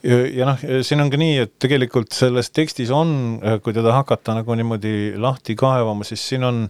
ja, 0.06 0.18
ja 0.39 0.47
noh, 0.47 0.62
siin 0.86 1.02
on 1.02 1.10
ka 1.12 1.18
nii, 1.20 1.39
et 1.43 1.54
tegelikult 1.62 2.14
selles 2.16 2.52
tekstis 2.54 2.91
on, 2.93 3.39
kui 3.64 3.74
teda 3.76 3.93
hakata 3.95 4.36
nagu 4.38 4.56
niimoodi 4.58 5.16
lahti 5.20 5.56
kaevama, 5.60 6.06
siis 6.08 6.24
siin 6.32 6.45
on, 6.47 6.62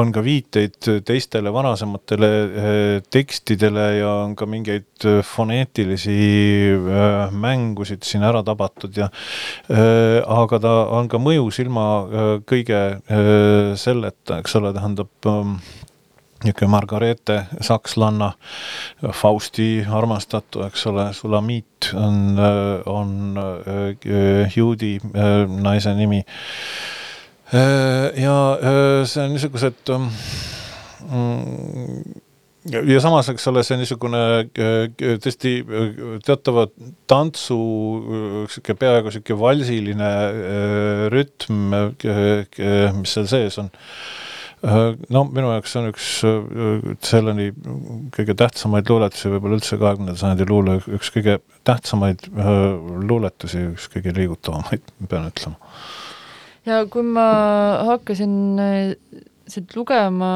on 0.00 0.10
ka 0.14 0.22
viiteid 0.24 0.90
teistele 1.06 1.52
varasematele 1.54 2.30
äh, 2.30 2.80
tekstidele 3.14 3.86
ja 4.00 4.10
on 4.24 4.34
ka 4.38 4.48
mingeid 4.50 5.06
foneetilisi 5.28 6.18
mängusid 7.44 8.04
siin 8.06 8.26
ära 8.26 8.42
tabatud 8.46 8.96
ja 8.98 9.08
aga 9.70 10.60
ta 10.62 10.74
on 10.98 11.08
ka 11.12 11.20
mõjus 11.22 11.60
ilma 11.64 11.86
kõige 12.48 12.82
selleta, 13.80 14.40
eks 14.40 14.58
ole, 14.60 14.74
tähendab 14.76 15.30
ähm, 15.30 15.58
niisugune 16.44 16.70
Margareete 16.70 17.46
sakslanna, 17.64 18.32
Fausti 19.12 19.84
armastatu, 19.88 20.62
eks 20.68 20.86
ole, 20.90 21.06
Sulamiit 21.16 21.90
on, 21.94 22.36
on 22.86 23.38
äh, 23.38 24.56
juudi 24.56 25.00
äh, 25.00 25.48
naise 25.48 25.94
nimi. 25.94 26.24
Äh, 27.54 28.22
ja 28.22 28.58
see 29.06 29.24
on 29.24 29.32
niisugused 29.36 29.94
mm, 29.94 30.08
ja 32.88 33.00
samas, 33.00 33.28
eks 33.32 33.48
ole, 33.50 33.62
see 33.64 33.76
niisugune 33.80 34.22
tõesti 34.56 35.52
teatava 36.24 36.66
tantsu 37.10 37.58
sihuke 38.48 38.74
peaaegu 38.80 39.12
sihuke 39.12 39.34
valsiline 39.38 40.12
rütm, 41.12 41.58
mis 43.00 43.18
seal 43.18 43.28
sees 43.30 43.60
on 43.60 43.68
no 44.64 45.24
minu 45.28 45.50
jaoks 45.52 45.74
on 45.78 45.88
üks 45.90 46.08
äh, 46.28 47.42
kõige 48.14 48.36
tähtsamaid 48.38 48.88
luuletusi, 48.90 49.30
võib-olla 49.32 49.58
üldse 49.58 49.78
kahekümnenda 49.80 50.16
sajandi 50.20 50.46
luule 50.48 50.78
üks 50.96 51.10
kõige 51.14 51.38
tähtsamaid 51.68 52.28
äh, 52.30 52.52
luuletusi, 53.04 53.66
üks 53.74 53.90
kõige 53.92 54.14
liigutavamaid, 54.16 54.86
pean 55.10 55.28
ütlema. 55.28 55.74
ja 56.68 56.80
kui 56.90 57.04
ma 57.06 57.26
hakkasin 57.90 58.36
siit 59.50 59.74
lugema, 59.76 60.30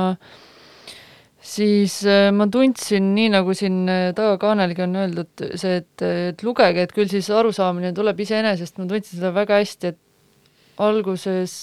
siis 1.41 2.03
ma 2.37 2.49
tundsin, 2.53 3.15
nii 3.17 3.31
nagu 3.33 3.55
siin 3.57 3.87
tagakaanelgi 3.89 4.85
on 4.85 4.99
öeldud, 5.05 5.47
see, 5.57 5.79
et, 5.81 6.05
et 6.35 6.45
lugege, 6.45 6.85
et 6.85 6.93
küll 6.93 7.09
siis 7.09 7.31
arusaamine 7.33 7.95
tuleb 7.97 8.21
iseenesest, 8.27 8.77
ma 8.77 8.91
tundsin 8.91 9.23
seda 9.23 9.33
väga 9.37 9.63
hästi, 9.63 9.95
et 9.95 10.03
alguses 10.85 11.55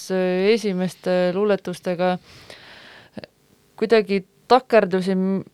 esimeste 0.52 1.32
luuletustega 1.34 2.12
äh, 2.16 3.28
kuidagi 3.76 4.24
takerdusin 4.48 5.44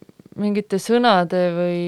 mingite 0.40 0.78
sõnade 0.80 1.40
või 1.52 1.80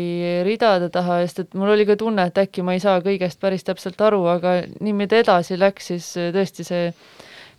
ridade 0.45 0.91
taha, 0.93 1.22
sest 1.25 1.45
et 1.45 1.55
mul 1.57 1.72
oli 1.72 1.87
ka 1.89 1.97
tunne, 2.01 2.27
et 2.29 2.41
äkki 2.43 2.64
ma 2.64 2.75
ei 2.77 2.83
saa 2.83 2.99
kõigest 3.05 3.41
päris 3.41 3.64
täpselt 3.64 4.01
aru, 4.05 4.20
aga 4.29 4.59
nii 4.85 4.93
mida 4.97 5.22
edasi 5.22 5.57
läks, 5.57 5.93
siis 5.93 6.11
tõesti 6.35 6.66
see 6.66 6.91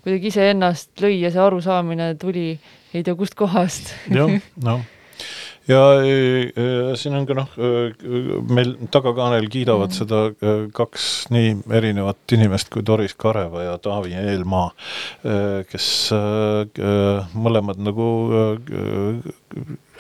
kuidagi 0.06 0.30
iseennast 0.30 0.94
lõi 1.02 1.18
ja 1.24 1.34
see 1.34 1.42
arusaamine 1.42 2.12
tuli 2.22 2.52
ei 2.94 3.02
tea 3.04 3.18
kust 3.18 3.34
kohast. 3.40 3.96
jah, 4.14 4.38
noh 4.62 4.86
ja 5.68 5.82
siin 7.00 7.16
on 7.18 7.26
ka 7.26 7.38
noh, 7.38 7.56
meil 8.54 8.76
tagakaanel 8.94 9.48
kiidavad 9.52 9.92
mm. 9.92 9.98
seda 9.98 10.70
kaks 10.76 11.08
nii 11.34 11.56
erinevat 11.74 12.36
inimest 12.38 12.70
kui 12.74 12.86
Doris 12.86 13.16
Kareva 13.18 13.64
ja 13.66 13.78
Taavi 13.82 14.14
Eelmaa, 14.20 14.70
kes 15.72 15.90
mõlemad 17.34 17.82
nagu 17.82 18.10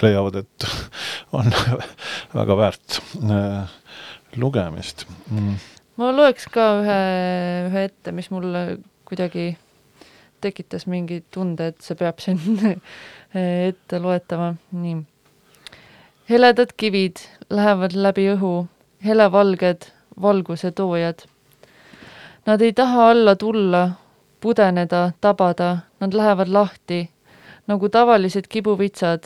leiavad, 0.01 0.41
et 0.43 0.67
on 1.37 1.51
väga 2.39 2.57
väärt 2.57 2.99
lugemist. 4.35 5.05
Mm.. 5.31 5.59
ma 5.99 6.11
loeks 6.11 6.49
ka 6.51 6.69
ühe, 6.81 6.99
ühe 7.69 7.85
ette, 7.89 8.11
mis 8.15 8.29
mulle 8.33 8.65
kuidagi 9.07 9.53
tekitas 10.43 10.85
mingi 10.91 11.21
tunde, 11.31 11.71
et 11.71 11.81
see 11.81 11.97
peab 11.97 12.19
siin 12.21 12.39
ette 13.69 14.01
loetama, 14.01 14.53
nii 14.75 14.97
heledad 16.29 16.73
kivid 16.77 17.17
lähevad 17.49 17.93
läbi 17.93 18.23
õhu, 18.33 18.65
helevalged 19.05 19.85
valguse 20.21 20.71
toojad. 20.71 21.21
Nad 22.45 22.61
ei 22.61 22.73
taha 22.73 23.09
alla 23.09 23.35
tulla, 23.35 23.89
pudeneda, 24.41 25.11
tabada, 25.21 25.77
nad 25.99 26.13
lähevad 26.13 26.47
lahti 26.47 27.09
nagu 27.67 27.89
tavalised 27.89 28.47
kibuvitsad. 28.49 29.23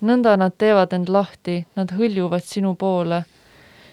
nõnda 0.00 0.36
nad 0.36 0.52
teevad 0.58 0.92
end 0.92 1.08
lahti, 1.08 1.66
nad 1.76 1.90
hõljuvad 1.90 2.44
sinu 2.44 2.74
poole. 2.74 3.24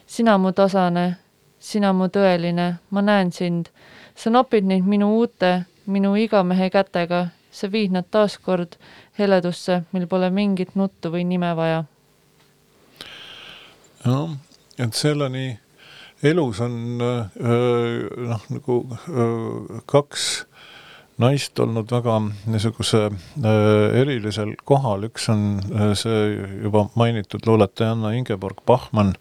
sina 0.08 0.38
mu 0.38 0.52
tasane, 0.52 1.18
sina 1.60 1.94
mu 1.94 2.06
tõeline, 2.08 2.76
ma 2.90 3.02
näen 3.02 3.32
sind. 3.32 3.70
sa 4.16 4.30
nopid 4.30 4.64
neid 4.64 4.86
minu 4.86 5.18
uute, 5.18 5.66
minu 5.86 6.16
igamehe 6.16 6.70
kätega, 6.70 7.28
sa 7.52 7.68
viid 7.68 7.92
nad 7.92 8.06
taaskord 8.12 8.78
heledusse, 9.18 9.84
mil 9.92 10.08
pole 10.08 10.30
mingit 10.30 10.76
nuttu 10.76 11.10
või 11.10 11.24
nime 11.24 11.56
vaja 11.56 11.86
jah, 14.06 14.36
et 14.78 14.94
Sellani 14.98 15.48
elus 16.26 16.62
on 16.64 16.76
noh, 16.98 18.46
nagu 18.50 18.78
kaks 19.92 20.28
naist 21.22 21.60
olnud 21.64 21.92
väga 21.92 22.18
niisuguse 22.52 23.06
äh, 23.08 24.00
erilisel 24.02 24.52
kohal, 24.68 25.06
üks 25.08 25.30
on 25.32 25.46
äh, 25.72 25.94
see 25.98 26.18
juba 26.66 26.86
mainitud 27.00 27.46
luuletajanna 27.48 28.12
Ingeborg 28.18 28.60
Bachmann. 28.68 29.14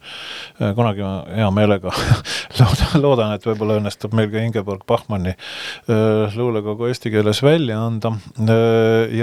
Äh,, 0.58 0.74
kunagi 0.74 1.04
ma 1.06 1.14
hea 1.30 1.50
meelega 1.54 1.94
loodan, 2.58 2.98
loodan, 3.02 3.36
et 3.36 3.46
võib-olla 3.46 3.78
õnnestub 3.78 4.16
meil 4.16 4.32
ka 4.32 4.42
Ingeborg 4.42 4.82
Bachmanni 4.90 5.36
äh, 5.36 6.34
luulekogu 6.34 6.90
eesti 6.90 7.14
keeles 7.14 7.44
välja 7.46 7.78
anda. 7.86 8.16
Äh, 8.42 9.14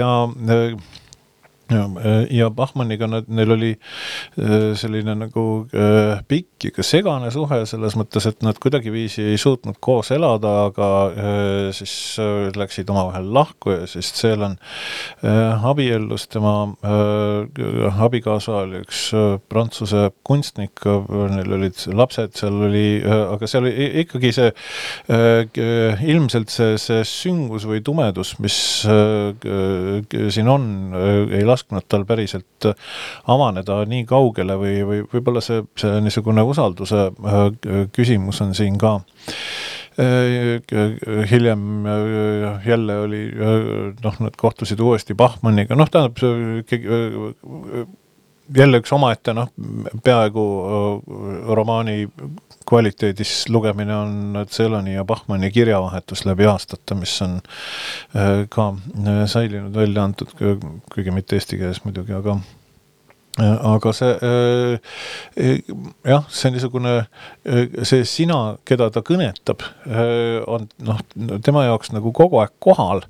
ja 1.72 1.84
äh, 1.86 2.12
Äh, 2.12 2.36
ja 2.36 2.50
Bachmanniga 2.50 3.06
nad, 3.06 3.28
neil 3.28 3.50
oli 3.50 3.70
äh, 4.38 4.74
selline 4.78 5.14
nagu 5.16 5.66
äh, 5.74 6.20
pikk 6.28 6.68
ja 6.78 6.84
segane 6.86 7.30
suhe 7.34 7.62
selles 7.66 7.96
mõttes, 7.98 8.26
et 8.28 8.42
nad 8.46 8.58
kuidagiviisi 8.62 9.24
ei 9.32 9.38
suutnud 9.40 9.78
koos 9.82 10.12
elada, 10.14 10.52
aga 10.68 10.88
siis 11.74 11.92
läksid 12.54 12.90
omavahel 12.92 13.26
lahku 13.34 13.72
ja 13.72 13.86
siis 13.90 14.12
Celan 14.14 14.54
abiellus, 15.66 16.28
tema 16.30 16.52
abikaasa 18.04 18.60
oli 18.62 18.82
üks 18.84 19.00
prantsuse 19.50 20.04
kunstnik, 20.26 20.84
neil 21.34 21.56
olid 21.58 21.78
lapsed, 21.98 22.36
seal 22.38 22.60
oli, 22.68 22.86
aga 23.02 23.48
seal 23.50 23.66
oli 23.66 23.88
ikkagi 24.04 24.32
see 24.36 24.52
ilmselt 26.14 26.54
see, 26.54 26.78
see 26.82 27.02
süngmus 27.08 27.66
või 27.68 27.82
tumedus, 27.84 28.36
mis 28.42 28.58
siin 28.86 30.52
on, 30.54 30.70
ei 31.32 31.42
lasknud 31.48 31.61
lasknud 31.62 31.86
tal 31.88 32.04
päriselt 32.04 32.66
äh, 32.66 32.74
avaneda 33.30 33.82
nii 33.88 34.04
kaugele 34.08 34.56
või, 34.58 34.82
või 34.86 35.02
võib-olla 35.12 35.42
see, 35.44 35.62
see 35.78 36.00
niisugune 36.02 36.42
usalduse 36.42 37.10
äh, 37.10 37.42
küsimus 37.92 38.42
on 38.42 38.54
siin 38.54 38.78
ka. 38.78 38.98
Äh, 40.00 40.60
hiljem 41.30 41.84
jälle 42.66 42.98
oli, 43.04 43.24
noh, 44.02 44.20
nad 44.24 44.36
kohtusid 44.40 44.80
uuesti 44.80 45.14
Bachmanniga, 45.14 45.76
noh, 45.76 45.90
tähendab, 45.90 46.16
jälle 48.56 48.80
üks 48.82 48.92
omaette, 48.92 49.34
noh, 49.36 49.50
peaaegu 50.04 50.44
romaani 51.56 52.08
kvaliteedis 52.68 53.48
lugemine 53.48 53.96
on 53.96 54.46
Celani 54.50 54.94
ja 54.94 55.04
Bachmanni 55.04 55.50
kirjavahetus 55.50 56.24
läbi 56.28 56.46
aastate, 56.46 56.94
mis 56.94 57.14
on 57.22 57.40
ka 58.48 58.68
säilinud, 59.26 59.74
välja 59.74 60.04
antud, 60.04 60.32
kuigi 60.94 61.14
mitte 61.14 61.36
eesti 61.36 61.58
keeles 61.60 61.82
muidugi, 61.84 62.14
aga 62.16 62.38
aga 63.40 63.92
see 63.96 64.10
äh, 64.28 65.60
jah, 66.04 66.26
see 66.28 66.50
niisugune, 66.52 67.06
see 67.88 68.04
sina, 68.04 68.58
keda 68.68 68.90
ta 68.92 69.00
kõnetab, 69.06 69.64
on 70.52 70.66
noh, 70.84 71.00
tema 71.44 71.64
jaoks 71.64 71.94
nagu 71.94 72.12
kogu 72.12 72.42
aeg 72.42 72.52
kohal 72.60 73.00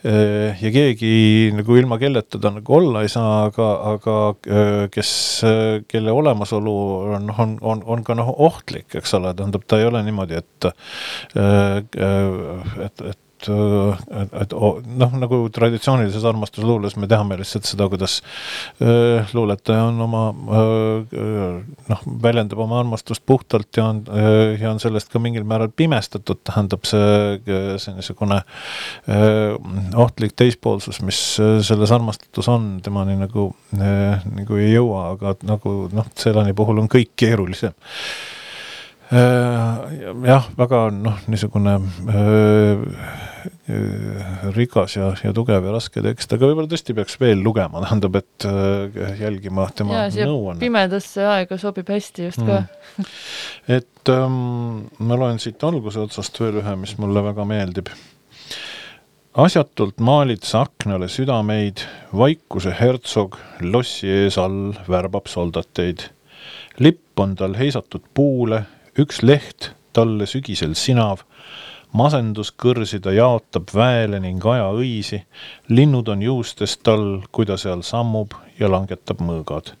ja 0.00 0.72
keegi 0.72 1.52
nagu 1.58 1.76
ilma 1.76 1.98
kelleta 2.00 2.40
ta 2.40 2.54
nagu 2.54 2.78
olla 2.78 3.04
ei 3.04 3.12
saa, 3.12 3.50
aga, 3.50 3.68
aga 3.92 4.16
kes, 4.94 5.12
kelle 5.92 6.16
olemasolu 6.22 6.76
on, 7.18 7.28
on, 7.36 7.54
on, 7.60 7.84
on 7.84 8.06
ka 8.06 8.16
noh, 8.16 8.32
ohtlik, 8.48 8.88
eks 8.96 9.12
ole, 9.20 9.34
tähendab, 9.36 9.68
ta 9.68 9.82
ei 9.82 9.90
ole 9.90 10.00
niimoodi, 10.08 10.40
et 10.40 10.70
et, 11.36 13.04
et 13.12 13.20
et, 13.36 14.34
et 14.42 14.54
noh, 14.56 15.16
nagu 15.20 15.40
traditsioonilises 15.54 16.24
armastusluules 16.28 16.96
me 17.00 17.08
teame 17.10 17.38
lihtsalt 17.40 17.68
seda, 17.68 17.88
kuidas 17.92 18.18
äh, 18.82 19.26
luuletaja 19.36 19.86
on 19.90 20.00
oma 20.06 20.22
äh, 20.32 21.16
noh, 21.90 22.04
väljendab 22.22 22.62
oma 22.64 22.80
armastust 22.82 23.24
puhtalt 23.26 23.76
ja 23.76 23.88
on 23.92 24.02
äh, 24.08 24.56
ja 24.60 24.70
on 24.72 24.80
sellest 24.82 25.10
ka 25.12 25.22
mingil 25.22 25.46
määral 25.48 25.72
pimestatud, 25.76 26.40
tähendab 26.46 26.86
see, 26.88 27.40
see 27.82 27.96
niisugune 27.96 28.40
ohtlik 29.96 30.34
teispoolsus, 30.36 31.00
mis 31.06 31.18
selles 31.36 31.92
armastatus 31.94 32.48
on, 32.52 32.68
temani 32.84 33.16
nagu, 33.18 33.48
nagu 33.76 34.60
ei 34.60 34.72
jõua, 34.72 35.10
aga 35.14 35.36
nagu 35.46 35.76
noh, 35.94 36.08
Selani 36.16 36.54
puhul 36.56 36.82
on 36.82 36.90
kõik 36.90 37.12
keerulisem 37.18 37.74
jah, 39.12 40.50
väga 40.58 40.82
noh, 40.94 41.20
niisugune 41.30 41.78
öö, 42.10 42.96
Äh, 43.66 44.54
rikas 44.54 44.96
ja, 44.96 45.08
ja 45.22 45.32
tugev 45.34 45.64
ja 45.66 45.72
raske 45.74 46.02
tekst, 46.02 46.30
aga 46.34 46.48
võib-olla 46.48 46.70
tõesti 46.70 46.94
peaks 46.94 47.16
veel 47.18 47.40
lugema, 47.42 47.80
tähendab, 47.82 48.18
et 48.20 48.46
äh, 48.46 49.12
jälgima 49.20 49.66
tema 49.74 50.04
nõuannet. 50.06 50.62
pimedasse 50.62 51.24
aega 51.26 51.58
sobib 51.58 51.90
hästi 51.90 52.28
just 52.28 52.42
ka 52.46 52.60
mm.. 52.62 53.08
et 53.78 54.12
ähm, 54.14 54.84
ma 55.02 55.18
loen 55.18 55.42
siit 55.42 55.62
alguse 55.66 55.98
otsast 56.02 56.38
veel 56.42 56.60
ühe, 56.62 56.76
mis 56.78 56.94
mulle 57.02 57.22
väga 57.26 57.46
meeldib. 57.48 57.90
asjatult 59.46 59.98
maalid 59.98 60.46
sa 60.46 60.64
aknale 60.68 61.10
südameid, 61.10 61.82
vaikuse 62.14 62.74
hertsog 62.78 63.38
lossi 63.66 64.10
ees 64.22 64.38
all 64.42 64.78
värbab 64.86 65.26
soldateid. 65.30 66.08
lipp 66.78 67.18
on 67.18 67.34
tal 67.34 67.58
heisatud 67.58 68.06
puule, 68.14 68.62
üks 68.98 69.22
leht 69.22 69.72
talle 69.92 70.26
sügisel 70.26 70.74
sinav 70.74 71.24
masendus 71.96 72.52
kõrsi 72.52 73.00
ta 73.02 73.12
jaotab 73.14 73.70
väele 73.74 74.20
ning 74.20 74.44
aja 74.44 74.68
õisi, 74.74 75.22
linnud 75.72 76.08
on 76.12 76.22
juustest 76.22 76.82
tal, 76.86 77.22
kui 77.32 77.46
ta 77.48 77.56
seal 77.60 77.84
sammub 77.86 78.34
ja 78.60 78.70
langetab 78.70 79.22
mõõgad. 79.24 79.74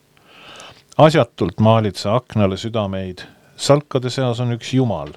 asjatult 0.96 1.60
maalid 1.60 1.96
sa 2.00 2.16
aknale 2.16 2.56
südameid, 2.56 3.26
salkade 3.56 4.10
seas 4.10 4.40
on 4.40 4.54
üks 4.56 4.72
jumal, 4.72 5.12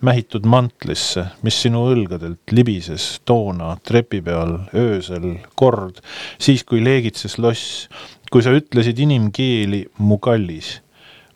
mähitud 0.00 0.46
mantlisse, 0.46 1.26
mis 1.42 1.58
sinu 1.62 1.86
õlgadelt 1.90 2.52
libises 2.52 3.20
toona 3.24 3.76
trepi 3.82 4.20
peal 4.22 4.58
öösel 4.74 5.40
kord, 5.54 5.98
siis 6.38 6.62
kui 6.64 6.84
leegitses 6.84 7.38
loss, 7.38 7.88
kui 8.30 8.42
sa 8.42 8.54
ütlesid 8.54 8.98
inimkeeli 8.98 9.86
mu 9.98 10.18
kallis. 10.18 10.80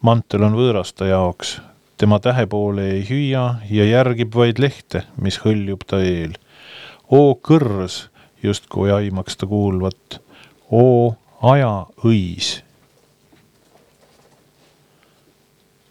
mantel 0.03 0.47
on 0.47 0.55
võõras 0.57 0.95
ta 0.95 1.05
jaoks, 1.05 1.59
tema 2.01 2.17
tähe 2.19 2.47
poole 2.47 2.87
ei 2.95 3.01
hüüa 3.05 3.43
ja 3.69 3.85
järgib 3.85 4.33
vaid 4.33 4.61
lehte, 4.63 5.03
mis 5.21 5.37
hõljub 5.43 5.83
ta 5.85 5.99
eel. 6.01 6.33
oo 7.13 7.35
kõrs, 7.49 8.07
justkui 8.43 8.89
aimaks 8.95 9.37
ta 9.37 9.49
kuulvat, 9.51 10.17
oo 10.73 11.13
aja 11.45 11.73
õis. 12.09 12.63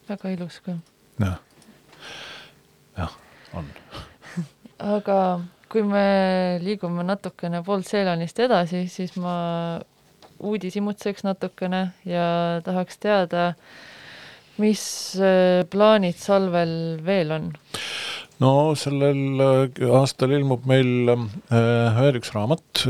väga 0.10 0.32
ilus 0.34 0.58
ka. 0.66 0.80
jah, 1.22 1.38
jah, 2.98 3.14
on 3.54 3.70
aga 4.96 5.20
kui 5.70 5.86
me 5.86 6.08
liigume 6.66 7.06
natukene 7.06 7.62
Paul 7.62 7.86
Celanist 7.86 8.42
edasi, 8.42 8.88
siis 8.90 9.14
ma 9.14 9.38
uudishimutseks 10.40 11.22
natukene 11.28 11.86
ja 12.06 12.26
tahaks 12.66 12.98
teada 12.98 13.48
äh, 13.52 13.56
mis 14.60 14.84
äh, 15.20 15.66
plaanid 15.72 16.20
Salvel 16.20 17.00
veel 17.06 17.32
on? 17.36 17.52
no 18.40 18.52
sellel 18.80 19.42
äh, 19.44 19.88
aastal 20.00 20.32
ilmub 20.36 20.68
meil 20.70 21.12
äh, 21.12 21.98
veel 21.98 22.20
üks 22.20 22.32
raamat, 22.36 22.84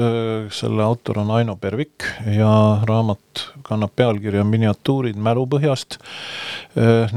selle 0.53 0.83
autor 0.85 1.21
on 1.23 1.31
Aino 1.33 1.55
Pervik 1.61 2.05
ja 2.35 2.51
raamat 2.85 3.45
kannab 3.65 3.95
pealkirja 3.97 4.43
Miniatuurid 4.45 5.17
mälupõhjast. 5.21 5.97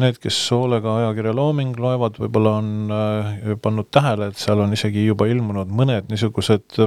Need, 0.01 0.17
kes 0.21 0.37
hoolega 0.53 0.95
ajakirja 1.01 1.35
Looming 1.37 1.77
loevad, 1.81 2.17
võib-olla 2.21 2.55
on 2.61 3.59
pannud 3.65 3.89
tähele, 3.93 4.31
et 4.31 4.41
seal 4.41 4.63
on 4.65 4.73
isegi 4.73 5.05
juba 5.05 5.29
ilmunud 5.29 5.73
mõned 5.73 6.09
niisugused 6.13 6.81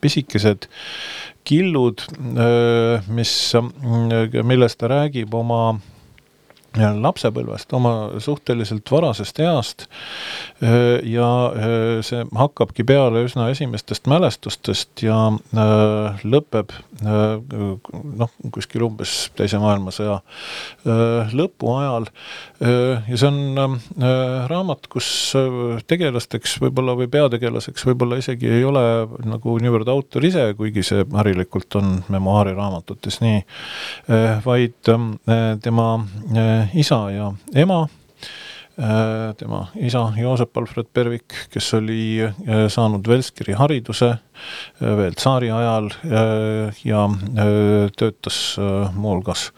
pisikesed 0.00 0.68
killud, 1.48 2.04
mis, 3.12 3.34
millest 4.52 4.80
ta 4.80 4.92
räägib 4.92 5.36
oma 5.36 5.62
lapsepõlvest, 6.76 7.72
oma 7.72 7.92
suhteliselt 8.20 8.90
varasest 8.92 9.40
east 9.40 9.86
ja 11.08 11.28
see 12.04 12.24
hakkabki 12.36 12.84
peale 12.86 13.24
üsna 13.24 13.48
esimestest 13.52 14.06
mälestustest 14.10 15.02
ja 15.02 15.16
lõpeb 16.22 16.74
noh, 17.02 18.32
kuskil 18.54 18.84
umbes 18.86 19.16
Teise 19.38 19.60
maailmasõja 19.62 20.18
lõpu 21.32 21.72
ajal. 21.78 22.08
ja 22.60 23.16
see 23.16 23.30
on 23.30 23.78
raamat, 24.50 24.88
kus 24.92 25.08
tegelasteks 25.88 26.58
võib-olla 26.62 26.96
või 26.98 27.08
peategelaseks 27.12 27.86
võib-olla 27.88 28.20
isegi 28.20 28.50
ei 28.58 28.64
ole 28.66 28.82
nagu 29.24 29.56
niivõrd 29.62 29.88
autor 29.92 30.26
ise, 30.28 30.50
kuigi 30.58 30.84
see 30.86 31.06
harilikult 31.14 31.78
on 31.80 31.98
memuaariraamatutes 32.12 33.20
nii, 33.24 33.42
vaid 34.44 34.92
tema 35.64 35.88
isa 36.74 37.00
ja 37.10 37.32
ema. 37.54 37.86
Äh, 38.78 39.34
tema 39.34 39.64
isa 39.74 40.04
Joosep 40.16 40.56
Alfred 40.56 40.86
Pervik, 40.94 41.34
kes 41.50 41.72
oli 41.74 42.22
äh, 42.22 42.68
saanud 42.70 43.08
Velskiri 43.08 43.56
hariduse, 43.58 44.12
veel 44.80 45.16
tsaari 45.18 45.50
ajal 45.54 45.90
ja 46.84 47.04
töötas 47.98 48.38
muuhulgas 48.94 49.48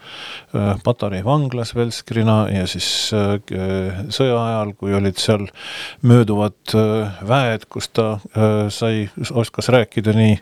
Patarei 0.83 1.23
vanglas 1.25 1.75
Velskrina 1.75 2.45
ja 2.51 2.65
siis 2.69 2.87
sõja 3.11 4.39
ajal, 4.41 4.73
kui 4.79 4.95
olid 4.97 5.19
seal 5.21 5.47
mööduvad 6.07 6.75
väed, 7.27 7.65
kus 7.71 7.89
ta 7.95 8.07
sai, 8.73 9.07
oskas 9.31 9.71
rääkida 9.73 10.15
nii 10.17 10.37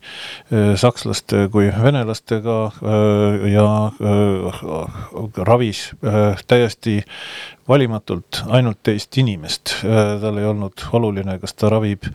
sakslaste 0.79 1.47
kui 1.53 1.69
venelastega 1.69 2.59
ja 3.49 3.67
ravis 5.45 5.89
täiesti 6.47 6.99
valimatult 7.69 8.43
ainult 8.49 8.79
teist 8.83 9.17
inimest, 9.21 9.75
tal 10.21 10.39
ei 10.41 10.47
olnud 10.49 10.87
oluline, 10.97 11.37
kas 11.41 11.53
ta 11.53 11.69
ravib 11.69 12.07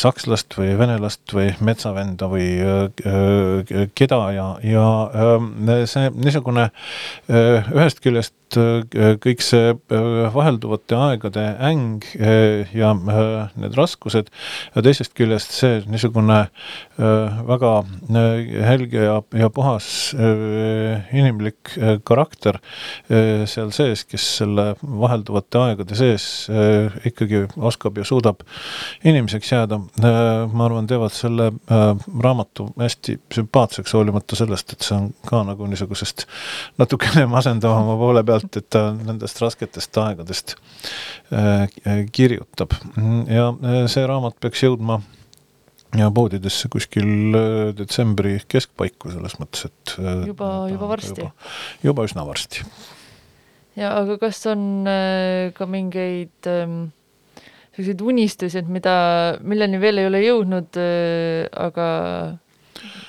sakslast 0.00 0.56
või 0.58 0.72
venelast 0.78 1.33
või 1.34 1.50
metsavenda 1.64 2.28
või 2.30 2.46
keda 3.94 4.20
ja, 4.36 4.46
ja 4.64 4.86
see 5.90 6.10
niisugune 6.14 6.68
ühest 7.28 8.02
küljest 8.04 8.34
kõik 8.56 9.42
see 9.44 9.72
vahelduvate 10.34 10.98
aegade 10.98 11.44
äng 11.64 12.04
ja 12.74 12.92
need 12.94 13.76
raskused 13.78 14.30
ja 14.74 14.84
teisest 14.84 15.14
küljest 15.18 15.54
see 15.54 15.82
niisugune 15.90 16.40
väga 16.98 17.72
helge 18.68 19.04
ja, 19.06 19.18
ja 19.34 19.50
puhas 19.54 19.88
inimlik 20.14 21.74
karakter 22.06 22.60
seal 23.08 23.72
sees, 23.74 24.04
kes 24.08 24.26
selle 24.40 24.70
vahelduvate 24.82 25.62
aegade 25.68 25.98
sees 25.98 26.28
ikkagi 27.06 27.44
oskab 27.56 27.98
ja 27.98 28.06
suudab 28.08 28.42
inimeseks 29.04 29.52
jääda, 29.52 29.78
ma 30.52 30.66
arvan, 30.66 30.86
teevad 30.90 31.14
selle 31.14 31.50
raamatu 31.68 32.68
hästi 32.78 33.18
sümpaatseks, 33.34 33.94
hoolimata 33.96 34.36
sellest, 34.38 34.74
et 34.74 34.86
see 34.86 34.96
on 34.96 35.10
ka 35.26 35.42
nagu 35.46 35.68
niisugusest 35.70 36.26
natukene 36.80 37.26
masendavama 37.30 37.96
poole 38.00 38.24
pealt 38.26 38.43
sealt, 38.44 38.56
et 38.60 38.70
ta 38.70 38.92
nendest 38.94 39.40
rasketest 39.42 39.98
aegadest 39.98 40.56
äh, 41.32 41.66
kirjutab 42.12 42.74
ja 43.28 43.50
äh, 43.52 43.84
see 43.90 44.06
raamat 44.06 44.38
peaks 44.40 44.64
jõudma 44.64 45.00
ja 45.96 46.10
poodidesse 46.10 46.68
kuskil 46.68 47.34
äh, 47.34 47.70
detsembri 47.76 48.40
keskpaiku, 48.48 49.12
selles 49.14 49.38
mõttes, 49.40 49.68
et 49.68 49.96
juba, 50.28 50.68
juba 50.70 50.90
varsti? 50.90 51.30
juba 51.82 52.04
üsna 52.04 52.26
varsti. 52.26 52.64
ja 53.76 53.94
aga 54.00 54.18
kas 54.18 54.44
on 54.50 54.84
ka 55.54 55.66
mingeid 55.66 56.50
ähm, 56.50 56.92
selliseid 57.74 58.02
unistusi, 58.06 58.60
et 58.60 58.70
mida, 58.70 59.38
milleni 59.42 59.80
veel 59.82 59.98
ei 59.98 60.06
ole 60.06 60.20
jõudnud, 60.22 60.76
aga 61.58 61.86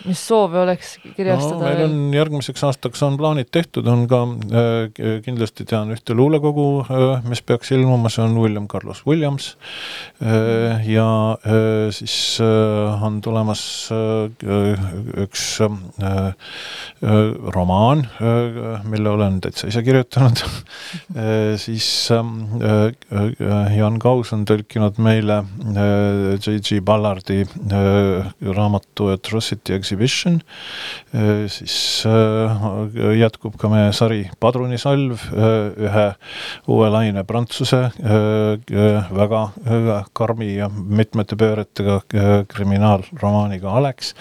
mis 0.06 0.22
soove 0.28 0.60
oleks 0.62 0.96
kirjastada 1.16 1.60
no,? 1.60 1.66
meil 1.66 1.84
on 1.86 2.14
järgmiseks 2.16 2.66
aastaks 2.70 3.04
on 3.06 3.18
plaanid 3.20 3.50
tehtud, 3.54 3.88
on 3.92 4.06
ka 4.12 4.22
äh, 4.26 5.20
kindlasti 5.26 5.68
tean 5.70 5.94
ühte 5.96 6.18
luulekogu 6.18 6.68
äh,, 6.86 7.26
mis 7.30 7.42
peaks 7.46 7.74
ilmuma, 7.76 8.12
see 8.14 8.24
on 8.26 8.38
William 8.40 8.68
Carlos 8.72 9.06
Williams 9.08 9.56
äh,. 10.22 10.86
ja 10.90 11.08
äh, 11.46 11.92
siis 11.96 12.40
äh, 12.44 13.06
on 13.06 13.22
tulemas 13.26 13.66
äh, 13.94 15.26
üks 15.26 15.46
romaan 17.56 18.04
mille 18.90 19.10
olen 19.10 19.40
täitsa 19.44 19.70
ise 19.70 19.84
kirjutanud 19.86 20.42
siis 21.66 22.10
äh, 22.12 22.86
äh, 23.42 23.78
Jan 23.78 24.00
Kaus 24.00 24.32
on 24.36 24.46
tõlkinud 24.48 25.00
meile 25.04 25.42
J.G. 26.40 26.82
Ballardi 26.86 27.44
raamatu 28.56 29.10
Atrocity 29.14 29.65
Exhibition, 29.74 30.42
äh, 31.14 31.46
siis 31.52 32.04
äh, 32.06 33.16
jätkub 33.20 33.58
ka 33.58 33.70
meie 33.72 33.92
sari 33.96 34.26
Padrunisalv, 34.40 35.26
äh, 35.34 35.88
ühe 35.88 36.06
uue 36.72 36.90
laine 36.94 37.24
prantsuse 37.28 37.82
väga 39.16 39.42
karmi 40.18 40.50
ja 40.56 40.70
mitmete 40.70 41.38
pööretega 41.40 42.00
kriminaalromaaniga 42.52 43.74
Alex. 43.80 44.14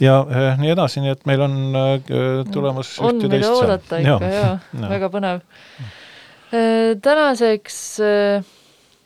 Ja 0.00 0.20
nii 0.58 0.72
edasi, 0.72 1.02
nii 1.04 1.14
et 1.14 1.26
meil 1.28 1.44
on 1.46 1.56
tulemas 2.52 2.96
on, 3.02 3.20
mida 3.30 3.52
oodata 3.52 4.00
ikka 4.02 4.32
ja, 4.32 4.42
ja, 4.72 4.90
väga 4.90 5.10
põnev. 5.12 5.40
tänaseks 7.04 7.80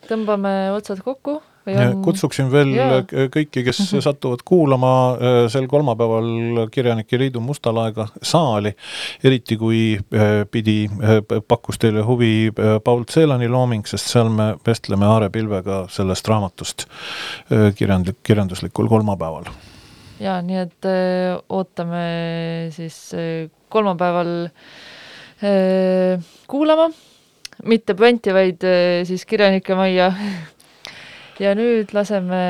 tõmbame 0.09 0.55
otsad 0.75 1.01
kokku 1.05 1.39
On... 1.69 1.99
kutsuksin 2.01 2.47
veel 2.49 2.71
ja. 2.73 2.85
kõiki, 3.05 3.61
kes 3.61 3.79
mm 3.79 3.85
-hmm. 3.85 4.01
satuvad 4.01 4.41
kuulama 4.45 4.91
äh, 5.13 5.49
sel 5.49 5.67
kolmapäeval 5.69 6.67
Kirjanike 6.71 7.19
Liidu 7.19 7.39
Musta 7.39 7.73
laega 7.73 8.07
saali, 8.21 8.73
eriti 9.23 9.57
kui 9.57 9.81
äh, 9.93 10.29
pidi, 10.51 10.89
äh, 10.89 11.19
pakkus 11.47 11.77
teile 11.77 12.01
huvi 12.01 12.51
Paul 12.83 13.03
Ceelani 13.05 13.47
looming, 13.47 13.85
sest 13.85 14.09
seal 14.09 14.29
me 14.29 14.55
vestleme 14.67 15.05
Aare 15.05 15.29
Pilvega 15.29 15.85
sellest 15.89 16.27
raamatust 16.27 16.85
kirjandlik, 17.75 18.17
kirjanduslikul 18.23 18.87
kolmapäeval. 18.87 19.45
ja 20.19 20.41
nii 20.41 20.57
et 20.57 20.87
ootame 21.49 22.05
siis 22.69 23.11
kolmapäeval 23.69 24.49
kuulama, 26.47 26.89
mitte 27.65 27.93
Pönti, 27.93 28.33
vaid 28.33 28.65
siis 29.05 29.25
Kirjanike 29.25 29.75
Majja 29.75 30.13
ja 31.41 31.53
nüüd 31.57 31.93
laseme 31.97 32.41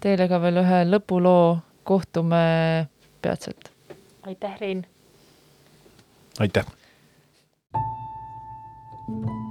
teile 0.00 0.28
ka 0.30 0.40
veel 0.40 0.62
ühe 0.62 0.82
lõpuloo, 0.88 1.58
kohtume 1.86 2.44
peatselt. 3.22 3.72
aitäh, 4.26 4.60
Rein! 4.60 4.86
aitäh! 6.40 6.64
thank 9.06 9.30
you 9.30 9.45